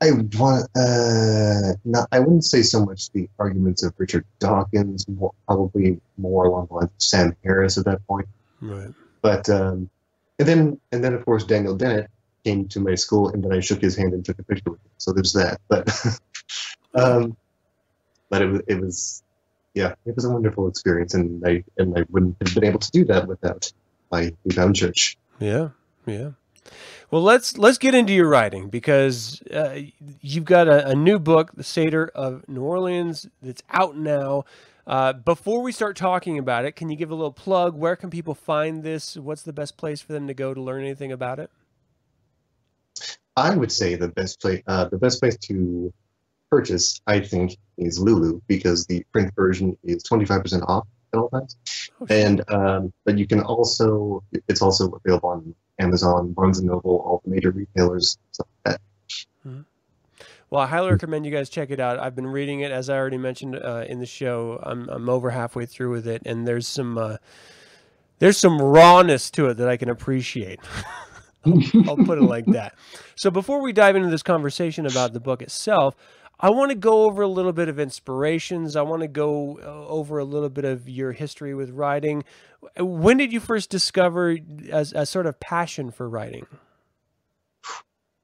I 0.00 0.10
want 0.38 0.68
uh, 0.76 1.74
not 1.84 2.08
I 2.12 2.18
wouldn't 2.20 2.44
say 2.44 2.62
so 2.62 2.84
much 2.84 3.10
the 3.12 3.28
arguments 3.38 3.82
of 3.82 3.94
Richard 3.96 4.24
Dawkins, 4.38 5.08
more, 5.08 5.32
probably 5.46 6.00
more 6.18 6.46
along 6.46 6.66
the 6.66 6.74
lines 6.74 6.90
of 6.90 7.02
Sam 7.02 7.36
Harris 7.42 7.78
at 7.78 7.84
that 7.86 8.06
point. 8.06 8.28
Right. 8.60 8.92
But 9.22 9.48
um, 9.48 9.88
and 10.38 10.48
then 10.48 10.80
and 10.92 11.02
then 11.02 11.14
of 11.14 11.24
course 11.24 11.44
Daniel 11.44 11.76
Dennett, 11.76 12.08
came 12.44 12.68
to 12.68 12.80
my 12.80 12.94
school 12.94 13.30
and 13.30 13.42
then 13.42 13.52
I 13.52 13.60
shook 13.60 13.80
his 13.80 13.96
hand 13.96 14.12
and 14.12 14.24
took 14.24 14.38
a 14.38 14.42
picture 14.42 14.70
with 14.70 14.80
him. 14.80 14.90
So 14.98 15.12
there's 15.12 15.32
that. 15.32 15.60
But 15.68 15.88
um, 16.94 17.36
but 18.28 18.42
it 18.42 18.46
was 18.46 18.60
it 18.66 18.80
was 18.80 19.22
yeah, 19.74 19.94
it 20.06 20.14
was 20.14 20.24
a 20.24 20.30
wonderful 20.30 20.68
experience 20.68 21.14
and 21.14 21.44
I 21.46 21.64
and 21.78 21.98
I 21.98 22.04
wouldn't 22.10 22.36
have 22.40 22.54
been 22.54 22.64
able 22.64 22.78
to 22.78 22.90
do 22.90 23.04
that 23.06 23.26
without 23.26 23.72
my 24.10 24.32
Newfound 24.44 24.76
church. 24.76 25.16
Yeah, 25.40 25.70
yeah. 26.06 26.30
Well, 27.10 27.22
let's 27.22 27.58
let's 27.58 27.78
get 27.78 27.94
into 27.94 28.12
your 28.12 28.28
writing 28.28 28.68
because 28.68 29.42
uh, 29.52 29.80
you've 30.20 30.44
got 30.44 30.68
a, 30.68 30.88
a, 30.88 30.94
new 30.94 31.18
book, 31.18 31.52
The 31.54 31.62
Satyr 31.62 32.10
of 32.14 32.48
New 32.48 32.62
Orleans, 32.62 33.28
that's 33.42 33.62
out 33.70 33.96
now. 33.96 34.44
Uh, 34.86 35.12
before 35.12 35.62
we 35.62 35.72
start 35.72 35.96
talking 35.96 36.38
about 36.38 36.64
it, 36.64 36.72
can 36.72 36.90
you 36.90 36.96
give 36.96 37.10
a 37.10 37.14
little 37.14 37.32
plug? 37.32 37.74
Where 37.74 37.96
can 37.96 38.10
people 38.10 38.34
find 38.34 38.82
this? 38.82 39.16
What's 39.16 39.42
the 39.42 39.52
best 39.52 39.76
place 39.76 40.00
for 40.00 40.12
them 40.12 40.26
to 40.26 40.34
go 40.34 40.52
to 40.52 40.60
learn 40.60 40.82
anything 40.82 41.12
about 41.12 41.38
it? 41.38 41.50
I 43.36 43.56
would 43.56 43.72
say 43.72 43.96
the 43.96 44.08
best 44.08 44.40
place 44.40 44.62
uh, 44.66 44.86
the 44.86 44.98
best 44.98 45.20
place 45.20 45.36
to 45.38 45.92
purchase, 46.50 47.00
I 47.06 47.20
think, 47.20 47.56
is 47.78 47.98
Lulu 47.98 48.40
because 48.46 48.86
the 48.86 49.04
print 49.12 49.32
version 49.34 49.76
is 49.82 50.02
twenty 50.02 50.24
five 50.24 50.42
percent 50.42 50.64
off 50.68 50.86
at 51.12 51.18
all 51.18 51.28
times, 51.28 51.56
oh, 52.00 52.06
and 52.10 52.48
um, 52.50 52.92
but 53.04 53.18
you 53.18 53.26
can 53.26 53.40
also 53.40 54.22
it's 54.48 54.62
also 54.62 54.90
available 55.04 55.30
on 55.30 55.54
Amazon, 55.80 56.32
Barnes 56.32 56.58
and 56.58 56.68
Noble, 56.68 57.02
all 57.04 57.22
the 57.24 57.30
major 57.30 57.50
retailers, 57.50 58.18
stuff 58.30 58.46
like 58.64 58.74
that. 58.74 58.80
Mm-hmm. 59.46 59.60
Well, 60.50 60.62
I 60.62 60.66
highly 60.66 60.90
recommend 60.90 61.26
you 61.26 61.32
guys 61.32 61.48
check 61.48 61.70
it 61.70 61.80
out. 61.80 61.98
I've 61.98 62.14
been 62.14 62.28
reading 62.28 62.60
it 62.60 62.70
as 62.70 62.88
I 62.88 62.96
already 62.96 63.18
mentioned 63.18 63.56
uh, 63.56 63.84
in 63.88 63.98
the 63.98 64.06
show. 64.06 64.60
I'm 64.62 64.88
I'm 64.88 65.08
over 65.08 65.30
halfway 65.30 65.66
through 65.66 65.90
with 65.90 66.06
it, 66.06 66.22
and 66.24 66.46
there's 66.46 66.68
some 66.68 66.96
uh, 66.96 67.16
there's 68.20 68.38
some 68.38 68.62
rawness 68.62 69.30
to 69.32 69.48
it 69.48 69.54
that 69.54 69.68
I 69.68 69.76
can 69.76 69.88
appreciate. 69.88 70.60
I'll 71.88 71.96
put 71.96 72.18
it 72.18 72.24
like 72.24 72.46
that. 72.46 72.74
So 73.16 73.30
before 73.30 73.62
we 73.62 73.72
dive 73.72 73.94
into 73.94 74.10
this 74.10 74.24
conversation 74.24 74.86
about 74.86 75.12
the 75.12 75.20
book 75.20 75.40
itself, 75.40 75.94
I 76.40 76.50
want 76.50 76.72
to 76.72 76.74
go 76.74 77.04
over 77.04 77.22
a 77.22 77.28
little 77.28 77.52
bit 77.52 77.68
of 77.68 77.78
inspirations. 77.78 78.74
I 78.74 78.82
want 78.82 79.02
to 79.02 79.08
go 79.08 79.60
uh, 79.62 79.86
over 79.86 80.18
a 80.18 80.24
little 80.24 80.48
bit 80.48 80.64
of 80.64 80.88
your 80.88 81.12
history 81.12 81.54
with 81.54 81.70
writing. 81.70 82.24
When 82.76 83.18
did 83.18 83.32
you 83.32 83.38
first 83.38 83.70
discover 83.70 84.36
as 84.70 84.92
a 84.92 85.06
sort 85.06 85.26
of 85.26 85.38
passion 85.38 85.92
for 85.92 86.08
writing? 86.08 86.46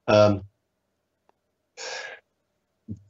Um, 0.08 0.42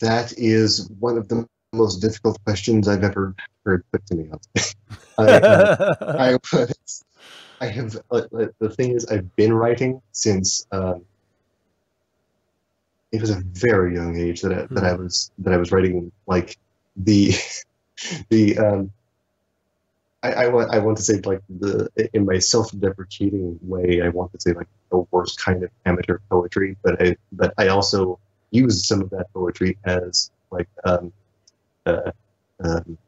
that 0.01 0.35
is 0.37 0.91
one 0.99 1.17
of 1.17 1.29
the 1.29 1.47
most 1.73 1.97
difficult 2.01 2.39
questions 2.45 2.87
I've 2.87 3.05
ever 3.05 3.35
heard 3.65 3.85
put 3.91 4.05
to 4.07 4.15
me. 4.17 4.31
I, 5.19 5.25
uh, 5.25 5.95
I 6.01 6.33
was 6.53 7.05
I 7.61 7.67
have 7.67 7.97
uh, 8.11 8.23
the 8.59 8.71
thing 8.71 8.93
is 8.93 9.07
I've 9.07 9.35
been 9.37 9.53
writing 9.53 10.01
since 10.13 10.67
um, 10.73 11.05
it 13.13 13.21
was 13.21 13.31
a 13.31 13.43
very 13.53 13.95
young 13.95 14.17
age 14.19 14.41
that 14.43 14.53
I, 14.53 14.57
mm-hmm. 14.57 14.75
that 14.75 14.85
I 14.85 14.95
hmm. 14.95 15.03
was 15.03 15.31
that 15.39 15.53
I 15.53 15.57
was 15.57 15.73
writing 15.73 16.11
like 16.27 16.57
the 16.97 17.33
the 18.31 18.59
um, 18.59 18.93
I, 20.23 20.33
I 20.33 20.49
want 20.49 20.75
I 20.75 20.79
want 20.79 20.97
to 20.99 21.03
say 21.03 21.21
like 21.21 21.43
the 21.49 21.89
in 22.15 22.25
my 22.25 22.39
self-deprecating 22.39 23.59
way 23.63 24.01
I 24.03 24.09
want 24.09 24.33
to 24.33 24.41
say 24.41 24.53
like 24.53 24.69
the 24.91 25.05
worst 25.11 25.43
kind 25.43 25.63
of 25.63 25.71
amateur 25.87 26.19
poetry 26.31 26.77
but 26.83 27.01
I 27.03 27.17
but 27.33 27.53
I 27.59 27.69
also 27.69 28.19
use 28.51 28.87
some 28.87 29.01
of 29.03 29.11
that 29.11 29.33
poetry 29.33 29.79
as 29.85 30.31
like 30.51 30.69
um, 30.85 31.13
uh, 31.87 32.11
um, 32.65 32.99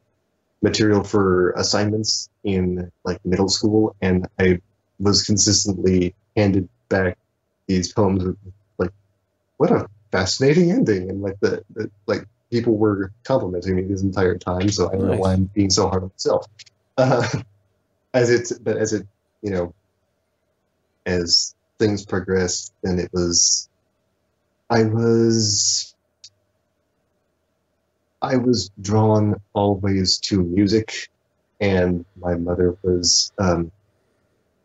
material 0.63 1.03
for 1.03 1.51
assignments 1.51 2.29
in 2.43 2.91
like 3.03 3.23
middle 3.25 3.49
school, 3.49 3.95
and 4.01 4.27
I 4.39 4.59
was 4.99 5.23
consistently 5.23 6.15
handed 6.35 6.67
back 6.89 7.17
these 7.67 7.93
poems 7.93 8.23
with 8.23 8.37
like, 8.77 8.91
what 9.57 9.71
a 9.71 9.87
fascinating 10.11 10.71
ending, 10.71 11.09
and 11.09 11.21
like 11.21 11.39
the, 11.41 11.63
the 11.75 11.91
like 12.07 12.25
people 12.49 12.77
were 12.77 13.11
complimenting 13.25 13.75
me 13.75 13.83
this 13.83 14.01
entire 14.01 14.37
time, 14.37 14.69
so 14.69 14.87
I 14.87 14.93
don't 14.93 15.07
nice. 15.07 15.15
know 15.15 15.21
why 15.21 15.33
I'm 15.33 15.45
being 15.53 15.69
so 15.69 15.89
hard 15.89 16.03
on 16.03 16.11
myself. 16.13 16.47
Uh, 16.97 17.27
as 18.13 18.29
it, 18.29 18.57
but 18.63 18.77
as 18.77 18.93
it, 18.93 19.05
you 19.41 19.51
know, 19.51 19.73
as 21.05 21.55
things 21.77 22.05
progressed, 22.05 22.73
then 22.83 22.99
it 22.99 23.11
was, 23.11 23.69
I 24.69 24.83
was 24.85 25.92
I 28.23 28.37
was 28.37 28.71
drawn 28.81 29.35
always 29.53 30.17
to 30.19 30.41
music, 30.41 31.09
and 31.59 32.05
my 32.19 32.35
mother 32.35 32.77
was 32.81 33.31
um, 33.37 33.71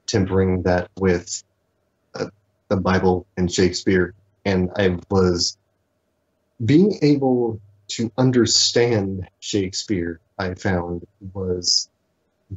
tempering 0.07 0.63
that 0.63 0.91
with 0.99 1.43
uh, 2.15 2.27
the 2.69 2.77
Bible 2.77 3.27
and 3.37 3.53
Shakespeare 3.53 4.15
and 4.49 4.71
I 4.77 4.97
was 5.11 5.57
being 6.65 6.99
able 7.03 7.61
to 7.89 8.11
understand 8.17 9.29
Shakespeare. 9.41 10.21
I 10.39 10.55
found 10.55 11.07
was 11.35 11.89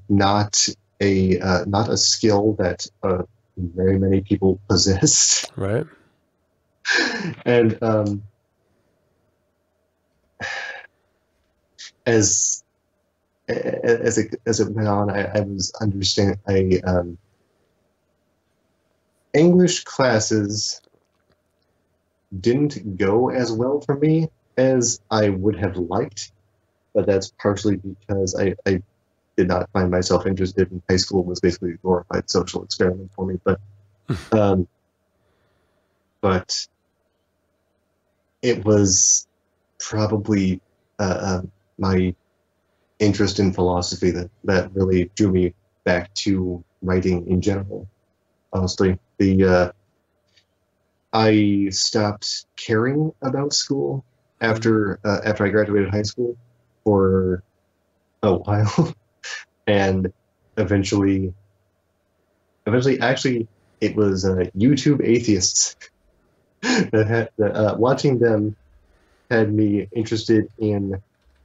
not 0.08 0.68
a 1.02 1.40
uh, 1.40 1.66
not 1.66 1.90
a 1.90 1.98
skill 1.98 2.54
that 2.54 2.88
uh, 3.04 3.24
very 3.58 4.00
many 4.00 4.22
people 4.22 4.60
possess, 4.70 5.46
Right. 5.58 5.86
and 7.46 7.78
um, 7.82 8.24
as 12.06 12.64
as 13.48 14.18
it 14.18 14.36
as 14.46 14.60
it 14.60 14.72
went 14.72 14.88
on, 14.88 15.10
I, 15.10 15.24
I 15.24 15.40
was 15.42 15.74
understand 15.82 16.38
I 16.48 16.80
um, 16.86 17.18
English 19.34 19.84
classes 19.84 20.82
didn't 22.40 22.98
go 22.98 23.30
as 23.30 23.52
well 23.52 23.82
for 23.82 23.96
me 23.96 24.30
as 24.58 25.00
I 25.10 25.30
would 25.30 25.56
have 25.58 25.78
liked, 25.78 26.32
but 26.94 27.06
that's 27.06 27.32
partially 27.42 27.78
because 27.78 28.36
I, 28.36 28.56
I 28.66 28.82
did 29.38 29.48
not 29.48 29.70
find 29.72 29.90
myself 29.90 30.26
interested 30.26 30.72
in 30.72 30.82
high 30.90 30.98
school. 30.98 31.22
It 31.22 31.28
was 31.28 31.40
basically 31.40 31.72
a 31.72 31.78
glorified 31.78 32.30
social 32.30 32.64
experiment 32.64 33.12
for 33.16 33.26
me, 33.26 33.40
but 33.44 33.60
um, 34.32 34.68
but 36.22 36.68
it 38.42 38.64
was 38.66 39.28
probably 39.80 40.62
uh, 41.00 41.04
uh, 41.04 41.42
my 41.82 42.16
interest 43.00 43.40
in 43.40 43.52
philosophy 43.52 44.12
that, 44.12 44.30
that 44.44 44.74
really 44.74 45.12
drew 45.16 45.32
me 45.32 45.54
back 45.84 46.14
to 46.14 46.64
writing 46.84 47.28
in 47.28 47.42
general. 47.42 47.88
Honestly, 48.54 48.98
the 49.18 49.44
uh, 49.44 49.72
I 51.12 51.68
stopped 51.72 52.46
caring 52.56 53.12
about 53.22 53.54
school 53.54 54.06
after 54.40 55.00
uh, 55.04 55.20
after 55.26 55.46
I 55.46 55.50
graduated 55.50 55.90
high 55.90 56.04
school 56.04 56.38
for 56.84 57.44
a 58.24 58.36
while, 58.36 58.94
and 59.68 60.14
eventually, 60.58 61.34
eventually, 62.68 63.00
actually, 63.00 63.48
it 63.80 63.96
was 63.96 64.26
uh, 64.26 64.46
YouTube 64.56 65.04
atheists 65.04 65.76
that 66.62 67.08
had 67.08 67.30
that, 67.38 67.56
uh, 67.56 67.76
watching 67.78 68.20
them 68.20 68.56
had 69.32 69.54
me 69.54 69.88
interested 69.94 70.48
in 70.60 71.02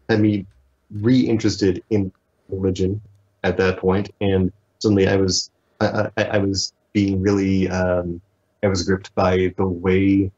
had 0.08 0.20
me 0.20 0.46
re-interested 0.90 1.82
in 1.90 2.12
religion 2.48 3.00
at 3.42 3.56
that 3.58 3.78
point, 3.78 4.10
and 4.20 4.52
suddenly 4.78 5.08
I 5.08 5.16
was 5.16 5.50
I, 5.80 6.10
I, 6.16 6.24
I 6.24 6.38
was 6.38 6.72
being 6.92 7.20
really 7.20 7.68
um, 7.68 8.20
I 8.62 8.68
was 8.68 8.82
gripped 8.82 9.14
by 9.14 9.52
the 9.56 9.66
way 9.66 10.30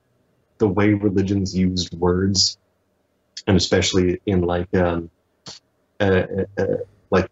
the 0.59 0.69
way 0.69 0.93
religions 0.93 1.57
used 1.57 1.95
words, 1.95 2.59
and 3.47 3.57
especially 3.57 4.21
in 4.27 4.43
like 4.43 4.73
um, 4.75 5.11
uh, 6.01 6.05
uh, 6.59 6.63
uh, 6.63 6.77
like 7.11 7.29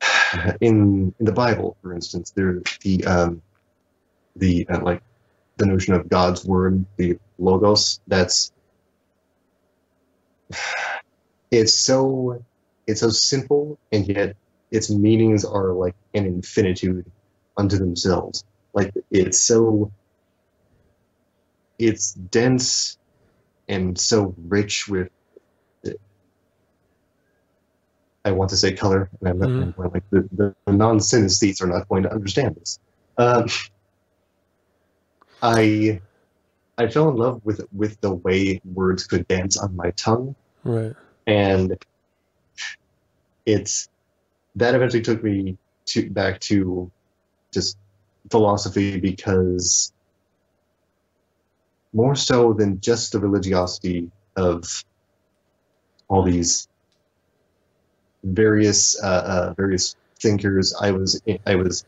in 0.60 1.14
in 1.18 1.24
the 1.24 1.32
Bible, 1.32 1.76
for 1.82 1.94
instance, 1.94 2.30
there 2.30 2.62
the 2.82 3.04
um, 3.04 3.42
the 4.36 4.66
uh, 4.68 4.80
like 4.80 5.02
the 5.56 5.66
notion 5.66 5.94
of 5.94 6.08
God's 6.08 6.44
word, 6.44 6.84
the 6.96 7.18
logos. 7.38 8.00
That's 8.06 8.52
it's 11.52 11.74
so 11.74 12.42
it's 12.88 13.00
so 13.00 13.10
simple, 13.10 13.78
and 13.92 14.08
yet 14.08 14.36
its 14.72 14.90
meanings 14.90 15.44
are 15.44 15.72
like 15.72 15.94
an 16.14 16.26
infinitude 16.26 17.10
unto 17.58 17.78
themselves. 17.78 18.44
Like 18.74 18.92
it's 19.12 19.40
so 19.44 19.92
it's 21.78 22.14
dense 22.14 22.98
and 23.68 23.98
so 23.98 24.34
rich 24.48 24.88
with 24.88 25.08
I 28.24 28.32
want 28.32 28.50
to 28.50 28.56
say 28.56 28.72
color, 28.72 29.10
and 29.20 29.30
I'm 29.30 29.38
not 29.40 29.50
Mhm. 29.50 29.74
I'm 29.78 29.90
like 29.92 30.04
the, 30.10 30.28
the, 30.32 30.54
the 30.66 30.72
non-synesthetes 30.72 31.62
are 31.62 31.66
not 31.66 31.88
going 31.88 32.04
to 32.04 32.12
understand 32.12 32.56
this. 32.56 32.78
Um, 33.18 33.46
I 35.42 36.00
I 36.78 36.88
fell 36.88 37.10
in 37.10 37.16
love 37.16 37.40
with 37.44 37.66
with 37.72 38.00
the 38.00 38.14
way 38.14 38.60
words 38.64 39.06
could 39.06 39.28
dance 39.28 39.58
on 39.58 39.76
my 39.76 39.90
tongue, 39.92 40.36
Right. 40.64 40.94
And 41.26 41.76
it's 43.46 43.88
that 44.56 44.74
eventually 44.74 45.02
took 45.02 45.22
me 45.22 45.56
to 45.86 46.10
back 46.10 46.40
to 46.40 46.90
just 47.52 47.76
philosophy 48.30 48.98
because 48.98 49.92
more 51.92 52.14
so 52.14 52.52
than 52.52 52.80
just 52.80 53.12
the 53.12 53.20
religiosity 53.20 54.10
of 54.36 54.84
all 56.08 56.22
these 56.22 56.68
various 58.24 59.02
uh, 59.02 59.06
uh, 59.06 59.54
various 59.56 59.96
thinkers, 60.20 60.74
I 60.80 60.90
was 60.92 61.20
I 61.46 61.54
was 61.54 61.84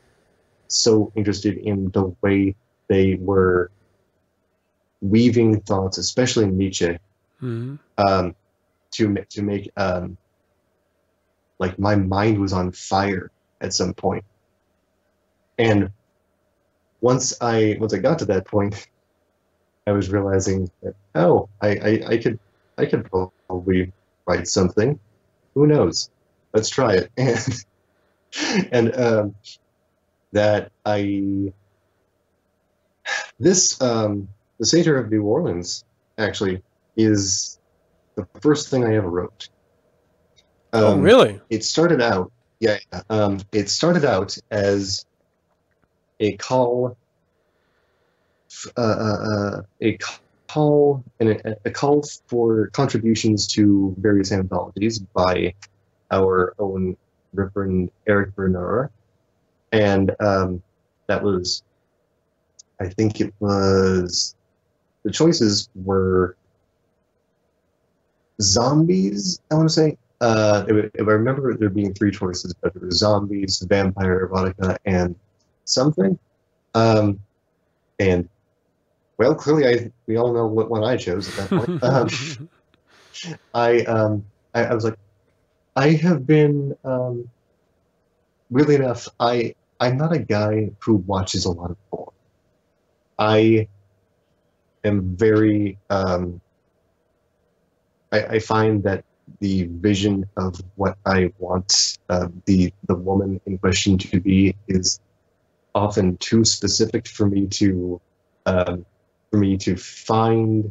so 0.68 1.12
interested 1.14 1.58
in 1.58 1.90
the 1.90 2.14
way 2.22 2.54
they 2.88 3.14
were 3.14 3.70
weaving 5.00 5.60
thoughts, 5.60 5.98
especially 5.98 6.46
Nietzsche, 6.46 6.98
hmm 7.40 7.76
um, 7.98 8.34
to 8.94 9.14
to 9.30 9.42
make 9.42 9.70
um, 9.76 10.16
like 11.58 11.78
my 11.78 11.94
mind 11.96 12.38
was 12.38 12.52
on 12.52 12.72
fire 12.72 13.30
at 13.60 13.72
some 13.72 13.94
point, 13.94 14.24
and 15.58 15.90
once 17.00 17.34
I 17.40 17.76
once 17.80 17.94
I 17.94 17.98
got 17.98 18.18
to 18.20 18.24
that 18.26 18.46
point, 18.46 18.88
I 19.86 19.92
was 19.92 20.10
realizing 20.10 20.70
that 20.82 20.94
oh, 21.14 21.48
I 21.60 21.68
I, 21.68 22.02
I 22.08 22.18
could 22.18 22.38
I 22.78 22.86
could 22.86 23.10
probably 23.10 23.92
write 24.26 24.48
something. 24.48 24.98
Who 25.54 25.66
knows? 25.66 26.10
Let's 26.52 26.68
try 26.68 26.94
it. 26.94 27.10
And 28.36 28.72
and 28.72 28.96
um, 28.96 29.34
that 30.32 30.72
I 30.84 31.52
this 33.38 33.80
um, 33.80 34.28
the 34.58 34.66
Satyr 34.66 34.98
of 34.98 35.10
New 35.10 35.22
Orleans 35.22 35.84
actually 36.18 36.62
is 36.96 37.58
the 38.14 38.26
first 38.40 38.70
thing 38.70 38.84
I 38.84 38.94
ever 38.96 39.08
wrote. 39.08 39.48
oh, 40.72 40.92
Um, 40.92 41.00
really? 41.00 41.40
It 41.50 41.64
started 41.64 42.00
out, 42.00 42.30
yeah, 42.60 42.78
yeah, 42.92 43.02
um, 43.10 43.40
it 43.52 43.68
started 43.68 44.04
out 44.04 44.36
as 44.50 45.04
a 46.20 46.36
call, 46.36 46.96
uh, 48.76 48.80
uh, 48.80 49.18
uh, 49.30 49.62
a 49.80 49.98
call, 50.48 51.02
and 51.20 51.30
a, 51.30 51.56
a 51.64 51.70
call 51.70 52.04
for 52.28 52.68
contributions 52.68 53.46
to 53.48 53.94
various 53.98 54.30
anthologies 54.32 54.98
by 54.98 55.54
our 56.10 56.54
own 56.58 56.96
Reverend 57.32 57.90
Eric 58.06 58.34
Bernard, 58.36 58.90
and 59.72 60.14
um, 60.20 60.62
that 61.08 61.22
was, 61.22 61.64
I 62.80 62.88
think 62.88 63.20
it 63.20 63.34
was, 63.40 64.36
the 65.02 65.10
choices 65.10 65.68
were 65.74 66.36
zombies. 68.40 69.40
I 69.50 69.54
want 69.54 69.68
to 69.68 69.74
say. 69.74 69.98
Uh, 70.20 70.64
if, 70.68 70.90
I 70.98 71.02
remember 71.02 71.54
there 71.54 71.68
being 71.68 71.92
three 71.92 72.10
choices, 72.10 72.54
but 72.62 72.72
there 72.72 72.82
were 72.82 72.90
zombies, 72.90 73.58
vampire 73.68 74.28
erotica, 74.28 74.76
and 74.86 75.16
something. 75.64 76.18
Um, 76.74 77.20
and 77.98 78.28
well, 79.18 79.34
clearly, 79.34 79.66
I 79.66 79.92
we 80.06 80.16
all 80.16 80.32
know 80.32 80.46
what 80.46 80.70
one 80.70 80.84
I 80.84 80.96
chose 80.96 81.28
at 81.28 81.50
that 81.50 81.50
point. 81.50 81.82
um, 81.82 82.48
I 83.52 83.80
um 83.82 84.24
I, 84.54 84.64
I 84.64 84.74
was 84.74 84.84
like, 84.84 84.98
I 85.76 85.90
have 85.90 86.26
been 86.26 86.76
um 86.84 87.28
really 88.50 88.74
enough. 88.74 89.08
I 89.20 89.54
I'm 89.80 89.96
not 89.96 90.12
a 90.12 90.18
guy 90.18 90.70
who 90.80 90.96
watches 90.96 91.44
a 91.44 91.50
lot 91.50 91.70
of 91.70 91.76
porn. 91.90 92.08
I 93.18 93.68
am 94.84 95.16
very 95.16 95.78
um. 95.90 96.40
I, 98.14 98.34
I 98.36 98.38
find 98.38 98.82
that 98.84 99.04
the 99.40 99.64
vision 99.64 100.28
of 100.36 100.60
what 100.76 100.96
I 101.06 101.32
want 101.38 101.98
uh, 102.08 102.28
the 102.44 102.72
the 102.86 102.94
woman 102.94 103.40
in 103.46 103.58
question 103.58 103.98
to 103.98 104.20
be 104.20 104.54
is 104.68 105.00
often 105.74 106.16
too 106.18 106.44
specific 106.44 107.08
for 107.08 107.26
me 107.26 107.46
to 107.46 108.00
um, 108.46 108.86
for 109.30 109.38
me 109.38 109.56
to 109.58 109.76
find 109.76 110.70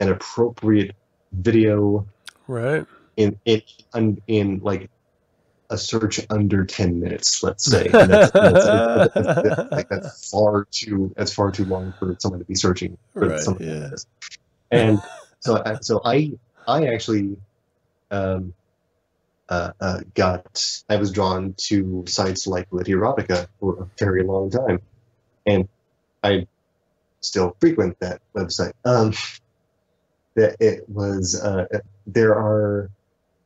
an 0.00 0.10
appropriate 0.10 0.94
video 1.32 2.06
right. 2.46 2.86
in 3.16 3.38
in 3.44 3.62
in, 3.94 4.22
in 4.28 4.60
like 4.62 4.90
a 5.70 5.76
search 5.76 6.24
under 6.30 6.64
10 6.64 6.98
minutes 6.98 7.42
let's 7.42 7.64
say 7.64 7.88
that's, 7.88 8.30
that's, 8.30 8.64
that's, 8.64 9.72
like, 9.72 9.88
that's 9.90 10.30
far 10.30 10.66
too 10.70 11.12
that's 11.16 11.34
far 11.34 11.50
too 11.50 11.66
long 11.66 11.92
for 11.98 12.16
someone 12.20 12.38
to 12.38 12.46
be 12.46 12.54
searching 12.54 12.96
for 13.12 13.28
Right, 13.28 13.40
something 13.40 13.68
yeah. 13.68 13.80
like 13.80 13.90
this 13.90 14.06
and 14.70 14.98
so 15.40 15.62
I, 15.64 15.76
so 15.82 16.00
i 16.06 16.32
i 16.68 16.86
actually 16.86 17.36
um 18.12 18.54
uh, 19.48 19.72
uh, 19.80 20.00
got 20.14 20.62
I 20.90 20.96
was 20.96 21.10
drawn 21.10 21.54
to 21.68 22.04
sites 22.06 22.46
like 22.46 22.68
Literotica 22.70 23.48
for 23.58 23.82
a 23.82 23.86
very 23.98 24.22
long 24.22 24.50
time, 24.50 24.78
and 25.46 25.66
I 26.22 26.46
still 27.22 27.56
frequent 27.58 27.98
that 28.00 28.20
website. 28.36 28.72
Um, 28.84 29.14
that 30.36 30.56
it 30.60 30.88
was 30.88 31.40
uh, 31.40 31.64
there 32.06 32.34
are 32.34 32.90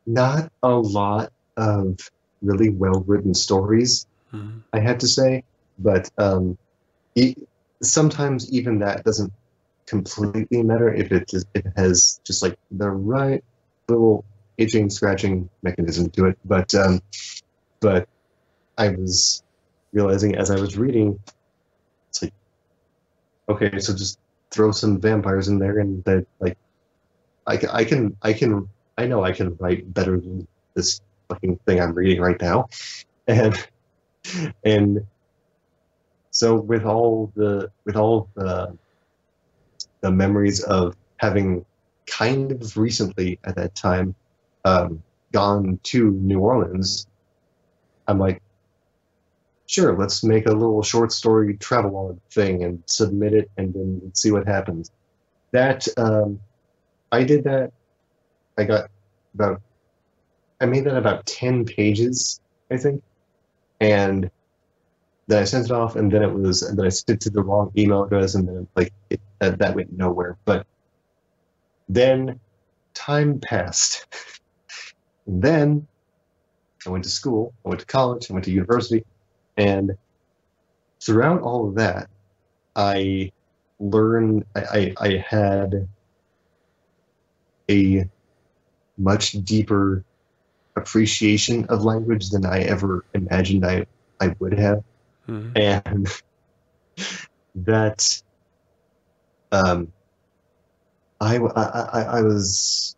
not 0.05 0.51
a 0.61 0.75
lot 0.75 1.31
of 1.55 1.97
really 2.41 2.69
well 2.69 3.03
written 3.07 3.33
stories. 3.33 4.05
Mhm. 4.33 4.61
I 4.73 4.79
had 4.79 4.99
to 4.99 5.07
say, 5.07 5.43
but 5.79 6.09
um, 6.17 6.57
e- 7.15 7.35
sometimes 7.81 8.51
even 8.51 8.79
that 8.79 9.05
doesn't 9.05 9.31
completely 9.85 10.63
matter 10.63 10.93
if 10.93 11.11
it 11.11 11.27
just, 11.27 11.47
it 11.53 11.65
has 11.75 12.19
just 12.23 12.41
like 12.41 12.57
the 12.71 12.89
right 12.89 13.43
little 13.87 14.25
itching 14.57 14.89
scratching 14.89 15.49
mechanism 15.61 16.09
to 16.11 16.25
it. 16.25 16.37
But 16.45 16.73
um, 16.75 17.01
but 17.79 18.07
I 18.77 18.89
was 18.89 19.43
realizing 19.91 20.35
as 20.35 20.51
I 20.51 20.59
was 20.59 20.77
reading, 20.77 21.19
it's 22.09 22.23
like 22.23 22.33
okay, 23.49 23.79
so 23.79 23.93
just 23.93 24.19
throw 24.51 24.71
some 24.71 24.99
vampires 24.99 25.47
in 25.47 25.59
there, 25.59 25.79
and 25.79 26.03
that 26.05 26.25
like 26.39 26.57
I 27.47 27.59
I 27.71 27.83
can 27.83 28.15
I 28.21 28.33
can 28.33 28.69
I 28.97 29.07
know 29.07 29.23
I 29.23 29.31
can 29.31 29.55
write 29.57 29.93
better 29.93 30.19
than 30.19 30.47
this 30.75 31.01
fucking 31.29 31.57
thing 31.65 31.81
I'm 31.81 31.93
reading 31.93 32.21
right 32.21 32.39
now, 32.41 32.69
and 33.27 33.67
and 34.63 35.05
so 36.31 36.55
with 36.55 36.83
all 36.83 37.31
the 37.35 37.71
with 37.85 37.95
all 37.95 38.29
the 38.35 38.77
the 40.03 40.11
memories 40.11 40.61
of 40.61 40.95
having 41.17 41.65
kind 42.05 42.51
of 42.51 42.77
recently 42.77 43.39
at 43.45 43.55
that 43.55 43.73
time 43.73 44.13
um, 44.65 45.01
gone 45.31 45.79
to 45.83 46.11
New 46.11 46.39
Orleans, 46.39 47.07
I'm 48.07 48.19
like, 48.19 48.41
sure, 49.65 49.97
let's 49.97 50.23
make 50.23 50.45
a 50.45 50.51
little 50.51 50.83
short 50.83 51.13
story 51.13 51.55
travelogue 51.57 52.19
thing 52.29 52.63
and 52.63 52.83
submit 52.85 53.33
it, 53.33 53.49
and 53.57 53.73
then 53.73 54.11
see 54.13 54.31
what 54.31 54.45
happens. 54.45 54.91
That 55.51 55.87
um, 55.97 56.39
I 57.11 57.23
did 57.23 57.45
that. 57.45 57.71
I 58.57 58.65
got 58.65 58.89
about 59.33 59.61
I 60.59 60.65
made 60.65 60.83
that 60.83 60.97
about 60.97 61.25
ten 61.25 61.65
pages, 61.65 62.41
I 62.69 62.77
think, 62.77 63.01
and 63.79 64.29
then 65.27 65.41
I 65.41 65.45
sent 65.45 65.65
it 65.65 65.71
off, 65.71 65.95
and 65.95 66.11
then 66.11 66.23
it 66.23 66.33
was, 66.33 66.61
and 66.61 66.77
then 66.77 66.85
I 66.85 66.89
sent 66.89 67.09
it 67.09 67.21
to 67.21 67.29
the 67.29 67.41
wrong 67.41 67.71
email 67.77 68.03
address, 68.03 68.35
and 68.35 68.47
then 68.47 68.67
like 68.75 68.91
it, 69.09 69.21
that, 69.51 69.59
that 69.59 69.75
went 69.75 69.97
nowhere. 69.97 70.37
But 70.45 70.65
then 71.89 72.39
time 72.93 73.39
passed. 73.39 74.05
and 75.27 75.41
then 75.43 75.87
I 76.85 76.89
went 76.89 77.03
to 77.05 77.09
school, 77.09 77.53
I 77.65 77.69
went 77.69 77.81
to 77.81 77.85
college, 77.85 78.29
I 78.29 78.33
went 78.33 78.45
to 78.45 78.51
university, 78.51 79.05
and 79.57 79.91
throughout 81.01 81.41
all 81.41 81.67
of 81.69 81.75
that, 81.75 82.09
I 82.75 83.31
learned, 83.79 84.45
I, 84.55 84.61
I, 84.61 84.93
I 84.99 85.25
had 85.25 85.87
a 87.69 88.09
much 88.97 89.31
deeper 89.43 90.03
appreciation 90.75 91.65
of 91.65 91.83
language 91.83 92.29
than 92.29 92.45
I 92.45 92.61
ever 92.61 93.05
imagined 93.13 93.65
I, 93.65 93.85
I 94.19 94.35
would 94.39 94.57
have 94.57 94.83
Mhm. 95.29 95.57
and 95.57 96.07
that 97.55 98.21
um, 99.53 99.93
I, 101.21 101.37
I, 101.37 102.01
I, 102.01 102.21
was 102.21 102.95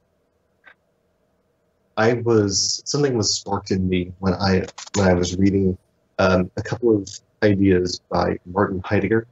I 1.97 2.13
was 2.13 2.81
something 2.85 3.15
was 3.15 3.33
sparked 3.35 3.71
in 3.71 3.87
me 3.87 4.13
when 4.19 4.33
I 4.33 4.65
when 4.95 5.07
I 5.07 5.13
was 5.13 5.37
reading 5.37 5.77
um, 6.17 6.49
a 6.57 6.63
couple 6.63 6.95
of 6.95 7.09
ideas 7.43 7.99
by 8.09 8.39
Martin 8.45 8.81
Heidegger, 8.85 9.27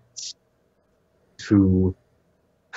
who 1.48 1.96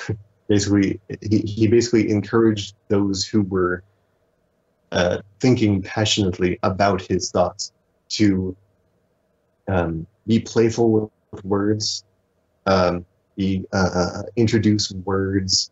basically 0.49 1.01
he, 1.21 1.39
he 1.39 1.67
basically 1.67 2.11
encouraged 2.11 2.77
those 2.89 3.25
who 3.25 3.43
were 3.43 3.83
uh, 4.93 5.19
thinking 5.41 5.83
passionately 5.83 6.59
about 6.63 7.03
his 7.03 7.33
thoughts 7.33 7.73
to 8.11 8.57
um, 9.67 10.07
be 10.25 10.39
playful 10.39 11.11
with 11.33 11.45
words, 11.45 12.05
um, 12.67 13.05
be 13.37 13.65
uh, 13.73 13.91
uh, 13.95 14.23
introduce 14.37 14.91
words 14.93 15.71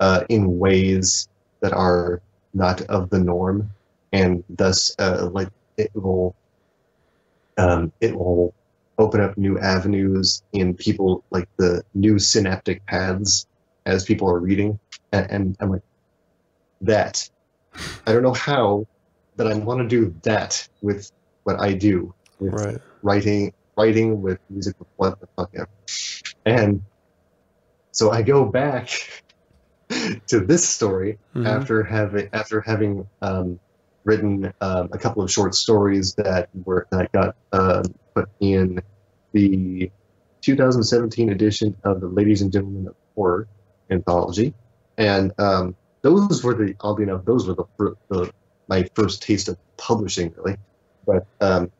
uh, 0.00 0.24
in 0.28 0.58
ways 0.58 1.28
that 1.62 1.72
are 1.72 2.20
not 2.54 2.82
of 2.82 3.10
the 3.10 3.18
norm, 3.18 3.70
and 4.12 4.44
thus 4.48 4.94
uh, 4.98 5.28
like 5.32 5.48
it 5.76 5.90
will 5.94 6.34
um, 7.58 7.92
it 8.00 8.16
will 8.16 8.54
open 8.98 9.20
up 9.20 9.36
new 9.36 9.58
avenues 9.58 10.42
in 10.52 10.74
people 10.74 11.22
like 11.30 11.48
the 11.58 11.82
new 11.94 12.18
synaptic 12.18 12.84
paths 12.86 13.46
as 13.84 14.04
people 14.04 14.28
are 14.28 14.40
reading, 14.40 14.78
and, 15.12 15.30
and 15.30 15.56
I'm 15.60 15.70
like 15.70 15.82
that. 16.82 17.28
I 18.06 18.12
don't 18.12 18.22
know 18.22 18.34
how, 18.34 18.86
but 19.36 19.46
I 19.46 19.54
want 19.54 19.80
to 19.80 19.88
do 19.88 20.14
that 20.22 20.66
with 20.80 21.10
what 21.44 21.60
I 21.60 21.72
do 21.72 22.14
with 22.38 22.52
Right. 22.54 22.78
writing 23.02 23.52
writing 23.76 24.22
with 24.22 24.38
music 24.48 24.74
with 24.78 24.88
what 24.96 25.20
the 25.20 25.26
fuck 25.36 25.50
ever. 25.54 25.68
And 26.44 26.82
so 27.96 28.10
I 28.10 28.20
go 28.20 28.44
back 28.44 28.90
to 30.28 30.40
this 30.40 30.68
story 30.68 31.18
Mhm. 31.34 31.46
after 31.46 31.82
having 31.82 32.28
after 32.32 32.60
having 32.60 33.06
um, 33.22 33.58
written 34.04 34.52
um, 34.60 34.90
a 34.92 34.98
couple 34.98 35.22
of 35.22 35.32
short 35.32 35.54
stories 35.54 36.14
that 36.18 36.50
were 36.64 36.86
that 36.92 37.10
got 37.12 37.34
um, 37.52 37.84
put 38.14 38.28
in 38.40 38.82
the 39.32 39.90
2017 40.42 41.30
edition 41.30 41.74
of 41.84 42.00
the 42.02 42.06
Ladies 42.06 42.42
and 42.42 42.52
Gentlemen 42.52 42.86
of 42.88 42.94
Horror 43.14 43.48
anthology, 43.90 44.52
and 44.98 45.32
um, 45.38 45.74
those 46.02 46.44
were 46.44 46.54
the 46.54 46.76
oddly 46.80 47.04
enough 47.04 47.24
those 47.24 47.48
were 47.48 47.54
the, 47.54 47.94
the 48.10 48.30
my 48.68 48.86
first 48.94 49.22
taste 49.22 49.48
of 49.48 49.56
publishing 49.78 50.34
really, 50.36 50.56
but 51.06 51.26
um, 51.40 51.70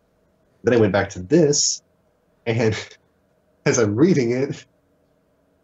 then 0.65 0.73
I 0.73 0.79
went 0.79 0.95
back 0.95 1.11
to 1.11 1.21
this, 1.21 1.83
and 2.47 2.75
as 3.67 3.79
I'm 3.79 3.95
reading 3.97 4.31
it, 4.31 4.65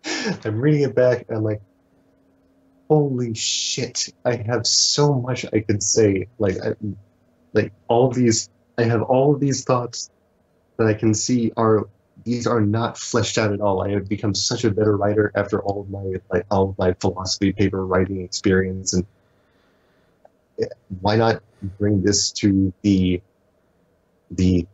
I'm 0.45 0.61
reading 0.61 0.83
it 0.83 0.95
back, 0.95 1.27
and 1.29 1.39
I'm 1.39 1.45
like, 1.45 1.63
holy 2.89 3.35
shit! 3.35 4.09
I 4.25 4.37
have 4.37 4.67
so 4.67 5.15
much 5.15 5.45
I 5.53 5.61
could 5.61 5.83
say. 5.83 6.27
Like, 6.39 6.57
I, 6.63 6.75
like 7.53 7.73
all 7.89 8.11
these, 8.11 8.49
I 8.79 8.85
have 8.85 9.03
all 9.03 9.37
these 9.37 9.65
thoughts 9.65 10.11
that 10.77 10.87
I 10.87 10.95
can 10.95 11.15
see 11.15 11.53
are 11.57 11.87
these 12.25 12.47
are 12.47 12.61
not 12.61 12.99
fleshed 12.99 13.39
out 13.39 13.53
at 13.53 13.61
all. 13.61 13.83
I 13.83 13.91
have 13.91 14.09
become 14.09 14.35
such 14.35 14.65
a 14.65 14.71
better 14.71 14.97
writer 14.97 15.33
after 15.35 15.63
all 15.63 15.83
of 15.83 15.91
my 15.91 16.21
like 16.31 16.47
all 16.51 16.71
of 16.71 16.79
my 16.79 16.93
philosophy 16.95 17.53
paper 17.53 17.87
writing 17.87 18.21
experience, 18.21 18.93
and 18.93 19.07
why 21.01 21.17
not 21.17 21.43
bring 21.79 22.03
this 22.03 22.31
to 22.33 22.73
the 22.83 23.21
the 24.31 24.67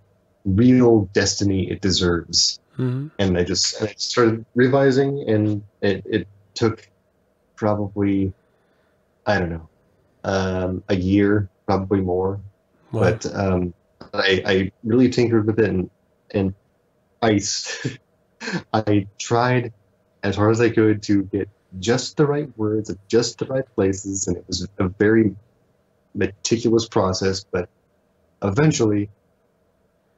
real 0.45 1.09
destiny 1.13 1.71
it 1.71 1.81
deserves? 1.81 2.61
Mhm. 2.79 3.11
and 3.19 3.37
I 3.37 3.45
just 3.45 3.83
I 3.83 3.93
started 3.97 4.45
revising, 4.55 5.29
and 5.29 5.63
it, 5.83 6.05
it 6.07 6.29
took 6.55 6.89
probably 7.57 8.33
I 9.27 9.39
don't 9.39 9.51
know 9.51 9.69
um, 10.25 10.85
a 10.89 10.97
year, 10.97 11.49
probably 11.67 12.01
more. 12.01 12.41
Wow. 12.93 13.01
But 13.01 13.27
um, 13.35 13.75
I, 14.15 14.43
I 14.47 14.73
really 14.85 15.11
tinkered 15.11 15.47
with 15.47 15.59
it, 15.59 15.69
and 15.69 15.91
and 16.33 16.55
I 17.21 17.41
I 18.73 19.07
tried 19.19 19.73
as 20.23 20.37
hard 20.37 20.53
as 20.53 20.61
I 20.61 20.71
could 20.71 21.03
to 21.05 21.25
get 21.25 21.49
just 21.81 22.17
the 22.17 22.27
right 22.27 22.49
words 22.57 22.91
at 22.91 22.97
just 23.09 23.39
the 23.39 23.47
right 23.47 23.65
places, 23.75 24.29
and 24.29 24.37
it 24.37 24.45
was 24.47 24.67
a 24.79 24.89
very 24.89 25.35
meticulous 26.15 26.89
process. 26.89 27.45
But 27.51 27.69
eventually, 28.43 29.11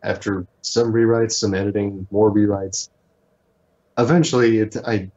after 0.02 0.46
some 0.62 0.92
rewrites, 0.92 1.32
some 1.32 1.54
editing, 1.54 2.06
more 2.10 2.32
rewrites, 2.32 2.88
eventually 3.98 4.58
it 4.58 4.76
I 4.86 5.10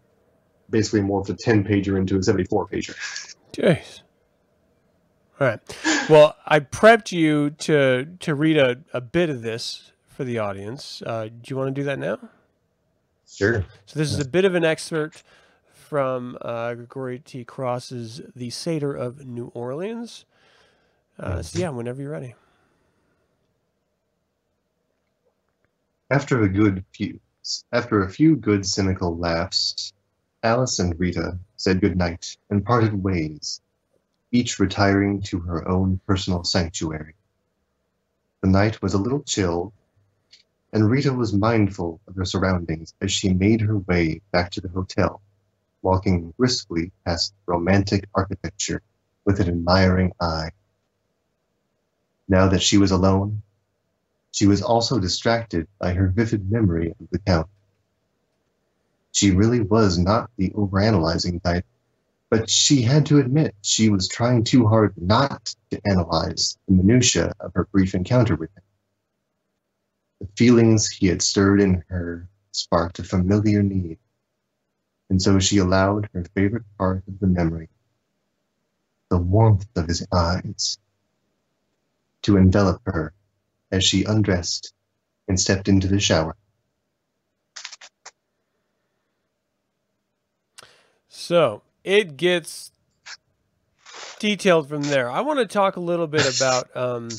basically 0.70 1.02
morphed 1.02 1.30
a 1.30 1.34
ten 1.34 1.64
pager 1.64 1.98
into 1.98 2.18
a 2.18 2.24
seventy 2.24 2.46
four 2.46 2.68
pager. 2.68 2.96
Jeez. 3.54 4.02
All 5.40 5.48
right. 5.48 5.60
Well, 6.10 6.36
I 6.46 6.60
prepped 6.60 7.12
you 7.12 7.52
to 7.52 8.08
to 8.20 8.36
read 8.36 8.58
a, 8.58 8.78
a 8.94 9.02
bit 9.02 9.30
of 9.30 9.42
this 9.42 9.92
for 10.08 10.24
the 10.24 10.40
audience. 10.40 11.02
Uh, 11.06 11.26
do 11.26 11.48
you 11.48 11.58
want 11.58 11.74
to 11.74 11.82
do 11.82 11.86
that 11.86 12.00
now? 12.00 12.20
Sure. 13.28 13.66
So 13.86 13.98
this 13.98 14.12
is 14.12 14.20
a 14.20 14.28
bit 14.28 14.46
of 14.46 14.54
an 14.54 14.64
excerpt 14.64 15.24
from 15.72 16.38
uh, 16.42 16.76
Grigori 16.76 17.20
T. 17.20 17.44
Cross's 17.44 18.22
"The 18.36 18.50
Satyr 18.50 18.94
of 18.94 19.26
New 19.26 19.48
Orleans." 19.54 20.26
Uh, 21.20 21.42
so 21.42 21.60
yeah, 21.60 21.70
whenever 21.70 22.02
you're 22.02 22.12
ready. 22.12 22.36
After 26.14 26.44
a 26.44 26.48
good 26.48 26.86
few, 26.94 27.20
after 27.72 28.04
a 28.04 28.10
few 28.12 28.36
good 28.36 28.68
cynical 28.68 29.18
laughs, 29.18 29.94
Alice 30.44 30.78
and 30.78 30.94
Rita 31.00 31.40
said 31.58 31.82
good 31.82 31.98
night 31.98 32.38
and 32.52 32.64
parted 32.64 33.04
ways, 33.04 33.62
each 34.32 34.60
retiring 34.60 35.24
to 35.24 35.40
her 35.40 35.68
own 35.68 36.00
personal 36.06 36.44
sanctuary. 36.44 37.16
The 38.42 38.48
night 38.48 38.80
was 38.80 38.94
a 38.94 39.00
little 39.00 39.24
chill, 39.24 39.74
and 40.72 40.88
Rita 40.88 41.12
was 41.12 41.34
mindful 41.34 42.00
of 42.08 42.14
her 42.16 42.26
surroundings 42.26 42.94
as 43.02 43.12
she 43.12 43.34
made 43.34 43.62
her 43.62 43.80
way 43.80 44.22
back 44.32 44.52
to 44.52 44.62
the 44.62 44.70
hotel, 44.70 45.20
walking 45.82 46.32
briskly 46.38 46.92
past 47.08 47.34
romantic 47.48 48.08
architecture 48.14 48.84
with 49.26 49.40
an 49.40 49.48
admiring 49.48 50.14
eye. 50.20 50.52
Now 52.28 52.50
that 52.50 52.62
she 52.62 52.78
was 52.78 52.92
alone, 52.92 53.42
she 54.34 54.48
was 54.48 54.64
also 54.64 55.00
distracted 55.00 55.68
by 55.80 55.94
her 55.94 56.08
vivid 56.08 56.52
memory 56.52 56.90
of 56.90 57.08
the 57.12 57.20
Count. 57.20 57.48
She 59.12 59.30
really 59.30 59.62
was 59.62 60.00
not 60.00 60.32
the 60.38 60.50
overanalyzing 60.50 61.42
type, 61.44 61.66
but 62.32 62.50
she 62.50 62.82
had 62.82 63.06
to 63.06 63.20
admit 63.20 63.56
she 63.62 63.90
was 63.90 64.08
trying 64.08 64.44
too 64.44 64.68
hard 64.68 64.96
not 64.98 65.56
to 65.70 65.80
analyze 65.86 66.58
the 66.68 66.74
minutiae 66.74 67.32
of 67.40 67.54
her 67.54 67.66
brief 67.66 67.94
encounter 67.94 68.36
with 68.36 68.50
him. 68.58 68.64
The 70.20 70.28
feelings 70.36 70.90
he 70.90 71.08
had 71.08 71.22
stirred 71.22 71.62
in 71.62 71.84
her 71.90 72.28
sparked 72.54 72.98
a 72.98 73.04
familiar 73.04 73.62
need, 73.62 74.00
and 75.12 75.22
so 75.22 75.38
she 75.38 75.60
allowed 75.60 76.10
her 76.12 76.26
favorite 76.34 76.66
part 76.80 77.04
of 77.08 77.20
the 77.20 77.28
memory, 77.28 77.70
the 79.10 79.20
warmth 79.20 79.68
of 79.76 79.88
his 79.88 80.08
eyes, 80.12 80.80
to 82.24 82.38
envelop 82.38 82.82
her 82.88 83.14
as 83.74 83.84
she 83.84 84.04
undressed 84.04 84.72
and 85.28 85.40
stepped 85.40 85.68
into 85.68 85.88
the 85.88 86.00
shower. 86.00 86.36
So 91.10 91.64
it 91.84 92.16
gets 92.18 92.72
detailed 94.20 94.70
from 94.70 94.84
there. 94.84 95.10
I 95.10 95.22
want 95.22 95.40
to 95.40 95.46
talk 95.46 95.76
a 95.76 95.80
little 95.80 96.08
bit 96.08 96.40
about. 96.40 96.76
Um, 96.78 97.10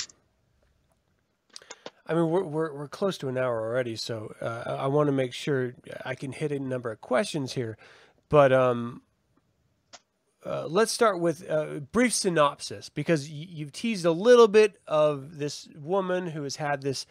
I 2.07 2.15
mean, 2.15 2.29
we're, 2.29 2.45
we're, 2.45 2.73
we're 2.73 2.89
close 2.89 3.17
to 3.19 3.29
an 3.29 3.39
hour 3.39 3.63
already, 3.63 3.97
so 3.97 4.35
uh, 4.41 4.77
I 4.79 4.87
want 4.89 5.09
to 5.09 5.13
make 5.13 5.33
sure 5.33 5.75
I 6.05 6.15
can 6.15 6.33
hit 6.33 6.53
a 6.53 6.59
number 6.59 6.93
of 6.93 7.01
questions 7.01 7.55
here. 7.55 7.79
But 8.29 8.53
um, 8.53 9.03
uh, 10.47 10.67
let's 10.67 10.93
start 10.93 11.21
with 11.21 11.49
a 11.49 11.83
brief 11.93 12.13
synopsis 12.13 12.89
because 12.89 13.29
you've 13.29 13.73
teased 13.73 14.05
a 14.05 14.11
little 14.11 14.49
bit 14.49 14.81
of 14.87 15.39
this 15.39 15.69
woman 15.77 16.29
who 16.29 16.43
has 16.43 16.57
had 16.57 16.83
this 16.83 17.07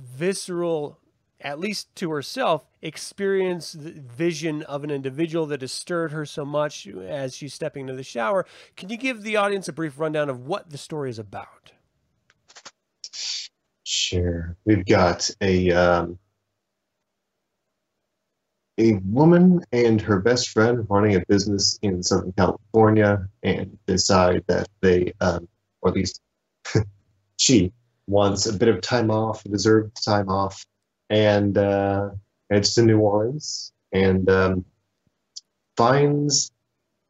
visceral 0.00 0.98
at 1.42 1.58
least 1.58 1.94
to 1.96 2.10
herself, 2.10 2.66
experience 2.80 3.72
the 3.72 3.90
vision 3.90 4.62
of 4.62 4.84
an 4.84 4.90
individual 4.90 5.46
that 5.46 5.60
has 5.60 5.72
stirred 5.72 6.12
her 6.12 6.24
so 6.24 6.44
much 6.44 6.86
as 6.86 7.36
she's 7.36 7.52
stepping 7.52 7.82
into 7.82 7.94
the 7.94 8.02
shower. 8.02 8.46
Can 8.76 8.88
you 8.88 8.96
give 8.96 9.22
the 9.22 9.36
audience 9.36 9.68
a 9.68 9.72
brief 9.72 9.98
rundown 9.98 10.30
of 10.30 10.46
what 10.46 10.70
the 10.70 10.78
story 10.78 11.10
is 11.10 11.18
about? 11.18 11.72
Sure. 13.82 14.56
We've 14.64 14.86
got 14.86 15.28
a 15.40 15.70
um, 15.72 16.18
a 18.82 18.94
woman 19.04 19.60
and 19.72 20.00
her 20.00 20.18
best 20.18 20.48
friend 20.48 20.86
running 20.90 21.14
a 21.14 21.24
business 21.28 21.78
in 21.82 22.02
Southern 22.02 22.32
California 22.32 23.28
and 23.42 23.78
decide 23.86 24.42
that 24.48 24.68
they, 24.80 25.12
um, 25.20 25.46
or 25.80 25.90
at 25.90 25.94
least 25.94 26.20
she, 27.36 27.72
wants 28.08 28.46
a 28.46 28.52
bit 28.52 28.68
of 28.68 28.80
time 28.80 29.10
off, 29.10 29.44
deserved 29.44 30.04
time 30.04 30.28
off, 30.28 30.66
and 31.08 31.56
uh, 31.56 32.10
heads 32.50 32.74
to 32.74 32.82
New 32.82 32.98
Orleans 32.98 33.72
and 33.92 34.28
um, 34.28 34.64
finds 35.76 36.50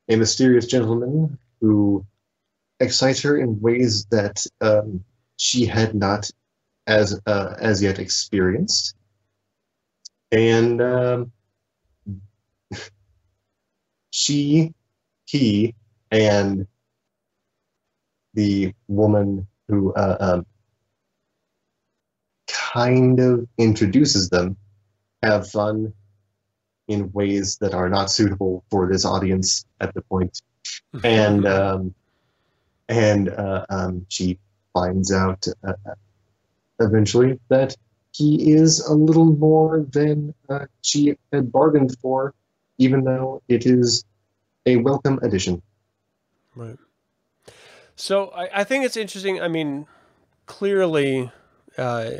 a 0.08 0.16
mysterious 0.16 0.66
gentleman 0.66 1.38
who 1.60 2.04
excites 2.80 3.22
her 3.22 3.36
in 3.38 3.60
ways 3.60 4.04
that 4.10 4.44
um, 4.60 5.02
she 5.38 5.64
had 5.64 5.94
not 5.94 6.30
as 6.86 7.18
uh, 7.26 7.54
as 7.58 7.82
yet 7.82 7.98
experienced, 7.98 8.94
and 10.32 10.82
um, 10.82 11.32
she, 14.22 14.72
he, 15.26 15.74
and 16.10 16.66
the 18.34 18.72
woman 18.86 19.46
who 19.68 19.92
uh, 19.94 20.16
um, 20.20 20.46
kind 22.46 23.18
of 23.20 23.48
introduces 23.58 24.30
them 24.30 24.56
have 25.22 25.50
fun 25.50 25.92
in 26.88 27.10
ways 27.12 27.58
that 27.60 27.74
are 27.74 27.88
not 27.88 28.10
suitable 28.10 28.64
for 28.70 28.88
this 28.90 29.04
audience 29.04 29.64
at 29.80 29.92
the 29.94 30.02
point. 30.02 30.40
and 31.04 31.46
um, 31.46 31.94
and 32.88 33.28
uh, 33.28 33.64
um, 33.70 34.06
she 34.08 34.38
finds 34.72 35.12
out 35.12 35.46
uh, 35.66 35.72
eventually 36.80 37.40
that 37.48 37.76
he 38.12 38.52
is 38.52 38.80
a 38.80 38.92
little 38.94 39.32
more 39.36 39.86
than 39.90 40.34
uh, 40.48 40.66
she 40.82 41.16
had 41.32 41.50
bargained 41.50 41.96
for, 42.00 42.34
even 42.78 43.04
though 43.04 43.42
it 43.48 43.64
is 43.66 44.04
a 44.66 44.76
welcome 44.76 45.18
addition. 45.22 45.62
Right. 46.54 46.76
So 47.96 48.28
I, 48.28 48.60
I 48.60 48.64
think 48.64 48.84
it's 48.84 48.96
interesting. 48.96 49.40
I 49.40 49.48
mean, 49.48 49.86
clearly 50.46 51.30
uh, 51.78 52.10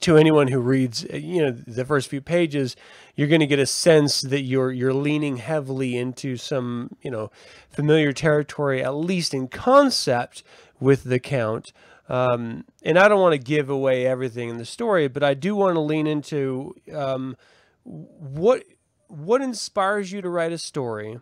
to 0.00 0.16
anyone 0.16 0.48
who 0.48 0.58
reads, 0.58 1.04
uh, 1.04 1.16
you 1.16 1.42
know, 1.42 1.50
the 1.50 1.84
first 1.84 2.08
few 2.08 2.20
pages, 2.20 2.76
you're 3.14 3.28
going 3.28 3.40
to 3.40 3.46
get 3.46 3.58
a 3.58 3.66
sense 3.66 4.22
that 4.22 4.42
you're 4.42 4.72
you're 4.72 4.94
leaning 4.94 5.36
heavily 5.36 5.96
into 5.96 6.36
some, 6.36 6.96
you 7.02 7.10
know, 7.10 7.30
familiar 7.70 8.12
territory, 8.12 8.82
at 8.82 8.94
least 8.94 9.34
in 9.34 9.48
concept, 9.48 10.42
with 10.80 11.04
the 11.04 11.18
Count. 11.18 11.72
Um, 12.08 12.64
and 12.82 12.98
I 12.98 13.06
don't 13.08 13.20
want 13.20 13.34
to 13.34 13.38
give 13.38 13.68
away 13.68 14.06
everything 14.06 14.48
in 14.48 14.56
the 14.56 14.64
story, 14.64 15.08
but 15.08 15.22
I 15.22 15.34
do 15.34 15.54
want 15.54 15.74
to 15.74 15.80
lean 15.80 16.06
into 16.06 16.74
um, 16.94 17.36
what 17.84 18.64
what 19.08 19.40
inspires 19.40 20.10
you 20.10 20.22
to 20.22 20.28
write 20.28 20.52
a 20.52 20.58
story 20.58 21.18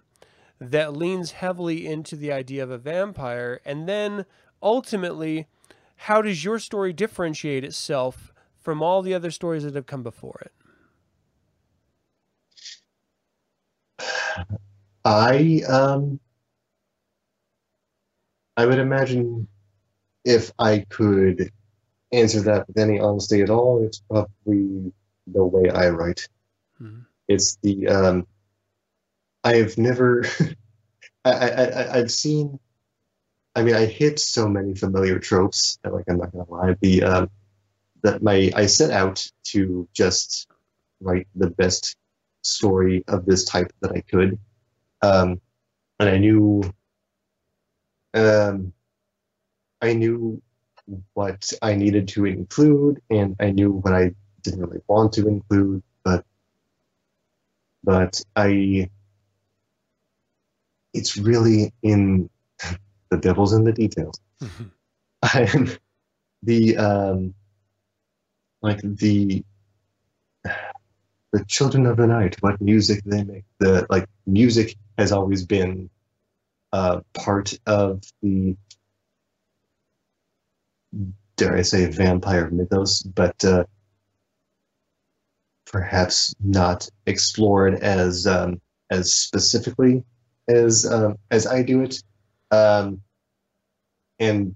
that 0.58 0.96
leans 0.96 1.32
heavily 1.32 1.86
into 1.86 2.16
the 2.16 2.32
idea 2.32 2.62
of 2.62 2.70
a 2.70 2.78
vampire, 2.78 3.60
and 3.64 3.88
then 3.88 4.24
ultimately 4.62 5.46
how 5.96 6.22
does 6.22 6.44
your 6.44 6.58
story 6.58 6.92
differentiate 6.92 7.64
itself 7.64 8.32
from 8.58 8.82
all 8.82 9.02
the 9.02 9.14
other 9.14 9.30
stories 9.30 9.64
that 9.64 9.74
have 9.74 9.86
come 9.86 10.02
before 10.02 10.42
it? 10.44 10.52
I 15.04 15.62
um 15.68 16.20
I 18.56 18.66
would 18.66 18.78
imagine 18.78 19.46
if 20.24 20.50
I 20.58 20.84
could 20.88 21.50
answer 22.12 22.40
that 22.40 22.66
with 22.66 22.78
any 22.78 22.98
honesty 22.98 23.42
at 23.42 23.50
all, 23.50 23.84
it's 23.84 24.00
probably 24.00 24.92
the 25.26 25.44
way 25.44 25.70
I 25.70 25.90
write. 25.90 26.28
Mm-hmm. 26.80 27.02
It's 27.28 27.56
the 27.62 27.86
um 27.88 28.26
I've 29.46 29.78
never 29.78 30.24
I, 31.24 31.30
I, 31.32 31.98
I've 31.98 32.10
seen 32.10 32.58
I 33.56 33.62
mean, 33.62 33.74
I 33.74 33.86
hit 33.86 34.18
so 34.18 34.46
many 34.46 34.74
familiar 34.74 35.18
tropes 35.18 35.78
like, 35.82 36.04
I'm 36.08 36.18
not 36.18 36.30
gonna 36.30 36.44
lie. 36.50 36.76
The 36.82 37.02
um, 37.02 37.30
that 38.02 38.22
my 38.22 38.52
I 38.54 38.66
set 38.66 38.90
out 38.90 39.26
to 39.44 39.88
just 39.94 40.46
write 41.00 41.26
the 41.34 41.48
best 41.50 41.96
story 42.42 43.02
of 43.08 43.24
this 43.24 43.46
type 43.46 43.72
that 43.80 43.92
I 43.92 44.02
could, 44.02 44.38
um, 45.00 45.40
and 45.98 46.08
I 46.10 46.18
knew, 46.18 46.62
um, 48.12 48.74
I 49.80 49.94
knew 49.94 50.42
what 51.14 51.50
I 51.62 51.74
needed 51.76 52.08
to 52.08 52.26
include, 52.26 53.00
and 53.08 53.36
I 53.40 53.52
knew 53.52 53.72
what 53.72 53.94
I 53.94 54.14
didn't 54.42 54.60
really 54.60 54.82
want 54.86 55.14
to 55.14 55.26
include, 55.26 55.82
but 56.04 56.26
but 57.82 58.22
I 58.36 58.90
it's 60.96 61.16
really 61.16 61.72
in 61.82 62.28
the 63.10 63.18
devil's 63.18 63.52
in 63.52 63.64
the 63.64 63.72
details. 63.72 64.20
Mm-hmm. 64.42 64.64
And 65.34 65.78
the 66.42 66.76
um, 66.76 67.34
like 68.62 68.80
the 68.82 69.44
the 70.44 71.44
children 71.46 71.86
of 71.86 71.96
the 71.96 72.06
night, 72.06 72.36
what 72.40 72.60
music 72.60 73.02
they 73.04 73.24
make. 73.24 73.44
The 73.58 73.86
like 73.90 74.06
music 74.26 74.76
has 74.98 75.12
always 75.12 75.44
been 75.44 75.90
uh, 76.72 77.00
part 77.14 77.58
of 77.66 78.02
the 78.22 78.56
dare 81.36 81.56
I 81.56 81.62
say 81.62 81.86
vampire 81.90 82.50
mythos, 82.50 83.02
but 83.02 83.44
uh, 83.44 83.64
perhaps 85.66 86.34
not 86.42 86.88
explored 87.06 87.74
as 87.74 88.26
um, 88.26 88.60
as 88.90 89.12
specifically 89.12 90.04
as 90.48 90.86
um, 90.86 91.16
as 91.30 91.46
I 91.46 91.62
do 91.62 91.82
it. 91.82 92.02
Um, 92.50 93.02
and 94.18 94.54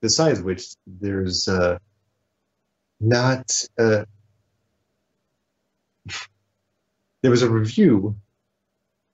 besides 0.00 0.40
which, 0.40 0.74
there's 0.86 1.48
uh, 1.48 1.78
not. 3.00 3.52
Uh, 3.78 4.04
there 7.22 7.30
was 7.30 7.42
a 7.42 7.50
review 7.50 8.16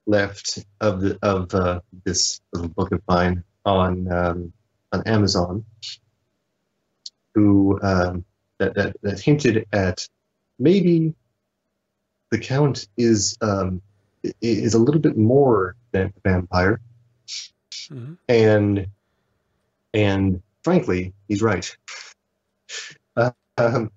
left 0.07 0.65
of 0.81 1.01
the 1.01 1.19
of 1.21 1.53
uh, 1.53 1.81
this 2.03 2.41
little 2.53 2.69
book 2.69 2.91
of 2.91 3.01
mine 3.07 3.43
on 3.65 4.11
um, 4.11 4.53
on 4.91 5.03
Amazon. 5.07 5.63
who 7.35 7.79
um, 7.81 8.25
that, 8.57 8.73
that 8.75 8.95
that 9.01 9.19
hinted 9.19 9.65
at 9.71 10.07
maybe 10.57 11.13
the 12.31 12.37
count 12.39 12.87
is 12.97 13.37
um, 13.41 13.81
is 14.41 14.73
a 14.73 14.79
little 14.79 15.01
bit 15.01 15.17
more 15.17 15.75
than 15.91 16.13
a 16.17 16.29
vampire, 16.29 16.81
Mhm. 17.89 18.17
and 18.27 18.87
and 19.93 20.41
frankly, 20.63 21.13
he's 21.27 21.41
right. 21.41 21.75
Uh, 23.15 23.31
um, 23.57 23.91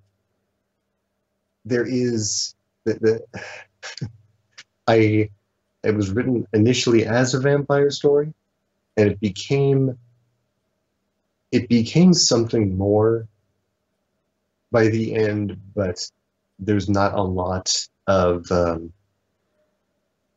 there 1.64 1.86
is 1.86 2.54
the, 2.84 2.94
the 2.94 3.40
I 4.86 5.30
it 5.84 5.94
was 5.94 6.10
written 6.10 6.46
initially 6.52 7.04
as 7.06 7.34
a 7.34 7.40
vampire 7.40 7.90
story, 7.90 8.32
and 8.96 9.10
it 9.10 9.20
became 9.20 9.98
it 11.50 11.68
became 11.68 12.14
something 12.14 12.76
more 12.76 13.28
by 14.70 14.88
the 14.88 15.14
end, 15.14 15.60
but 15.74 16.10
there's 16.58 16.88
not 16.88 17.14
a 17.14 17.22
lot 17.22 17.86
of 18.06 18.50
um, 18.50 18.92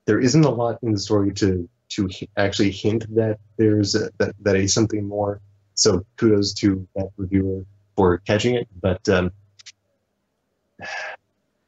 there 0.05 0.19
isn't 0.19 0.45
a 0.45 0.49
lot 0.49 0.79
in 0.83 0.91
the 0.91 0.99
story 0.99 1.33
to 1.33 1.67
to 1.87 2.09
actually 2.37 2.71
hint 2.71 3.05
that 3.15 3.37
there's 3.57 3.95
a, 3.95 4.09
that 4.17 4.35
that 4.41 4.55
is 4.55 4.73
something 4.73 5.07
more. 5.07 5.41
So 5.75 6.05
kudos 6.17 6.53
to 6.55 6.87
that 6.95 7.09
reviewer 7.17 7.63
for 7.95 8.19
catching 8.19 8.55
it, 8.55 8.67
but 8.81 9.07
um, 9.09 9.31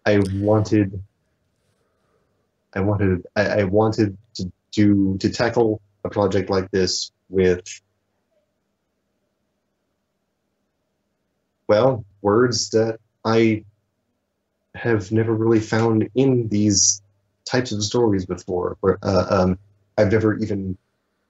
I 0.06 0.22
wanted 0.36 1.02
I 2.74 2.80
wanted 2.82 3.26
I, 3.36 3.46
I 3.46 3.64
wanted 3.64 4.18
to 4.36 4.52
do 4.72 5.18
to 5.20 5.30
tackle 5.30 5.82
a 6.04 6.10
project 6.10 6.50
like 6.50 6.70
this 6.72 7.12
with 7.30 7.64
well 11.68 12.06
words 12.22 12.70
that 12.70 13.00
I 13.26 13.66
have 14.76 15.12
never 15.12 15.34
really 15.34 15.60
found 15.60 16.08
in 16.16 16.48
these 16.50 17.02
types 17.50 17.72
of 17.72 17.84
stories 17.84 18.26
before. 18.26 18.78
Where 18.82 18.98
uh, 19.04 19.26
um, 19.30 19.60
I've 19.98 20.12
never 20.12 20.38
even 20.38 20.78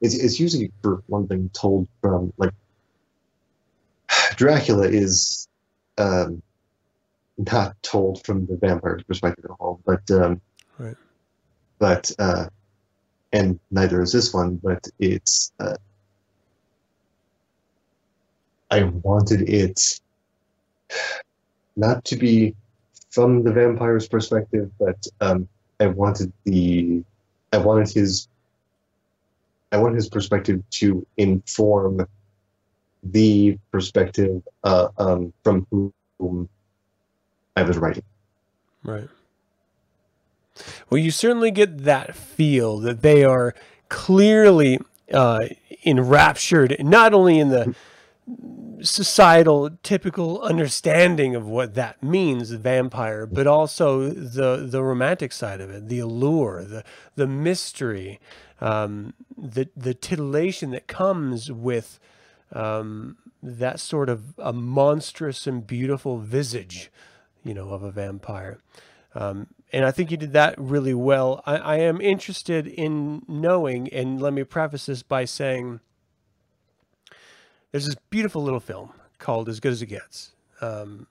it's, 0.01 0.15
it's 0.15 0.39
usually 0.39 0.71
for 0.81 1.03
one 1.07 1.27
thing 1.27 1.49
told 1.53 1.87
from 2.01 2.33
like 2.37 2.53
Dracula 4.35 4.87
is 4.87 5.47
um, 5.97 6.41
not 7.37 7.75
told 7.81 8.25
from 8.25 8.45
the 8.45 8.57
vampire's 8.57 9.03
perspective 9.03 9.45
at 9.45 9.51
all, 9.59 9.79
but 9.85 10.09
um, 10.11 10.41
Right. 10.77 10.95
but 11.79 12.11
uh, 12.19 12.45
and 13.33 13.59
neither 13.71 14.01
is 14.01 14.11
this 14.11 14.33
one. 14.33 14.59
But 14.63 14.87
it's 14.99 15.51
uh, 15.59 15.75
I 18.69 18.83
wanted 18.83 19.49
it 19.49 19.99
not 21.75 22.03
to 22.05 22.15
be 22.15 22.55
from 23.09 23.43
the 23.43 23.51
vampire's 23.51 24.07
perspective, 24.07 24.71
but 24.79 25.07
um, 25.21 25.47
I 25.79 25.87
wanted 25.87 26.31
the 26.43 27.03
I 27.53 27.57
wanted 27.57 27.89
his 27.89 28.27
I 29.71 29.77
wanted 29.77 29.95
his 29.95 30.09
perspective 30.09 30.63
to 30.71 31.05
inform 31.17 32.07
the 33.03 33.57
perspective 33.71 34.41
uh, 34.63 34.87
um, 34.97 35.33
from 35.43 35.67
whom 35.71 36.49
I 37.55 37.63
was 37.63 37.77
writing. 37.77 38.03
Right. 38.83 39.09
Well, 40.89 40.97
you 40.97 41.11
certainly 41.11 41.51
get 41.51 41.79
that 41.83 42.15
feel 42.15 42.79
that 42.79 43.01
they 43.01 43.23
are 43.23 43.53
clearly 43.89 44.79
uh, 45.13 45.47
enraptured, 45.85 46.77
not 46.79 47.13
only 47.13 47.39
in 47.39 47.49
the 47.49 47.75
societal 48.81 49.71
typical 49.83 50.41
understanding 50.41 51.35
of 51.35 51.47
what 51.47 51.73
that 51.75 52.01
means, 52.03 52.51
vampire, 52.51 53.25
but 53.25 53.47
also 53.47 54.09
the 54.09 54.67
the 54.69 54.83
romantic 54.83 55.31
side 55.31 55.61
of 55.61 55.69
it, 55.69 55.87
the 55.87 55.99
allure, 55.99 56.63
the 56.63 56.83
the 57.15 57.27
mystery, 57.27 58.19
um, 58.61 59.13
the 59.37 59.69
the 59.75 59.93
titillation 59.93 60.71
that 60.71 60.87
comes 60.87 61.51
with 61.51 61.99
um, 62.53 63.17
that 63.41 63.79
sort 63.79 64.09
of 64.09 64.37
a 64.37 64.53
monstrous 64.53 65.47
and 65.47 65.65
beautiful 65.65 66.19
visage, 66.19 66.91
you 67.43 67.53
know, 67.53 67.69
of 67.69 67.83
a 67.83 67.91
vampire. 67.91 68.59
Um, 69.15 69.47
and 69.73 69.83
I 69.83 69.91
think 69.91 70.11
you 70.11 70.17
did 70.17 70.33
that 70.33 70.55
really 70.57 70.93
well. 70.93 71.41
I, 71.45 71.57
I 71.57 71.75
am 71.77 71.99
interested 71.99 72.67
in 72.67 73.23
knowing, 73.27 73.91
and 73.91 74.21
let 74.21 74.33
me 74.33 74.43
preface 74.43 74.85
this 74.85 75.03
by 75.03 75.25
saying 75.25 75.79
there's 77.71 77.85
this 77.85 77.95
beautiful 78.09 78.43
little 78.43 78.59
film 78.59 78.91
called 79.19 79.49
As 79.49 79.59
Good 79.59 79.71
as 79.73 79.81
It 79.81 79.87
Gets. 79.87 80.33
Um, 80.61 81.07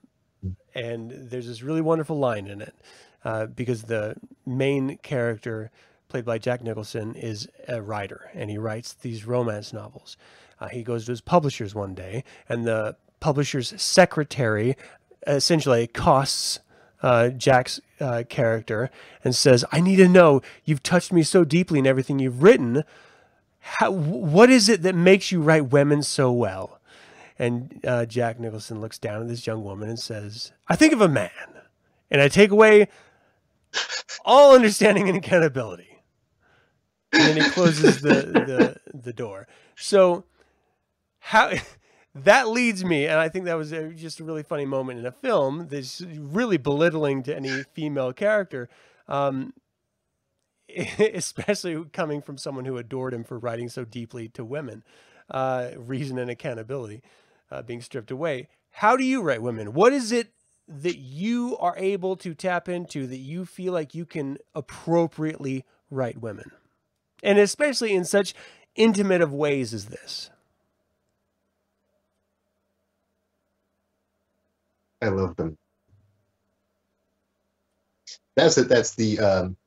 and 0.75 1.11
there's 1.11 1.47
this 1.47 1.61
really 1.61 1.81
wonderful 1.81 2.17
line 2.17 2.47
in 2.47 2.61
it 2.61 2.75
uh, 3.25 3.47
because 3.47 3.83
the 3.83 4.15
main 4.45 4.97
character, 4.97 5.71
played 6.09 6.25
by 6.25 6.37
Jack 6.37 6.63
Nicholson, 6.63 7.15
is 7.15 7.47
a 7.67 7.81
writer 7.81 8.29
and 8.33 8.49
he 8.49 8.57
writes 8.57 8.93
these 8.93 9.25
romance 9.25 9.73
novels. 9.73 10.17
Uh, 10.59 10.67
he 10.67 10.83
goes 10.83 11.05
to 11.05 11.11
his 11.11 11.21
publishers 11.21 11.75
one 11.75 11.93
day, 11.93 12.23
and 12.49 12.65
the 12.65 12.95
publisher's 13.19 13.79
secretary 13.79 14.75
essentially 15.25 15.83
accosts 15.83 16.59
uh, 17.03 17.29
Jack's 17.29 17.79
uh, 17.99 18.23
character 18.27 18.89
and 19.23 19.35
says, 19.35 19.63
I 19.71 19.81
need 19.81 19.97
to 19.97 20.07
know, 20.07 20.41
you've 20.65 20.83
touched 20.83 21.11
me 21.11 21.23
so 21.23 21.43
deeply 21.43 21.79
in 21.79 21.87
everything 21.87 22.19
you've 22.19 22.41
written. 22.41 22.83
How, 23.67 23.91
what 23.91 24.49
is 24.49 24.69
it 24.69 24.83
that 24.83 24.95
makes 24.95 25.29
you 25.29 25.41
write 25.41 25.71
women 25.71 26.01
so 26.01 26.31
well? 26.31 26.79
And 27.37 27.81
uh, 27.85 28.05
Jack 28.05 28.39
Nicholson 28.39 28.79
looks 28.79 28.97
down 28.97 29.21
at 29.21 29.27
this 29.27 29.45
young 29.45 29.61
woman 29.61 29.89
and 29.89 29.99
says, 29.99 30.53
I 30.69 30.77
think 30.77 30.93
of 30.93 31.01
a 31.01 31.09
man, 31.09 31.29
and 32.09 32.21
I 32.21 32.29
take 32.29 32.49
away 32.49 32.87
all 34.25 34.55
understanding 34.55 35.09
and 35.09 35.17
accountability. 35.17 35.99
And 37.11 37.23
then 37.23 37.43
he 37.43 37.49
closes 37.51 38.01
the, 38.01 38.77
the, 38.89 38.97
the 38.97 39.13
door. 39.13 39.47
So, 39.75 40.23
how 41.19 41.51
that 42.15 42.47
leads 42.47 42.85
me, 42.85 43.05
and 43.05 43.19
I 43.19 43.27
think 43.27 43.45
that 43.45 43.55
was 43.57 43.73
a, 43.73 43.89
just 43.89 44.21
a 44.21 44.23
really 44.23 44.43
funny 44.43 44.65
moment 44.65 44.99
in 44.99 45.05
a 45.05 45.11
film 45.11 45.67
that's 45.69 46.01
really 46.01 46.57
belittling 46.57 47.21
to 47.23 47.35
any 47.35 47.63
female 47.73 48.13
character. 48.13 48.69
Um, 49.09 49.53
especially 50.99 51.85
coming 51.93 52.21
from 52.21 52.37
someone 52.37 52.65
who 52.65 52.77
adored 52.77 53.13
him 53.13 53.23
for 53.23 53.37
writing 53.37 53.69
so 53.69 53.85
deeply 53.85 54.29
to 54.29 54.45
women, 54.45 54.83
uh, 55.29 55.69
reason 55.75 56.17
and 56.17 56.29
accountability 56.29 57.01
uh, 57.51 57.61
being 57.61 57.81
stripped 57.81 58.11
away. 58.11 58.47
How 58.71 58.95
do 58.95 59.03
you 59.03 59.21
write 59.21 59.41
women? 59.41 59.73
What 59.73 59.93
is 59.93 60.11
it 60.11 60.31
that 60.67 60.97
you 60.97 61.57
are 61.59 61.75
able 61.77 62.15
to 62.17 62.33
tap 62.33 62.69
into 62.69 63.07
that 63.07 63.17
you 63.17 63.45
feel 63.45 63.73
like 63.73 63.95
you 63.95 64.05
can 64.05 64.37
appropriately 64.53 65.65
write 65.89 66.19
women? 66.19 66.51
And 67.23 67.39
especially 67.39 67.93
in 67.93 68.05
such 68.05 68.35
intimate 68.75 69.21
of 69.21 69.33
ways 69.33 69.73
as 69.73 69.85
this. 69.85 70.29
I 75.01 75.09
love 75.09 75.35
them. 75.35 75.57
That's 78.35 78.57
it. 78.57 78.69
That's 78.69 78.95
the 78.95 79.19
um, 79.19 79.57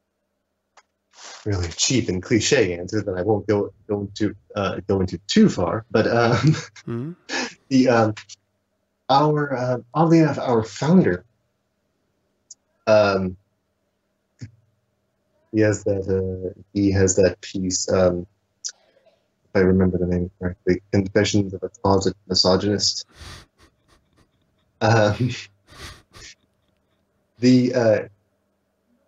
really 1.44 1.68
cheap 1.68 2.08
and 2.08 2.22
cliche 2.22 2.78
answer 2.78 3.02
that 3.02 3.16
I 3.16 3.22
won't 3.22 3.46
go 3.46 3.72
go 3.88 4.00
into 4.00 4.34
uh, 4.54 4.80
go 4.86 5.00
into 5.00 5.18
too 5.26 5.48
far. 5.48 5.84
But 5.90 6.06
um, 6.06 6.54
Mhm. 6.86 7.16
the 7.68 7.88
um, 7.88 8.14
our 9.08 9.56
uh, 9.56 9.78
oddly 9.94 10.20
enough, 10.20 10.38
our 10.38 10.62
founder, 10.62 11.24
um, 12.86 13.36
he 15.52 15.60
has 15.60 15.84
that 15.84 16.08
uh, 16.08 16.60
he 16.72 16.92
has 16.92 17.16
that 17.16 17.40
piece. 17.40 17.90
Um, 17.90 18.26
if 19.52 19.56
I 19.56 19.60
remember 19.60 19.98
the 19.98 20.06
name 20.06 20.30
correctly, 20.40 20.82
Confessions 20.92 21.54
of 21.54 21.62
a 21.62 21.70
Closet 21.82 22.16
Misogynist. 22.28 23.06
Um, 24.80 25.30
the 27.38 27.74
uh, 27.74 28.00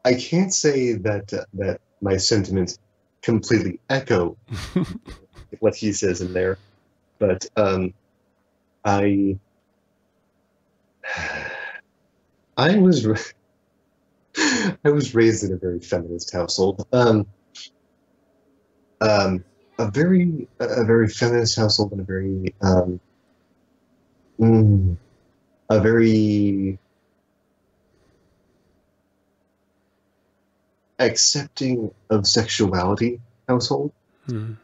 I 0.05 0.15
can't 0.15 0.53
say 0.53 0.95
that 0.95 1.33
uh, 1.33 1.45
that 1.55 1.81
my 2.03 2.17
sentiments 2.17 2.79
completely 3.23 3.81
echo 3.89 4.37
what 5.61 5.75
he 5.75 5.93
says 5.93 6.21
in 6.21 6.33
there, 6.33 6.59
but 7.19 7.47
um, 7.57 7.95
I 8.85 9.39
I 12.57 12.77
was 12.77 13.07
I 14.85 14.91
was 14.91 15.15
raised 15.15 15.45
in 15.45 15.53
a 15.53 15.57
very 15.57 15.81
feminist 15.81 16.33
household. 16.33 16.87
Um, 16.93 17.27
um, 19.01 19.45
a 19.79 19.91
very 19.91 20.47
a 20.61 20.85
very 20.85 21.09
feminist 21.09 21.57
household 21.57 21.93
and 21.93 22.01
a 22.01 22.05
very 22.05 22.55
um, 22.61 23.01
mm, 24.39 24.97
a 25.71 25.81
very 25.81 26.79
accepting 30.99 31.91
of 32.11 32.27
sexuality 32.27 33.21
household. 33.49 33.93
Mhm. 34.29 34.57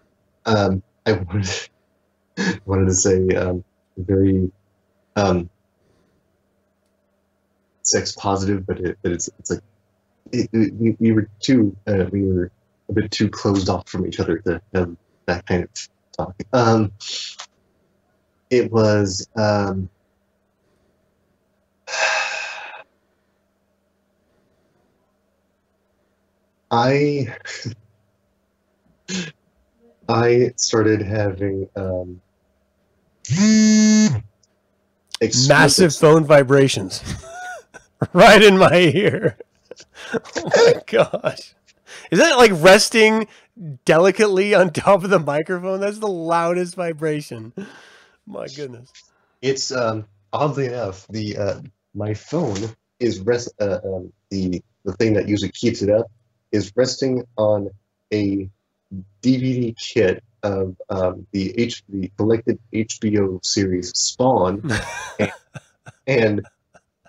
Um, 0.46 0.82
I 1.06 1.12
wanted 1.12 1.68
wanted 2.66 2.86
to 2.86 2.94
say 2.94 3.28
um, 3.36 3.64
very 3.96 4.50
um, 5.16 5.50
sex 7.82 8.12
positive, 8.12 8.66
but 8.66 8.78
it, 8.80 8.98
but 9.02 9.12
it's 9.12 9.28
it's 9.38 9.50
like 9.50 9.60
it, 10.32 10.48
it- 10.52 10.74
we, 10.74 10.96
we 11.00 11.12
were 11.12 11.28
too 11.40 11.76
uh, 11.86 12.04
we 12.10 12.24
were 12.24 12.50
a 12.88 12.92
bit 12.92 13.10
too 13.10 13.28
closed 13.28 13.68
off 13.68 13.88
from 13.88 14.06
each 14.06 14.20
other 14.20 14.38
to 14.38 14.60
have 14.74 14.96
that 15.26 15.44
kind 15.46 15.64
of 15.64 15.70
talk. 16.16 16.34
Um, 16.52 16.92
it 18.50 18.72
was 18.72 19.28
um, 19.36 19.90
I 26.70 27.34
I 30.08 30.52
started 30.56 31.02
having 31.02 31.68
um, 31.76 32.20
Massive 35.48 35.94
phone 35.94 36.24
vibrations. 36.24 37.02
right 38.12 38.42
in 38.42 38.56
my 38.56 38.74
ear. 38.74 39.36
oh 40.14 40.50
my 40.54 40.74
gosh. 40.86 41.54
Is 42.10 42.18
that 42.18 42.36
like 42.36 42.52
resting 42.54 43.26
delicately 43.84 44.54
on 44.54 44.70
top 44.70 45.02
of 45.04 45.10
the 45.10 45.18
microphone? 45.18 45.80
That's 45.80 45.98
the 45.98 46.08
loudest 46.08 46.76
vibration. 46.76 47.52
My 48.26 48.46
goodness. 48.46 48.92
It's 49.42 49.72
um, 49.72 50.06
oddly 50.32 50.66
enough 50.66 51.06
the 51.08 51.36
uh, 51.36 51.60
my 51.94 52.14
phone 52.14 52.58
is 53.00 53.20
rest 53.20 53.52
uh, 53.60 53.80
um, 53.84 54.12
the 54.30 54.62
the 54.84 54.92
thing 54.94 55.14
that 55.14 55.28
usually 55.28 55.52
keeps 55.52 55.82
it 55.82 55.90
up 55.90 56.06
is 56.52 56.72
resting 56.76 57.24
on 57.36 57.70
a 58.12 58.48
DVD 59.22 59.76
kit 59.76 60.22
of 60.42 60.76
um, 60.88 61.26
the 61.32 61.58
H 61.58 61.82
the 61.88 62.10
collected 62.16 62.58
HBO 62.72 63.44
series 63.44 63.92
Spawn, 63.96 64.62
and, 65.18 65.32
and 66.06 66.46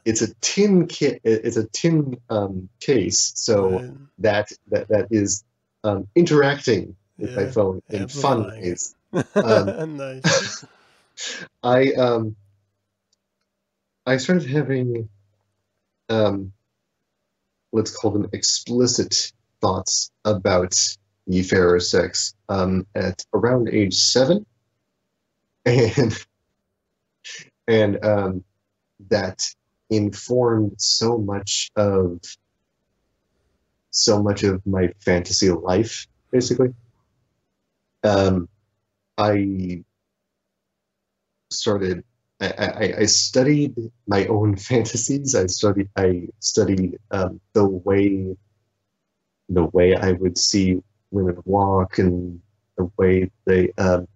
it's 0.05 0.21
a 0.21 0.33
tin 0.35 0.87
kit. 0.87 1.21
It's 1.23 1.57
a 1.57 1.67
tin 1.67 2.19
um, 2.29 2.69
case, 2.79 3.31
so 3.35 3.69
Right. 3.69 3.91
that 4.19 4.51
that 4.71 4.87
that 4.89 5.07
is 5.11 5.43
um, 5.83 6.07
interacting 6.15 6.95
with 7.17 7.35
my 7.35 7.47
phone 7.47 7.81
in 7.89 8.07
fun 8.07 8.47
ways. 8.47 8.95
Um, 9.35 9.97
nice. 9.97 10.65
I 11.63 11.91
um 11.93 12.35
I 14.05 14.17
started 14.17 14.49
having 14.49 15.09
um 16.09 16.53
let's 17.71 17.95
call 17.95 18.11
them 18.11 18.29
explicit 18.33 19.31
thoughts 19.61 20.11
about 20.25 20.75
fairer 21.43 21.79
sex 21.79 22.33
um 22.49 22.87
at 22.95 23.23
around 23.33 23.69
age 23.69 23.93
seven. 23.93 24.45
And 25.65 26.25
and 27.67 28.03
um 28.03 28.43
that 29.09 29.45
informed 29.89 30.73
so 30.81 31.17
much 31.17 31.69
of 31.75 32.19
so 33.91 34.23
much 34.23 34.43
of 34.43 34.65
my 34.65 34.91
fantasy 34.99 35.51
life 35.51 36.07
basically. 36.31 36.73
Um 38.03 38.49
I 39.17 39.83
started 41.51 42.03
I, 42.41 42.93
I, 42.99 43.05
studied 43.05 43.75
my 44.07 44.25
own 44.27 44.55
fantasies. 44.67 45.35
I 45.35 45.47
studied 45.47 45.89
I 45.97 46.29
studied 46.39 46.97
um, 47.11 47.41
the 47.53 47.65
way 47.65 48.35
the 49.49 49.65
way 49.65 49.95
I 49.95 50.13
would 50.13 50.37
see 50.37 50.81
women 51.11 51.37
walk 51.43 51.97
and 51.97 52.39
the 52.77 52.89
way 52.97 53.29
they 53.45 53.73
um, 53.77 54.07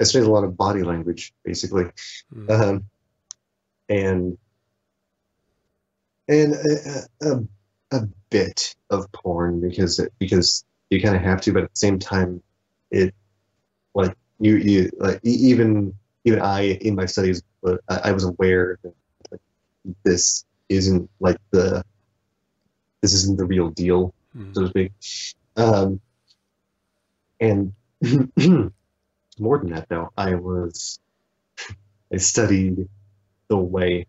I 0.00 0.04
studied 0.04 0.26
a 0.26 0.30
lot 0.30 0.44
of 0.44 0.56
body 0.56 0.82
language 0.82 1.32
basically 1.44 1.86
Mm. 2.32 2.50
um, 2.50 2.84
and 3.88 4.38
and 6.28 6.54
a, 6.54 7.08
a, 7.22 7.96
a 7.96 8.00
bit 8.30 8.76
of 8.90 9.10
porn 9.12 9.60
because 9.60 9.98
it, 9.98 10.12
because 10.18 10.64
you 10.90 11.00
kind 11.00 11.16
of 11.16 11.22
have 11.22 11.40
to, 11.42 11.52
but 11.52 11.64
at 11.64 11.70
the 11.70 11.76
same 11.76 11.98
time, 11.98 12.42
it 12.90 13.14
like 13.94 14.14
you 14.38 14.56
you 14.56 14.90
like 14.98 15.20
even 15.22 15.94
even 16.24 16.40
I 16.40 16.78
in 16.80 16.94
my 16.94 17.06
studies, 17.06 17.42
but 17.62 17.80
I, 17.88 18.00
I 18.10 18.12
was 18.12 18.24
aware 18.24 18.78
that 18.82 18.94
like, 19.30 19.40
this 20.04 20.44
isn't 20.68 21.08
like 21.20 21.38
the 21.50 21.84
this 23.02 23.14
isn't 23.14 23.38
the 23.38 23.44
real 23.46 23.70
deal, 23.70 24.14
Mm. 24.36 24.54
so 24.54 24.60
to 24.62 24.68
speak. 24.68 24.92
Um, 25.56 26.00
and 27.40 27.72
more 29.38 29.58
than 29.58 29.70
that, 29.70 29.88
though, 29.88 30.10
I 30.18 30.34
was 30.34 31.00
I 32.12 32.18
studied 32.18 32.86
the 33.48 33.56
way 33.56 34.06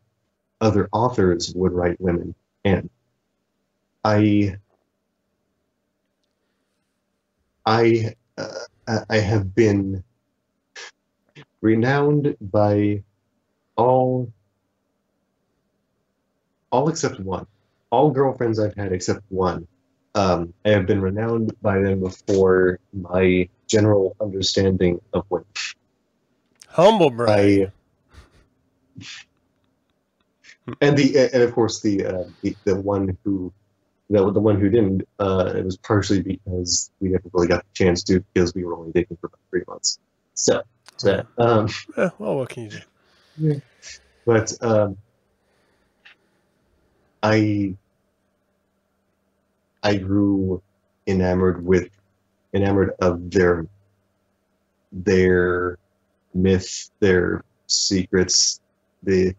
other 0.62 0.90
authors 0.92 1.54
would 1.56 1.72
write 1.72 2.00
women, 2.02 2.36
and 2.66 2.90
I 4.04 4.58
I 7.66 8.16
uh, 8.38 8.50
I- 8.88 9.04
I 9.10 9.18
have 9.20 9.54
been 9.56 10.04
renowned 11.62 12.36
by 12.42 13.04
all 13.80 14.32
all 16.72 16.90
except 16.90 17.20
one. 17.20 17.48
All 17.92 18.12
girlfriends 18.12 18.60
I've 18.60 18.76
had 18.76 18.92
except 18.92 19.22
one. 19.30 19.68
Um, 20.16 20.54
I 20.66 20.70
have 20.70 20.86
been 20.86 21.02
renowned 21.02 21.56
by 21.62 21.80
them 21.80 22.08
for 22.28 22.80
my 22.94 23.48
general 23.68 24.16
understanding 24.22 25.00
of 25.14 25.26
women. 25.30 25.48
Humble 26.68 27.10
brag. 27.10 27.72
And 30.82 30.98
the 30.98 31.30
and 31.34 31.42
of 31.42 31.54
course 31.54 31.82
the 31.82 32.06
uh, 32.06 32.24
the, 32.42 32.56
the 32.66 32.76
one 32.76 33.18
who 33.24 33.52
the, 34.10 34.32
the 34.32 34.40
one 34.40 34.60
who 34.60 34.70
didn't 34.70 35.08
uh, 35.20 35.54
it 35.56 35.66
was 35.66 35.78
partially 35.78 36.22
because 36.22 36.92
we 37.00 37.10
never 37.10 37.24
really 37.34 37.48
got 37.48 37.64
the 37.64 37.74
chance 37.74 38.04
to 38.04 38.20
because 38.34 38.54
we 38.54 38.66
were 38.66 38.76
only 38.76 38.92
dating 38.92 39.18
for 39.22 39.28
about 39.28 39.40
three 39.50 39.64
months. 39.68 40.00
So 40.36 40.62
um, 41.38 41.70
well, 42.20 42.36
what 42.36 42.50
can 42.50 42.64
you 42.64 42.70
do? 42.70 42.80
But 44.26 44.54
um, 44.62 44.98
I 47.24 47.76
I 49.84 49.98
grew 49.98 50.62
enamored 51.08 51.66
with 51.66 51.90
enamored 52.54 52.92
of 53.02 53.32
their 53.32 53.68
their 54.92 55.78
myth, 56.34 56.90
their 57.00 57.44
secrets, 57.68 58.62
the 59.04 59.36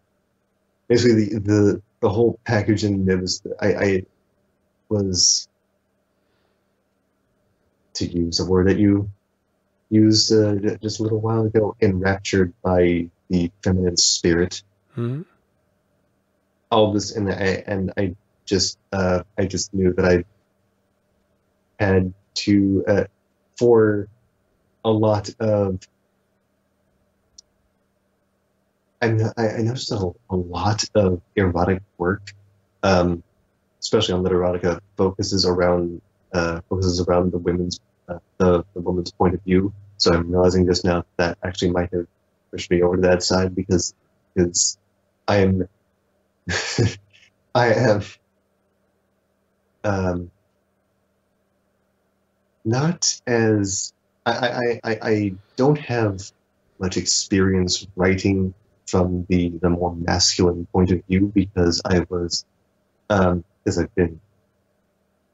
basically 0.89 1.27
the 1.27 1.40
the, 1.40 1.82
the 2.01 2.09
whole 2.09 2.39
package 2.44 2.85
and 2.85 3.06
was 3.20 3.43
I, 3.60 3.74
I 3.74 4.02
was 4.89 5.48
to 7.94 8.06
use 8.06 8.40
a 8.40 8.47
word 8.47 8.68
that 8.68 8.78
you 8.78 9.10
used 9.90 10.32
uh, 10.32 10.77
just 10.77 11.01
a 11.01 11.02
little 11.02 11.20
while 11.20 11.44
ago 11.44 11.77
enraptured 11.82 12.52
by 12.62 13.09
the 13.31 13.51
feminine 13.65 13.97
spirit 13.97 14.62
Mhm. 14.97 15.24
all 16.70 16.93
this 16.93 17.16
and 17.16 17.31
I 17.31 17.65
and 17.66 17.93
I 17.97 18.15
just 18.44 18.78
uh, 18.93 19.23
I 19.39 19.47
just 19.47 19.73
knew 19.73 19.93
that 19.94 20.05
I 20.05 20.24
had 21.82 22.12
to 22.35 22.85
uh, 22.86 23.05
for 23.57 24.09
a 24.85 24.90
lot 24.90 25.31
of 25.40 25.78
I, 29.02 29.07
I 29.09 29.62
noticed 29.62 29.90
a, 29.93 30.11
a 30.28 30.36
lot 30.36 30.85
of 30.94 31.23
erotic 31.36 31.82
work, 31.97 32.35
um, 32.82 33.23
especially 33.81 34.15
on 34.15 34.23
Literotica, 34.23 34.81
focuses 34.97 35.47
around 35.47 36.02
uh, 36.35 36.61
focuses 36.69 37.01
around 37.01 37.32
the 37.32 37.39
women's 37.39 37.81
uh, 38.09 38.19
the 38.39 38.65
the 38.74 38.81
woman's 38.81 39.11
point 39.12 39.35
of 39.35 39.43
view. 39.44 39.73
So 39.97 40.12
I'm 40.12 40.31
realizing 40.31 40.66
just 40.66 40.85
now 40.85 41.05
that 41.16 41.39
actually 41.43 41.70
might 41.70 41.93
have 41.93 42.07
pushed 42.51 42.70
me 42.70 42.82
over 42.82 42.97
to 42.97 43.02
that 43.02 43.22
side 43.22 43.55
because 43.55 43.94
because 44.35 44.78
I 45.28 45.39
am 45.39 45.68
I 47.55 47.66
have 47.66 48.18
um, 49.85 50.31
not 52.64 53.20
as 53.27 53.93
I, 54.27 54.78
I, 54.85 54.98
I, 55.02 55.35
don't 55.56 55.78
have 55.78 56.20
much 56.78 56.97
experience 56.98 57.86
writing 57.97 58.52
from 58.86 59.24
the, 59.28 59.48
the 59.62 59.70
more 59.70 59.94
masculine 59.94 60.66
point 60.66 60.90
of 60.90 61.02
view 61.06 61.32
because 61.35 61.81
I 61.85 62.05
was 62.10 62.44
um, 63.09 63.44
because 63.64 63.78
I've 63.78 63.94
been 63.94 64.20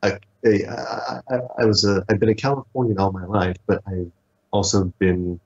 I, 0.03 0.19
I, 0.45 1.21
I, 1.29 1.39
I 1.59 1.65
was 1.65 1.85
a 1.85 2.05
I've 2.09 2.21
been 2.21 2.29
a 2.29 2.35
Californian 2.35 2.99
all 2.99 3.13
my 3.13 3.25
life, 3.25 3.57
but 3.67 3.83
I've 3.87 4.13
also 4.53 4.85
been 4.99 5.41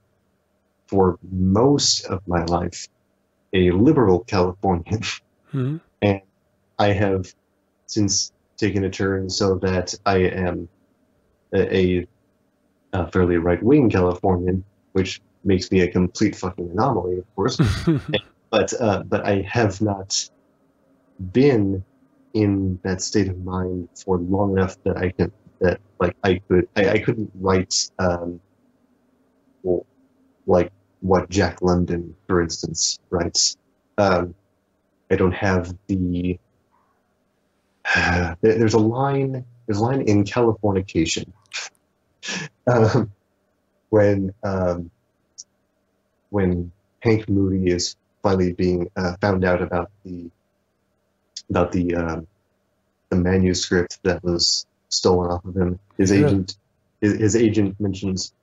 for 0.91 1.17
most 1.31 2.05
of 2.05 2.21
my 2.27 2.43
life 2.45 2.87
a 3.53 3.71
liberal 3.71 4.19
Californian. 4.25 5.01
Mhm. 5.53 5.79
I 6.79 6.93
have 6.93 7.33
since 7.85 8.31
taken 8.57 8.83
a 8.85 8.89
turn 8.89 9.29
so 9.29 9.55
that 9.59 9.93
I 10.05 10.17
am 10.17 10.67
a, 11.53 11.75
a, 11.75 12.07
a 12.93 13.11
fairly 13.11 13.37
right 13.37 13.61
wing 13.61 13.89
Californian, 13.89 14.63
which 14.93 15.21
makes 15.43 15.71
me 15.71 15.81
a 15.81 15.91
complete 15.91 16.35
fucking 16.35 16.71
anomaly, 16.71 17.19
of 17.19 17.35
course. 17.35 17.59
but 18.49 18.73
uh, 18.81 19.03
but 19.03 19.25
I 19.25 19.41
have 19.47 19.79
not 19.81 20.29
been 21.31 21.83
in 22.33 22.79
that 22.83 23.01
state 23.01 23.27
of 23.27 23.37
mind 23.43 23.89
for 23.93 24.17
long 24.17 24.53
enough 24.53 24.75
that 24.83 24.97
I 24.97 25.11
can 25.11 25.31
that 25.59 25.79
like 25.99 26.15
I 26.23 26.41
could 26.47 26.67
I, 26.75 26.89
I 26.89 26.99
couldn't 26.99 27.31
write 27.35 27.75
um, 27.99 28.39
well, 29.63 29.85
like 30.47 30.71
what 31.01 31.29
Jack 31.29 31.61
London, 31.61 32.15
for 32.27 32.41
instance, 32.41 32.99
writes. 33.09 33.57
Um, 33.97 34.35
I 35.11 35.15
don't 35.15 35.33
have 35.33 35.75
the. 35.87 36.39
Uh, 37.95 38.35
there's 38.41 38.75
a 38.75 38.79
line. 38.79 39.43
There's 39.67 39.79
a 39.79 39.83
line 39.83 40.01
in 40.01 40.23
Californication 40.23 41.33
um, 42.67 43.11
when 43.89 44.33
um, 44.43 44.91
when 46.29 46.71
Hank 47.01 47.27
Moody 47.29 47.71
is 47.71 47.95
finally 48.23 48.53
being 48.53 48.89
uh, 48.95 49.15
found 49.19 49.43
out 49.43 49.61
about 49.61 49.91
the 50.05 50.29
about 51.49 51.71
the 51.71 51.95
um, 51.95 52.27
the 53.09 53.17
manuscript 53.17 53.99
that 54.03 54.23
was 54.23 54.65
stolen 54.89 55.31
off 55.31 55.43
of 55.45 55.55
him. 55.57 55.79
His 55.97 56.11
Yeah. 56.11 56.27
agent 56.27 56.55
his, 57.01 57.13
his 57.19 57.35
agent 57.35 57.79
mentions 57.79 58.33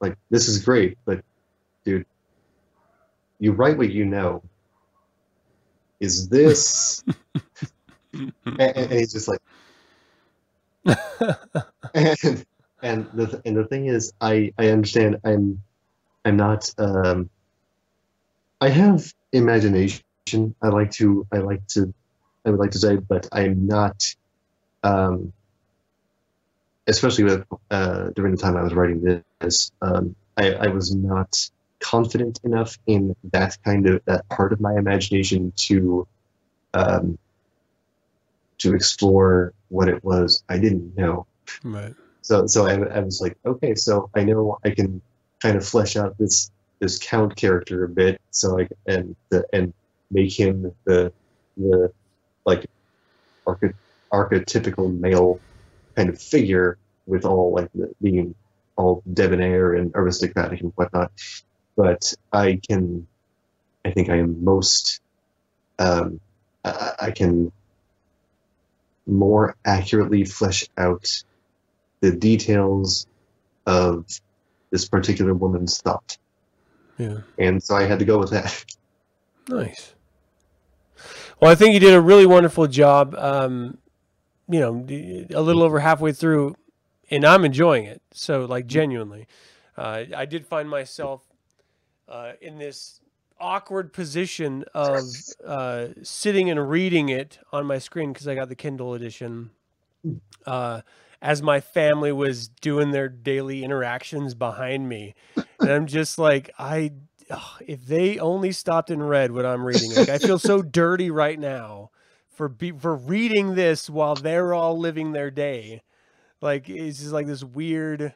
like 0.00 0.16
this 0.30 0.48
is 0.48 0.64
great, 0.64 0.98
but 1.04 1.22
dude, 1.84 2.06
you 3.38 3.52
write 3.52 3.78
what 3.78 3.90
you 3.90 4.04
know. 4.04 4.42
Is 6.00 6.28
this 6.28 7.02
and, 8.14 8.60
and- 8.60 8.92
he's 8.92 9.12
just 9.12 9.28
like 9.28 9.40
and 11.94 12.44
and 12.82 13.06
the 13.12 13.42
and 13.44 13.56
the 13.56 13.64
thing 13.64 13.86
is 13.86 14.12
I 14.20 14.52
I 14.58 14.68
understand 14.68 15.18
I'm 15.24 15.62
I'm 16.24 16.36
not 16.36 16.72
um 16.78 17.30
I 18.60 18.68
have 18.68 19.12
imagination 19.32 20.02
I 20.62 20.68
like 20.68 20.90
to 20.92 21.26
I 21.32 21.38
like 21.38 21.66
to 21.68 21.92
I 22.44 22.50
would 22.50 22.60
like 22.60 22.70
to 22.72 22.78
say 22.78 22.96
but 22.96 23.28
I'm 23.32 23.66
not 23.66 24.04
um 24.82 25.32
especially 26.88 27.24
with 27.24 27.44
uh 27.70 28.10
during 28.16 28.34
the 28.34 28.40
time 28.40 28.56
I 28.56 28.62
was 28.62 28.74
writing 28.74 29.22
this 29.40 29.70
um 29.82 30.14
I, 30.36 30.52
I 30.52 30.66
was 30.68 30.94
not 30.94 31.50
confident 31.80 32.40
enough 32.44 32.76
in 32.86 33.14
that 33.32 33.56
kind 33.64 33.88
of 33.88 34.02
that 34.06 34.28
part 34.28 34.52
of 34.52 34.60
my 34.60 34.76
imagination 34.76 35.52
to 35.56 36.06
um 36.74 37.18
to 38.58 38.74
explore 38.74 39.52
what 39.68 39.88
it 39.88 40.02
was 40.02 40.42
I 40.48 40.58
didn't 40.58 40.96
know 40.96 41.26
right. 41.62 41.94
so 42.22 42.46
so 42.46 42.66
I, 42.66 42.74
I 42.74 43.00
was 43.00 43.20
like, 43.20 43.36
okay, 43.46 43.74
so 43.74 44.10
I 44.14 44.24
know 44.24 44.58
I 44.64 44.70
can 44.70 45.00
kind 45.40 45.56
of 45.56 45.66
flesh 45.66 45.96
out 45.96 46.16
this 46.18 46.50
this 46.80 46.98
count 46.98 47.34
character 47.36 47.84
a 47.84 47.88
bit, 47.88 48.20
so 48.30 48.60
I 48.60 48.68
and 48.86 49.16
the, 49.30 49.44
and 49.52 49.72
make 50.10 50.38
him 50.38 50.72
the 50.84 51.12
the 51.56 51.92
like 52.44 52.66
arche- 53.46 53.74
archetypical 54.12 54.96
male 54.98 55.40
kind 55.98 56.08
of 56.08 56.20
figure 56.20 56.78
with 57.06 57.24
all 57.24 57.52
like 57.52 57.68
the, 57.74 57.92
being 58.00 58.32
all 58.76 59.02
debonair 59.12 59.74
and 59.74 59.90
aristocratic 59.96 60.60
and 60.60 60.72
whatnot. 60.76 61.10
But 61.76 62.14
I 62.32 62.60
can, 62.68 63.04
I 63.84 63.90
think 63.90 64.08
I 64.08 64.18
am 64.18 64.44
most, 64.44 65.00
um, 65.80 66.20
I, 66.64 66.92
I 67.00 67.10
can 67.10 67.50
more 69.06 69.56
accurately 69.64 70.24
flesh 70.24 70.68
out 70.76 71.24
the 72.00 72.12
details 72.12 73.08
of 73.66 74.06
this 74.70 74.88
particular 74.88 75.34
woman's 75.34 75.80
thought. 75.80 76.16
Yeah. 76.96 77.18
And 77.38 77.60
so 77.60 77.74
I 77.74 77.84
had 77.84 77.98
to 77.98 78.04
go 78.04 78.18
with 78.18 78.30
that. 78.30 78.64
Nice. 79.48 79.94
Well, 81.40 81.50
I 81.50 81.56
think 81.56 81.74
you 81.74 81.80
did 81.80 81.94
a 81.94 82.00
really 82.00 82.26
wonderful 82.26 82.68
job. 82.68 83.16
Um, 83.18 83.78
you 84.48 84.60
know, 84.60 84.84
a 85.34 85.42
little 85.42 85.62
over 85.62 85.80
halfway 85.80 86.12
through, 86.12 86.56
and 87.10 87.24
I'm 87.24 87.44
enjoying 87.44 87.84
it. 87.84 88.00
So, 88.12 88.44
like, 88.44 88.66
genuinely, 88.66 89.26
uh, 89.76 90.04
I 90.16 90.24
did 90.24 90.46
find 90.46 90.68
myself 90.68 91.22
uh, 92.08 92.32
in 92.40 92.58
this 92.58 93.00
awkward 93.40 93.92
position 93.92 94.64
of 94.74 95.04
uh, 95.46 95.88
sitting 96.02 96.50
and 96.50 96.68
reading 96.68 97.08
it 97.08 97.38
on 97.52 97.66
my 97.66 97.78
screen 97.78 98.12
because 98.12 98.26
I 98.26 98.34
got 98.34 98.48
the 98.48 98.56
Kindle 98.56 98.94
edition. 98.94 99.50
Uh, 100.46 100.80
as 101.20 101.42
my 101.42 101.60
family 101.60 102.12
was 102.12 102.48
doing 102.48 102.92
their 102.92 103.08
daily 103.08 103.64
interactions 103.64 104.34
behind 104.34 104.88
me, 104.88 105.14
and 105.60 105.70
I'm 105.70 105.86
just 105.86 106.18
like, 106.18 106.50
I 106.58 106.92
ugh, 107.28 107.62
if 107.66 107.84
they 107.86 108.18
only 108.18 108.52
stopped 108.52 108.90
and 108.90 109.06
read 109.06 109.32
what 109.32 109.44
I'm 109.44 109.64
reading, 109.64 109.94
like 109.94 110.08
I 110.08 110.18
feel 110.18 110.38
so 110.38 110.62
dirty 110.62 111.10
right 111.10 111.38
now 111.38 111.90
for 112.38 112.48
be, 112.48 112.70
for 112.70 112.94
reading 112.94 113.56
this 113.56 113.90
while 113.90 114.14
they're 114.14 114.54
all 114.54 114.78
living 114.78 115.12
their 115.12 115.30
day. 115.30 115.82
Like 116.40 116.68
it's 116.70 117.00
just 117.00 117.12
like 117.12 117.26
this 117.26 117.42
weird, 117.42 118.14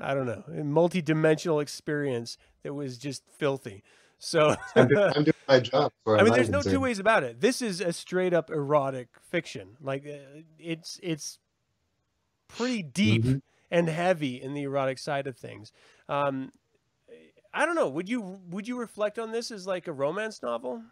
I 0.00 0.12
don't 0.14 0.26
know, 0.26 0.44
multi-dimensional 0.62 1.58
experience 1.60 2.36
that 2.62 2.74
was 2.74 2.98
just 2.98 3.22
filthy. 3.38 3.82
So 4.18 4.54
I'm, 4.76 4.88
do- 4.88 5.00
I'm 5.00 5.24
doing 5.24 5.34
my 5.48 5.60
job. 5.60 5.90
I 6.06 6.22
mean, 6.22 6.34
there's 6.34 6.50
no 6.50 6.60
two 6.62 6.80
ways 6.80 6.98
about 6.98 7.24
it. 7.24 7.40
This 7.40 7.62
is 7.62 7.80
a 7.80 7.92
straight 7.94 8.34
up 8.34 8.50
erotic 8.50 9.08
fiction. 9.30 9.76
Like 9.80 10.06
uh, 10.06 10.42
it's 10.58 11.00
it's 11.02 11.38
pretty 12.48 12.82
deep 12.82 13.24
Mhm. 13.24 13.42
and 13.70 13.88
heavy 13.88 14.40
in 14.40 14.52
the 14.54 14.62
erotic 14.64 14.98
side 14.98 15.26
of 15.26 15.36
things. 15.36 15.72
Um, 16.08 16.52
I 17.54 17.64
don't 17.66 17.74
know. 17.74 17.88
Would 17.88 18.08
you 18.08 18.38
would 18.50 18.68
you 18.68 18.78
reflect 18.78 19.18
on 19.18 19.32
this 19.32 19.50
as 19.50 19.66
like 19.66 19.88
a 19.88 19.92
romance 19.92 20.42
novel? 20.42 20.82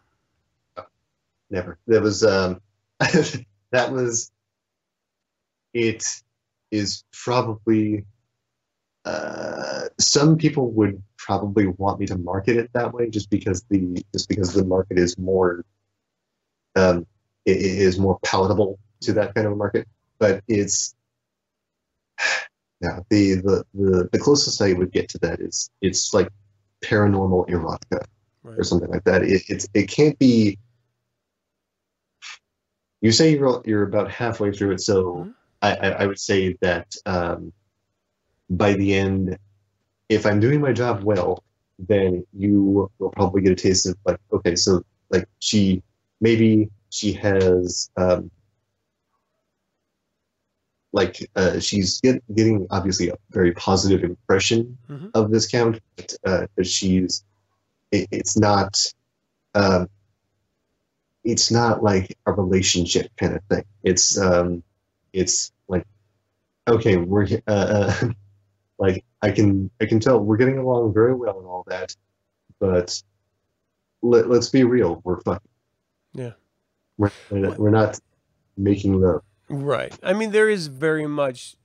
Never. 1.52 1.78
That 1.86 2.02
was 2.02 2.24
um, 2.24 2.60
that 2.98 3.92
was. 3.92 4.32
It 5.74 6.02
is 6.72 7.04
probably. 7.12 8.04
Uh, 9.04 9.82
some 10.00 10.36
people 10.38 10.70
would 10.70 11.02
probably 11.18 11.66
want 11.66 12.00
me 12.00 12.06
to 12.06 12.16
market 12.16 12.56
it 12.56 12.70
that 12.72 12.92
way, 12.94 13.10
just 13.10 13.28
because 13.28 13.64
the 13.68 14.02
just 14.12 14.28
because 14.28 14.54
the 14.54 14.64
market 14.64 14.98
is 14.98 15.18
more. 15.18 15.64
Um, 16.74 17.06
it, 17.44 17.58
it 17.58 17.78
is 17.78 17.98
more 17.98 18.18
palatable 18.24 18.78
to 19.02 19.12
that 19.12 19.34
kind 19.34 19.46
of 19.46 19.52
a 19.52 19.56
market, 19.56 19.86
but 20.18 20.42
it's. 20.48 20.94
Yeah, 22.84 22.98
the, 23.10 23.34
the 23.36 23.64
the 23.74 24.08
the 24.10 24.18
closest 24.18 24.60
I 24.60 24.72
would 24.72 24.90
get 24.90 25.08
to 25.10 25.18
that 25.18 25.38
is 25.38 25.70
it's 25.82 26.12
like 26.12 26.28
paranormal 26.84 27.48
erotica 27.48 28.04
Right. 28.42 28.58
or 28.58 28.64
something 28.64 28.90
like 28.90 29.04
that. 29.04 29.22
It 29.22 29.42
it's 29.48 29.68
it 29.72 29.88
can't 29.88 30.18
be. 30.18 30.58
You 33.02 33.12
say 33.12 33.32
you're 33.36 33.62
you're 33.66 33.82
about 33.82 34.10
halfway 34.10 34.52
through 34.52 34.72
it, 34.72 34.80
so 34.80 35.26
Mhm. 35.26 35.34
I, 35.60 35.70
I 35.76 35.88
I 36.02 36.06
would 36.06 36.18
say 36.20 36.56
that 36.62 36.96
um, 37.04 37.52
by 38.48 38.72
the 38.74 38.94
end, 38.94 39.36
if 40.08 40.24
I'm 40.24 40.40
doing 40.40 40.60
my 40.60 40.72
job 40.72 41.02
well, 41.04 41.42
then 41.78 42.24
you 42.32 42.62
will 42.98 43.10
probably 43.10 43.42
get 43.42 43.52
a 43.52 43.56
taste 43.56 43.86
of 43.86 43.96
like 44.06 44.20
okay, 44.32 44.54
so 44.56 44.82
like 45.10 45.28
she 45.40 45.82
maybe 46.20 46.70
she 46.90 47.12
has 47.14 47.90
um, 47.96 48.30
like 50.92 51.28
uh, 51.36 51.58
she's 51.58 52.00
get, 52.00 52.22
getting 52.34 52.66
obviously 52.70 53.08
a 53.08 53.16
very 53.30 53.52
positive 53.52 54.04
impression 54.04 54.78
Mhm. 54.88 55.10
of 55.14 55.30
this 55.30 55.48
count, 55.48 55.80
but 55.96 56.14
uh, 56.24 56.46
she's 56.62 57.24
it, 57.90 58.06
it's 58.10 58.38
not 58.38 58.78
um, 59.54 59.88
it's 61.24 61.50
not 61.50 61.82
like 61.82 62.16
a 62.26 62.32
relationship 62.32 63.10
kind 63.16 63.34
of 63.34 63.42
thing. 63.44 63.64
It's 63.82 64.18
um, 64.18 64.62
it's 65.12 65.52
like 65.68 65.86
okay, 66.68 66.96
we're 66.96 67.26
uh, 67.46 67.50
uh, 67.50 68.08
like 68.78 69.04
I 69.22 69.30
can 69.30 69.70
I 69.80 69.86
can 69.86 70.00
tell 70.00 70.18
we're 70.20 70.36
getting 70.36 70.58
along 70.58 70.92
very 70.92 71.14
well 71.14 71.38
and 71.38 71.46
all 71.46 71.64
that, 71.68 71.94
but 72.58 73.02
let, 74.02 74.28
let's 74.28 74.48
be 74.48 74.64
real, 74.64 75.00
we're 75.04 75.20
fucking. 75.20 75.48
Yeah. 76.12 76.32
We're 76.98 77.10
we're 77.30 77.70
not 77.70 77.98
making 78.56 79.00
love. 79.00 79.22
Right. 79.48 79.96
I 80.02 80.12
mean, 80.12 80.30
there 80.30 80.48
is 80.48 80.66
very 80.66 81.06
much. 81.06 81.56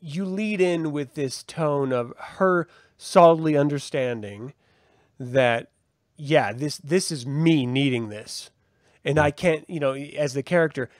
You 0.00 0.24
lead 0.24 0.60
in 0.60 0.90
with 0.90 1.14
this 1.14 1.44
tone 1.44 1.92
of 1.92 2.12
her 2.16 2.66
solidly 2.96 3.56
understanding 3.56 4.54
that, 5.20 5.70
yeah, 6.18 6.52
this 6.52 6.78
this 6.78 7.10
is 7.10 7.24
me 7.26 7.64
needing 7.64 8.08
this, 8.08 8.50
and 9.04 9.18
I 9.18 9.30
can't, 9.30 9.68
you 9.70 9.80
know, 9.80 9.94
as 9.94 10.34
the 10.34 10.42
character, 10.42 10.90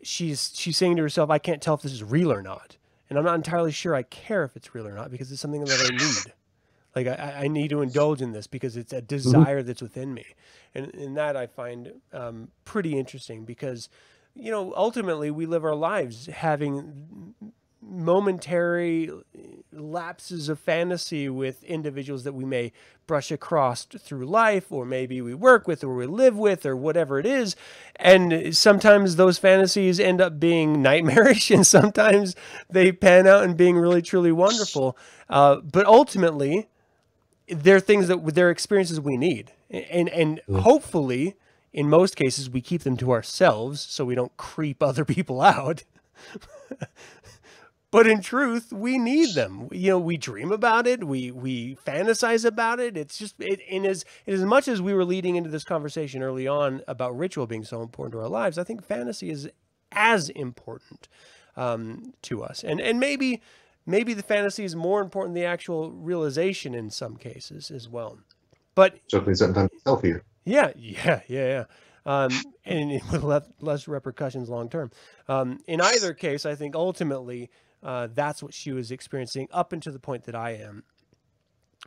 she's 0.00 0.52
she's 0.54 0.76
saying 0.76 0.96
to 0.96 1.02
herself, 1.02 1.28
I 1.28 1.38
can't 1.38 1.60
tell 1.60 1.74
if 1.74 1.82
this 1.82 1.92
is 1.92 2.04
real 2.04 2.32
or 2.32 2.40
not, 2.40 2.76
and 3.10 3.18
I'm 3.18 3.24
not 3.24 3.34
entirely 3.34 3.72
sure 3.72 3.94
I 3.94 4.04
care 4.04 4.44
if 4.44 4.56
it's 4.56 4.74
real 4.74 4.86
or 4.86 4.94
not 4.94 5.10
because 5.10 5.30
it's 5.32 5.40
something 5.40 5.64
that 5.64 5.90
I 5.92 5.96
need. 5.96 6.34
Like 6.94 7.06
I, 7.06 7.42
I 7.44 7.48
need 7.48 7.70
to 7.70 7.82
indulge 7.82 8.22
in 8.22 8.32
this 8.32 8.46
because 8.46 8.76
it's 8.76 8.92
a 8.92 9.02
desire 9.02 9.62
that's 9.62 9.82
within 9.82 10.14
me, 10.14 10.24
and 10.74 10.94
and 10.94 11.16
that 11.16 11.36
I 11.36 11.46
find 11.46 11.92
um, 12.12 12.48
pretty 12.64 12.96
interesting 12.96 13.44
because 13.44 13.88
you 14.34 14.50
know, 14.50 14.72
ultimately 14.76 15.30
we 15.30 15.46
live 15.46 15.64
our 15.64 15.74
lives 15.74 16.26
having 16.26 17.34
momentary 17.82 19.10
lapses 19.72 20.48
of 20.48 20.58
fantasy 20.58 21.28
with 21.28 21.62
individuals 21.64 22.24
that 22.24 22.32
we 22.34 22.44
may 22.44 22.72
brush 23.06 23.30
across 23.30 23.84
through 23.84 24.26
life, 24.26 24.70
or 24.70 24.84
maybe 24.84 25.20
we 25.20 25.34
work 25.34 25.66
with, 25.66 25.82
or 25.82 25.94
we 25.94 26.06
live 26.06 26.36
with, 26.36 26.64
or 26.66 26.76
whatever 26.76 27.18
it 27.18 27.26
is. 27.26 27.56
And 27.96 28.56
sometimes 28.56 29.16
those 29.16 29.38
fantasies 29.38 29.98
end 30.00 30.20
up 30.20 30.38
being 30.38 30.82
nightmarish, 30.90 31.50
and 31.50 31.66
sometimes 31.66 32.34
they 32.68 32.92
pan 32.92 33.26
out 33.26 33.44
and 33.44 33.56
being 33.56 33.76
really, 33.76 34.02
truly 34.02 34.32
wonderful. 34.32 34.96
Uh, 35.28 35.56
but 35.56 35.86
ultimately, 35.86 36.68
they're 37.48 37.80
things 37.80 38.08
that 38.08 38.34
they're 38.34 38.50
experiences 38.50 39.00
we 39.00 39.16
need, 39.16 39.52
and 39.70 40.08
and 40.10 40.40
Mm. 40.48 40.60
hopefully, 40.60 41.34
in 41.72 41.88
most 41.88 42.16
cases, 42.16 42.48
we 42.50 42.60
keep 42.60 42.82
them 42.82 42.96
to 42.98 43.12
ourselves 43.12 43.80
so 43.80 44.04
we 44.04 44.14
don't 44.14 44.36
creep 44.36 44.82
other 44.82 45.04
people 45.04 45.40
out. 45.56 45.84
but 47.90 48.06
in 48.06 48.20
truth, 48.20 48.72
we 48.72 48.98
need 48.98 49.34
them. 49.34 49.68
You 49.72 49.90
know, 49.90 49.98
we 49.98 50.16
dream 50.16 50.52
about 50.52 50.86
it, 50.86 51.04
we 51.04 51.30
we 51.30 51.76
fantasize 51.86 52.44
about 52.44 52.80
it. 52.80 52.96
It's 52.96 53.18
just 53.18 53.34
it 53.38 53.60
in 53.68 53.84
as 53.84 54.04
in 54.26 54.34
as 54.34 54.44
much 54.44 54.68
as 54.68 54.80
we 54.80 54.94
were 54.94 55.04
leading 55.04 55.36
into 55.36 55.50
this 55.50 55.64
conversation 55.64 56.22
early 56.22 56.46
on 56.46 56.82
about 56.86 57.16
ritual 57.16 57.46
being 57.46 57.64
so 57.64 57.82
important 57.82 58.12
to 58.12 58.20
our 58.20 58.28
lives. 58.28 58.58
I 58.58 58.64
think 58.64 58.84
fantasy 58.84 59.30
is 59.30 59.48
as 59.92 60.28
important 60.30 61.08
um, 61.56 62.14
to 62.22 62.42
us, 62.42 62.62
and 62.62 62.80
and 62.80 63.00
maybe 63.00 63.42
maybe 63.86 64.14
the 64.14 64.22
fantasy 64.22 64.64
is 64.64 64.76
more 64.76 65.00
important 65.00 65.34
than 65.34 65.42
the 65.42 65.48
actual 65.48 65.90
realization 65.90 66.74
in 66.74 66.90
some 66.90 67.16
cases 67.16 67.70
as 67.70 67.88
well. 67.88 68.18
But 68.74 68.98
Certainly, 69.08 69.34
sometimes 69.34 69.70
it's 69.72 69.82
healthier. 69.84 70.22
yeah, 70.44 70.70
yeah, 70.76 71.20
yeah, 71.26 71.46
yeah. 71.46 71.64
Um, 72.06 72.30
and 72.64 72.92
with 73.12 73.22
less, 73.24 73.42
less 73.60 73.88
repercussions 73.88 74.48
long 74.48 74.68
term. 74.70 74.90
Um, 75.28 75.58
in 75.66 75.80
either 75.80 76.14
case, 76.14 76.46
I 76.46 76.54
think 76.54 76.74
ultimately 76.76 77.50
uh, 77.82 78.08
that's 78.12 78.42
what 78.42 78.54
she 78.54 78.72
was 78.72 78.90
experiencing 78.90 79.48
up 79.52 79.72
until 79.72 79.92
the 79.92 79.98
point 79.98 80.24
that 80.24 80.34
I 80.34 80.52
am. 80.52 80.84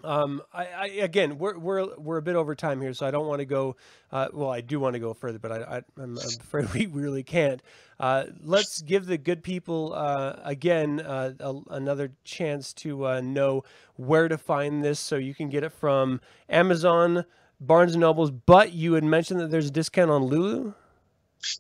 Um, 0.03 0.41
I, 0.52 0.65
I 0.65 0.86
again, 1.02 1.38
we're 1.38 1.57
we're 1.57 1.95
we're 1.98 2.18
a 2.18 2.22
bit 2.22 2.36
over 2.36 2.56
time 2.56 2.82
here, 2.82 2.94
so 2.94 3.06
I 3.06 3.11
don't 3.11 3.28
want 3.28 3.40
to 3.40 3.45
go. 3.45 3.76
Uh, 4.11 4.28
well, 4.34 4.49
I 4.49 4.61
do 4.61 4.80
want 4.80 4.94
to 4.94 4.99
go 4.99 5.14
further, 5.14 5.38
but 5.38 5.52
I, 5.52 5.57
I 5.57 5.76
I'm, 6.02 6.18
I'm 6.18 6.40
afraid 6.40 6.74
we 6.74 6.88
really 6.88 7.24
can't. 7.24 7.61
Uh, 7.99 8.26
let's 8.41 8.82
give 8.82 9.06
the 9.06 9.18
good 9.18 9.44
people 9.44 9.94
uh, 9.94 10.38
again 10.44 10.99
uh, 10.99 11.34
a, 11.40 11.56
another 11.70 12.11
chance 12.24 12.74
to 12.74 13.06
uh, 13.06 13.22
know 13.22 13.64
where 13.95 14.28
to 14.28 14.38
find 14.38 14.84
this, 14.84 14.99
so 14.99 15.15
you 15.15 15.36
can 15.36 15.49
get 15.49 15.64
it 15.64 15.72
from 15.72 16.20
Amazon, 16.49 17.26
Barnes 17.61 17.94
and 17.94 18.02
Nobles. 18.02 18.32
But 18.32 18.74
you 18.74 18.94
had 18.94 19.03
mentioned 19.03 19.40
that 19.41 19.52
there's 19.52 19.68
a 19.68 19.72
discount 19.72 20.10
on 20.10 20.24
Lulu. 20.24 20.74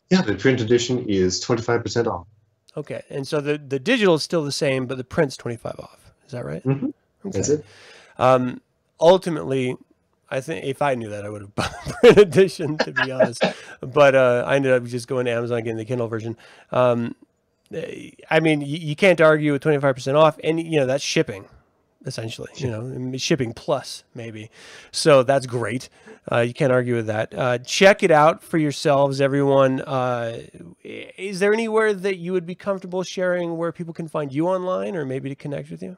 Yeah, 0.09 0.21
the 0.21 0.35
print 0.35 0.59
edition 0.59 1.05
is 1.07 1.39
twenty 1.39 1.61
five 1.61 1.83
percent 1.83 2.07
off. 2.07 2.25
Okay, 2.75 3.03
and 3.09 3.27
so 3.27 3.39
the 3.39 3.57
the 3.57 3.79
digital 3.79 4.15
is 4.15 4.23
still 4.23 4.43
the 4.43 4.51
same, 4.51 4.85
but 4.87 4.97
the 4.97 5.03
print's 5.03 5.37
twenty 5.37 5.57
five 5.57 5.79
off. 5.79 6.11
Is 6.25 6.31
that 6.31 6.45
right? 6.45 6.63
Mhm. 6.63 6.93
That's 7.25 7.49
it. 7.49 7.65
Um, 8.17 8.61
ultimately, 8.99 9.77
I 10.29 10.41
think 10.41 10.65
if 10.65 10.81
I 10.81 10.95
knew 10.95 11.09
that, 11.09 11.25
I 11.25 11.29
would 11.29 11.41
have 11.41 11.55
bought 11.55 11.73
the 11.85 11.93
print 11.93 12.17
edition, 12.17 12.77
to 12.79 12.91
be 12.91 13.11
honest. 13.11 13.43
But 13.81 14.15
uh, 14.15 14.43
I 14.47 14.55
ended 14.55 14.71
up 14.73 14.83
just 14.85 15.07
going 15.07 15.25
to 15.25 15.31
Amazon 15.31 15.59
getting 15.63 15.77
the 15.77 15.85
Kindle 15.85 16.07
version. 16.07 16.35
Um, 16.71 17.15
eh, 17.71 18.09
I 18.31 18.39
mean, 18.39 18.61
you, 18.61 18.77
you 18.77 18.95
can't 18.95 19.21
argue 19.21 19.51
with 19.51 19.61
twenty 19.61 19.79
five 19.79 19.95
percent 19.95 20.17
off, 20.17 20.39
and 20.43 20.59
you 20.59 20.79
know 20.79 20.85
that's 20.87 21.03
shipping, 21.03 21.45
essentially. 22.05 22.49
You 22.55 22.69
know, 22.69 23.17
shipping 23.17 23.53
plus 23.53 24.03
maybe. 24.13 24.49
So 24.91 25.23
that's 25.23 25.45
great. 25.45 25.89
Uh, 26.31 26.39
you 26.39 26.53
can't 26.53 26.71
argue 26.71 26.95
with 26.95 27.07
that. 27.07 27.33
Uh, 27.33 27.57
check 27.57 28.03
it 28.03 28.11
out 28.11 28.43
for 28.43 28.57
yourselves, 28.57 29.19
everyone. 29.19 29.81
Uh, 29.81 30.41
is 30.83 31.39
there 31.39 31.53
anywhere 31.53 31.93
that 31.93 32.17
you 32.17 32.31
would 32.31 32.45
be 32.45 32.55
comfortable 32.55 33.03
sharing 33.03 33.57
where 33.57 33.71
people 33.71 33.93
can 33.93 34.07
find 34.07 34.33
you 34.33 34.47
online, 34.47 34.95
or 34.95 35.05
maybe 35.05 35.29
to 35.29 35.35
connect 35.35 35.69
with 35.69 35.83
you? 35.83 35.97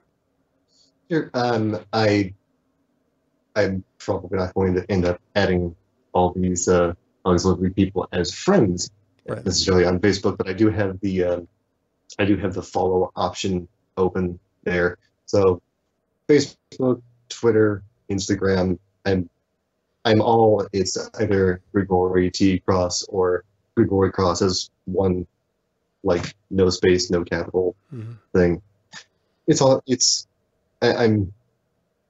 Sure. 1.12 1.30
Um, 1.36 1.80
I, 1.94 2.34
I'm 3.56 3.84
probably 4.00 4.38
not 4.40 4.54
going 4.56 4.74
to 4.76 4.92
end 4.92 5.06
up 5.06 5.22
adding 5.36 5.76
all 6.14 6.32
these 6.32 6.68
uh, 6.68 6.94
all 7.24 7.32
these 7.34 7.46
lovely 7.46 7.70
people 7.70 8.08
as 8.12 8.34
friends 8.34 8.92
Right. 9.28 9.44
necessarily 9.44 9.86
on 9.86 10.00
Facebook, 10.00 10.38
but 10.38 10.48
I 10.48 10.54
do 10.54 10.70
have 10.70 11.00
the 11.00 11.24
um, 11.24 11.48
I 12.20 12.26
do 12.26 12.38
have 12.38 12.54
the 12.54 12.62
follow 12.62 13.12
option 13.16 13.68
open 13.98 14.40
there. 14.64 15.00
So 15.26 15.64
Facebook, 16.28 17.02
Twitter, 17.30 17.84
Instagram, 18.10 18.78
I'm 19.06 19.30
I'm 20.06 20.22
all 20.22 20.68
it's 20.74 20.98
either 21.20 21.62
Grigori 21.74 22.30
T 22.32 22.60
Cross 22.60 23.04
or 23.10 23.44
Grigori 23.76 24.12
Cross 24.12 24.42
as 24.42 24.70
one 24.86 25.26
like 26.04 26.36
no 26.52 26.70
space, 26.70 27.10
no 27.10 27.24
capital 27.24 27.76
Mhm. 27.94 28.18
thing. 28.34 28.62
It's 29.48 29.62
all 29.62 29.82
it's 29.88 30.28
I, 30.82 30.94
I'm 30.94 31.34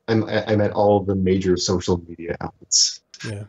I'm 0.08 0.24
I'm 0.26 0.62
at 0.62 0.72
all 0.72 1.00
the 1.04 1.16
major 1.16 1.58
social 1.58 2.02
media 2.08 2.36
outlets. 2.42 3.02
Yeah. 3.28 3.46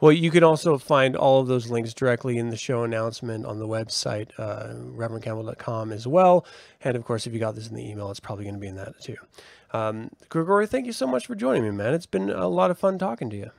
Well, 0.00 0.12
you 0.12 0.30
can 0.30 0.42
also 0.42 0.78
find 0.78 1.14
all 1.14 1.40
of 1.40 1.46
those 1.46 1.70
links 1.70 1.92
directly 1.92 2.38
in 2.38 2.48
the 2.48 2.56
show 2.56 2.84
announcement 2.84 3.44
on 3.44 3.58
the 3.58 3.68
website, 3.68 4.30
uh, 4.38 4.74
reverendcampbell.com 4.96 5.92
as 5.92 6.06
well. 6.06 6.46
And 6.82 6.96
of 6.96 7.04
course, 7.04 7.26
if 7.26 7.34
you 7.34 7.38
got 7.38 7.54
this 7.54 7.68
in 7.68 7.74
the 7.74 7.86
email, 7.86 8.10
it's 8.10 8.20
probably 8.20 8.44
going 8.44 8.54
to 8.54 8.60
be 8.60 8.68
in 8.68 8.76
that 8.76 8.98
too. 9.00 9.16
Um, 9.72 10.10
Grigori, 10.28 10.66
thank 10.66 10.86
you 10.86 10.92
so 10.92 11.06
much 11.06 11.26
for 11.26 11.34
joining 11.34 11.62
me, 11.62 11.70
man. 11.70 11.94
It's 11.94 12.06
been 12.06 12.30
a 12.30 12.48
lot 12.48 12.70
of 12.70 12.78
fun 12.78 12.98
talking 12.98 13.30
to 13.30 13.36
you. 13.36 13.50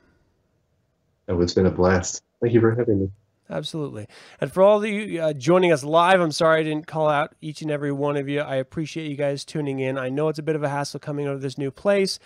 Oh, 1.28 1.40
it's 1.40 1.54
been 1.54 1.66
a 1.66 1.70
blast. 1.70 2.22
Thank 2.40 2.54
you 2.54 2.60
for 2.60 2.74
having 2.74 3.00
me. 3.00 3.10
Absolutely. 3.48 4.08
And 4.40 4.52
for 4.52 4.62
all 4.62 4.82
of 4.82 4.88
you 4.88 5.20
uh, 5.20 5.32
joining 5.34 5.72
us 5.72 5.84
live, 5.84 6.20
I'm 6.20 6.32
sorry 6.32 6.60
I 6.60 6.62
didn't 6.64 6.86
call 6.86 7.08
out 7.08 7.34
each 7.40 7.62
and 7.62 7.70
every 7.70 7.92
one 7.92 8.16
of 8.16 8.28
you. 8.28 8.40
I 8.40 8.56
appreciate 8.56 9.08
you 9.08 9.16
guys 9.16 9.44
tuning 9.44 9.78
in. 9.78 9.98
I 9.98 10.08
know 10.08 10.28
it's 10.28 10.38
a 10.38 10.42
bit 10.42 10.56
of 10.56 10.62
a 10.62 10.68
hassle 10.68 11.00
coming 11.00 11.26
out 11.26 11.34
of 11.34 11.42
this 11.42 11.58
new 11.58 11.70
place. 11.70 12.18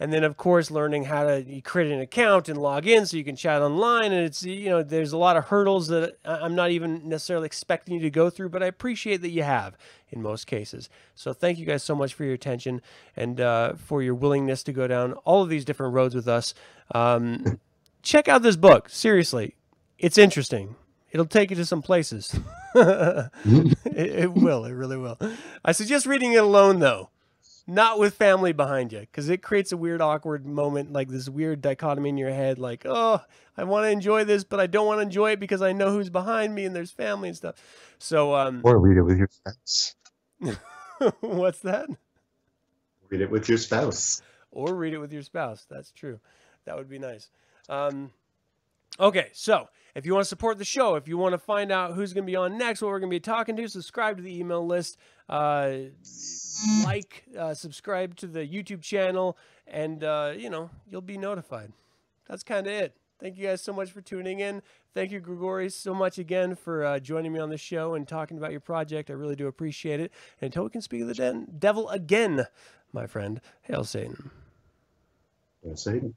And 0.00 0.14
then, 0.14 0.24
of 0.24 0.38
course, 0.38 0.70
learning 0.70 1.04
how 1.04 1.24
to 1.24 1.60
create 1.60 1.92
an 1.92 2.00
account 2.00 2.48
and 2.48 2.60
log 2.60 2.86
in 2.86 3.04
so 3.04 3.18
you 3.18 3.22
can 3.22 3.36
chat 3.36 3.60
online. 3.60 4.12
And 4.12 4.24
it's, 4.24 4.42
you 4.42 4.70
know, 4.70 4.82
there's 4.82 5.12
a 5.12 5.18
lot 5.18 5.36
of 5.36 5.44
hurdles 5.44 5.88
that 5.88 6.16
I'm 6.24 6.54
not 6.54 6.70
even 6.70 7.06
necessarily 7.06 7.44
expecting 7.44 7.96
you 7.96 8.00
to 8.00 8.10
go 8.10 8.30
through, 8.30 8.48
but 8.48 8.62
I 8.62 8.66
appreciate 8.66 9.20
that 9.20 9.28
you 9.28 9.42
have 9.42 9.76
in 10.08 10.22
most 10.22 10.46
cases. 10.46 10.88
So 11.14 11.34
thank 11.34 11.58
you 11.58 11.66
guys 11.66 11.82
so 11.82 11.94
much 11.94 12.14
for 12.14 12.24
your 12.24 12.32
attention 12.32 12.80
and 13.14 13.42
uh, 13.42 13.74
for 13.74 14.02
your 14.02 14.14
willingness 14.14 14.62
to 14.64 14.72
go 14.72 14.86
down 14.86 15.12
all 15.24 15.42
of 15.42 15.50
these 15.50 15.66
different 15.66 15.92
roads 15.92 16.14
with 16.14 16.26
us. 16.26 16.54
Um, 16.94 17.60
check 18.02 18.26
out 18.26 18.42
this 18.42 18.56
book. 18.56 18.88
Seriously, 18.88 19.54
it's 19.98 20.16
interesting. 20.16 20.76
It'll 21.12 21.26
take 21.26 21.50
you 21.50 21.56
to 21.56 21.66
some 21.66 21.82
places. 21.82 22.38
it, 22.74 23.74
it 23.84 24.32
will. 24.32 24.64
It 24.64 24.72
really 24.72 24.96
will. 24.96 25.18
I 25.64 25.72
suggest 25.72 26.06
reading 26.06 26.32
it 26.32 26.42
alone, 26.42 26.78
though, 26.78 27.10
not 27.70 27.98
with 27.98 28.14
family 28.14 28.52
behind 28.52 28.92
you, 28.92 29.00
because 29.00 29.28
it 29.28 29.42
creates 29.42 29.70
a 29.72 29.76
weird, 29.76 30.00
awkward 30.00 30.44
moment, 30.44 30.92
like 30.92 31.08
this 31.08 31.28
weird 31.28 31.62
dichotomy 31.62 32.08
in 32.08 32.16
your 32.16 32.32
head, 32.32 32.58
like, 32.58 32.84
oh, 32.84 33.20
I 33.56 33.64
want 33.64 33.84
to 33.84 33.90
enjoy 33.90 34.24
this, 34.24 34.44
but 34.44 34.58
I 34.58 34.66
don't 34.66 34.86
want 34.86 34.98
to 34.98 35.02
enjoy 35.02 35.32
it 35.32 35.40
because 35.40 35.62
I 35.62 35.72
know 35.72 35.90
who's 35.90 36.10
behind 36.10 36.54
me 36.54 36.64
and 36.64 36.74
there's 36.74 36.90
family 36.90 37.28
and 37.28 37.36
stuff. 37.36 37.54
So, 37.98 38.34
um, 38.34 38.60
Or 38.64 38.78
read 38.78 38.96
it 38.96 39.02
with 39.02 39.18
your 39.18 39.28
spouse. 39.30 39.94
what's 41.20 41.60
that? 41.60 41.88
Read 43.08 43.20
it 43.20 43.30
with 43.30 43.48
your 43.48 43.58
spouse. 43.58 44.20
or 44.50 44.74
read 44.74 44.92
it 44.92 44.98
with 44.98 45.12
your 45.12 45.22
spouse. 45.22 45.66
That's 45.70 45.92
true. 45.92 46.18
That 46.64 46.76
would 46.76 46.88
be 46.88 46.98
nice. 46.98 47.30
Um, 47.68 48.10
okay, 48.98 49.28
so 49.32 49.68
if 49.94 50.06
you 50.06 50.12
want 50.12 50.24
to 50.24 50.28
support 50.28 50.58
the 50.58 50.64
show, 50.64 50.94
if 50.94 51.08
you 51.08 51.18
want 51.18 51.32
to 51.32 51.38
find 51.38 51.72
out 51.72 51.94
who's 51.94 52.12
going 52.12 52.24
to 52.24 52.30
be 52.30 52.36
on 52.36 52.58
next, 52.58 52.82
what 52.82 52.88
we're 52.88 53.00
going 53.00 53.10
to 53.10 53.14
be 53.14 53.20
talking 53.20 53.56
to, 53.56 53.68
subscribe 53.68 54.16
to 54.16 54.22
the 54.22 54.38
email 54.38 54.64
list, 54.66 54.98
uh, 55.30 55.72
like, 56.84 57.24
uh, 57.38 57.54
subscribe 57.54 58.16
to 58.16 58.26
the 58.26 58.40
YouTube 58.40 58.82
channel, 58.82 59.38
and 59.66 60.04
uh, 60.04 60.32
you 60.36 60.50
know 60.50 60.70
you'll 60.90 61.00
be 61.00 61.16
notified. 61.16 61.72
That's 62.28 62.42
kind 62.42 62.66
of 62.66 62.72
it. 62.72 62.96
Thank 63.20 63.36
you 63.36 63.46
guys 63.46 63.60
so 63.60 63.72
much 63.72 63.90
for 63.90 64.00
tuning 64.00 64.40
in. 64.40 64.62
Thank 64.94 65.12
you, 65.12 65.20
Grigori, 65.20 65.68
so 65.68 65.94
much 65.94 66.18
again 66.18 66.54
for 66.54 66.84
uh, 66.84 66.98
joining 66.98 67.32
me 67.32 67.38
on 67.38 67.50
the 67.50 67.58
show 67.58 67.94
and 67.94 68.08
talking 68.08 68.38
about 68.38 68.50
your 68.50 68.60
project. 68.60 69.10
I 69.10 69.12
really 69.12 69.36
do 69.36 69.46
appreciate 69.46 70.00
it. 70.00 70.10
And 70.40 70.46
until 70.46 70.64
we 70.64 70.70
can 70.70 70.80
speak 70.80 71.02
of 71.02 71.08
the 71.08 71.14
den- 71.14 71.46
devil 71.58 71.88
again, 71.90 72.46
my 72.92 73.06
friend, 73.06 73.40
hail 73.62 73.84
Satan. 73.84 74.30
Yes, 75.62 75.84
Satan. 75.84 76.14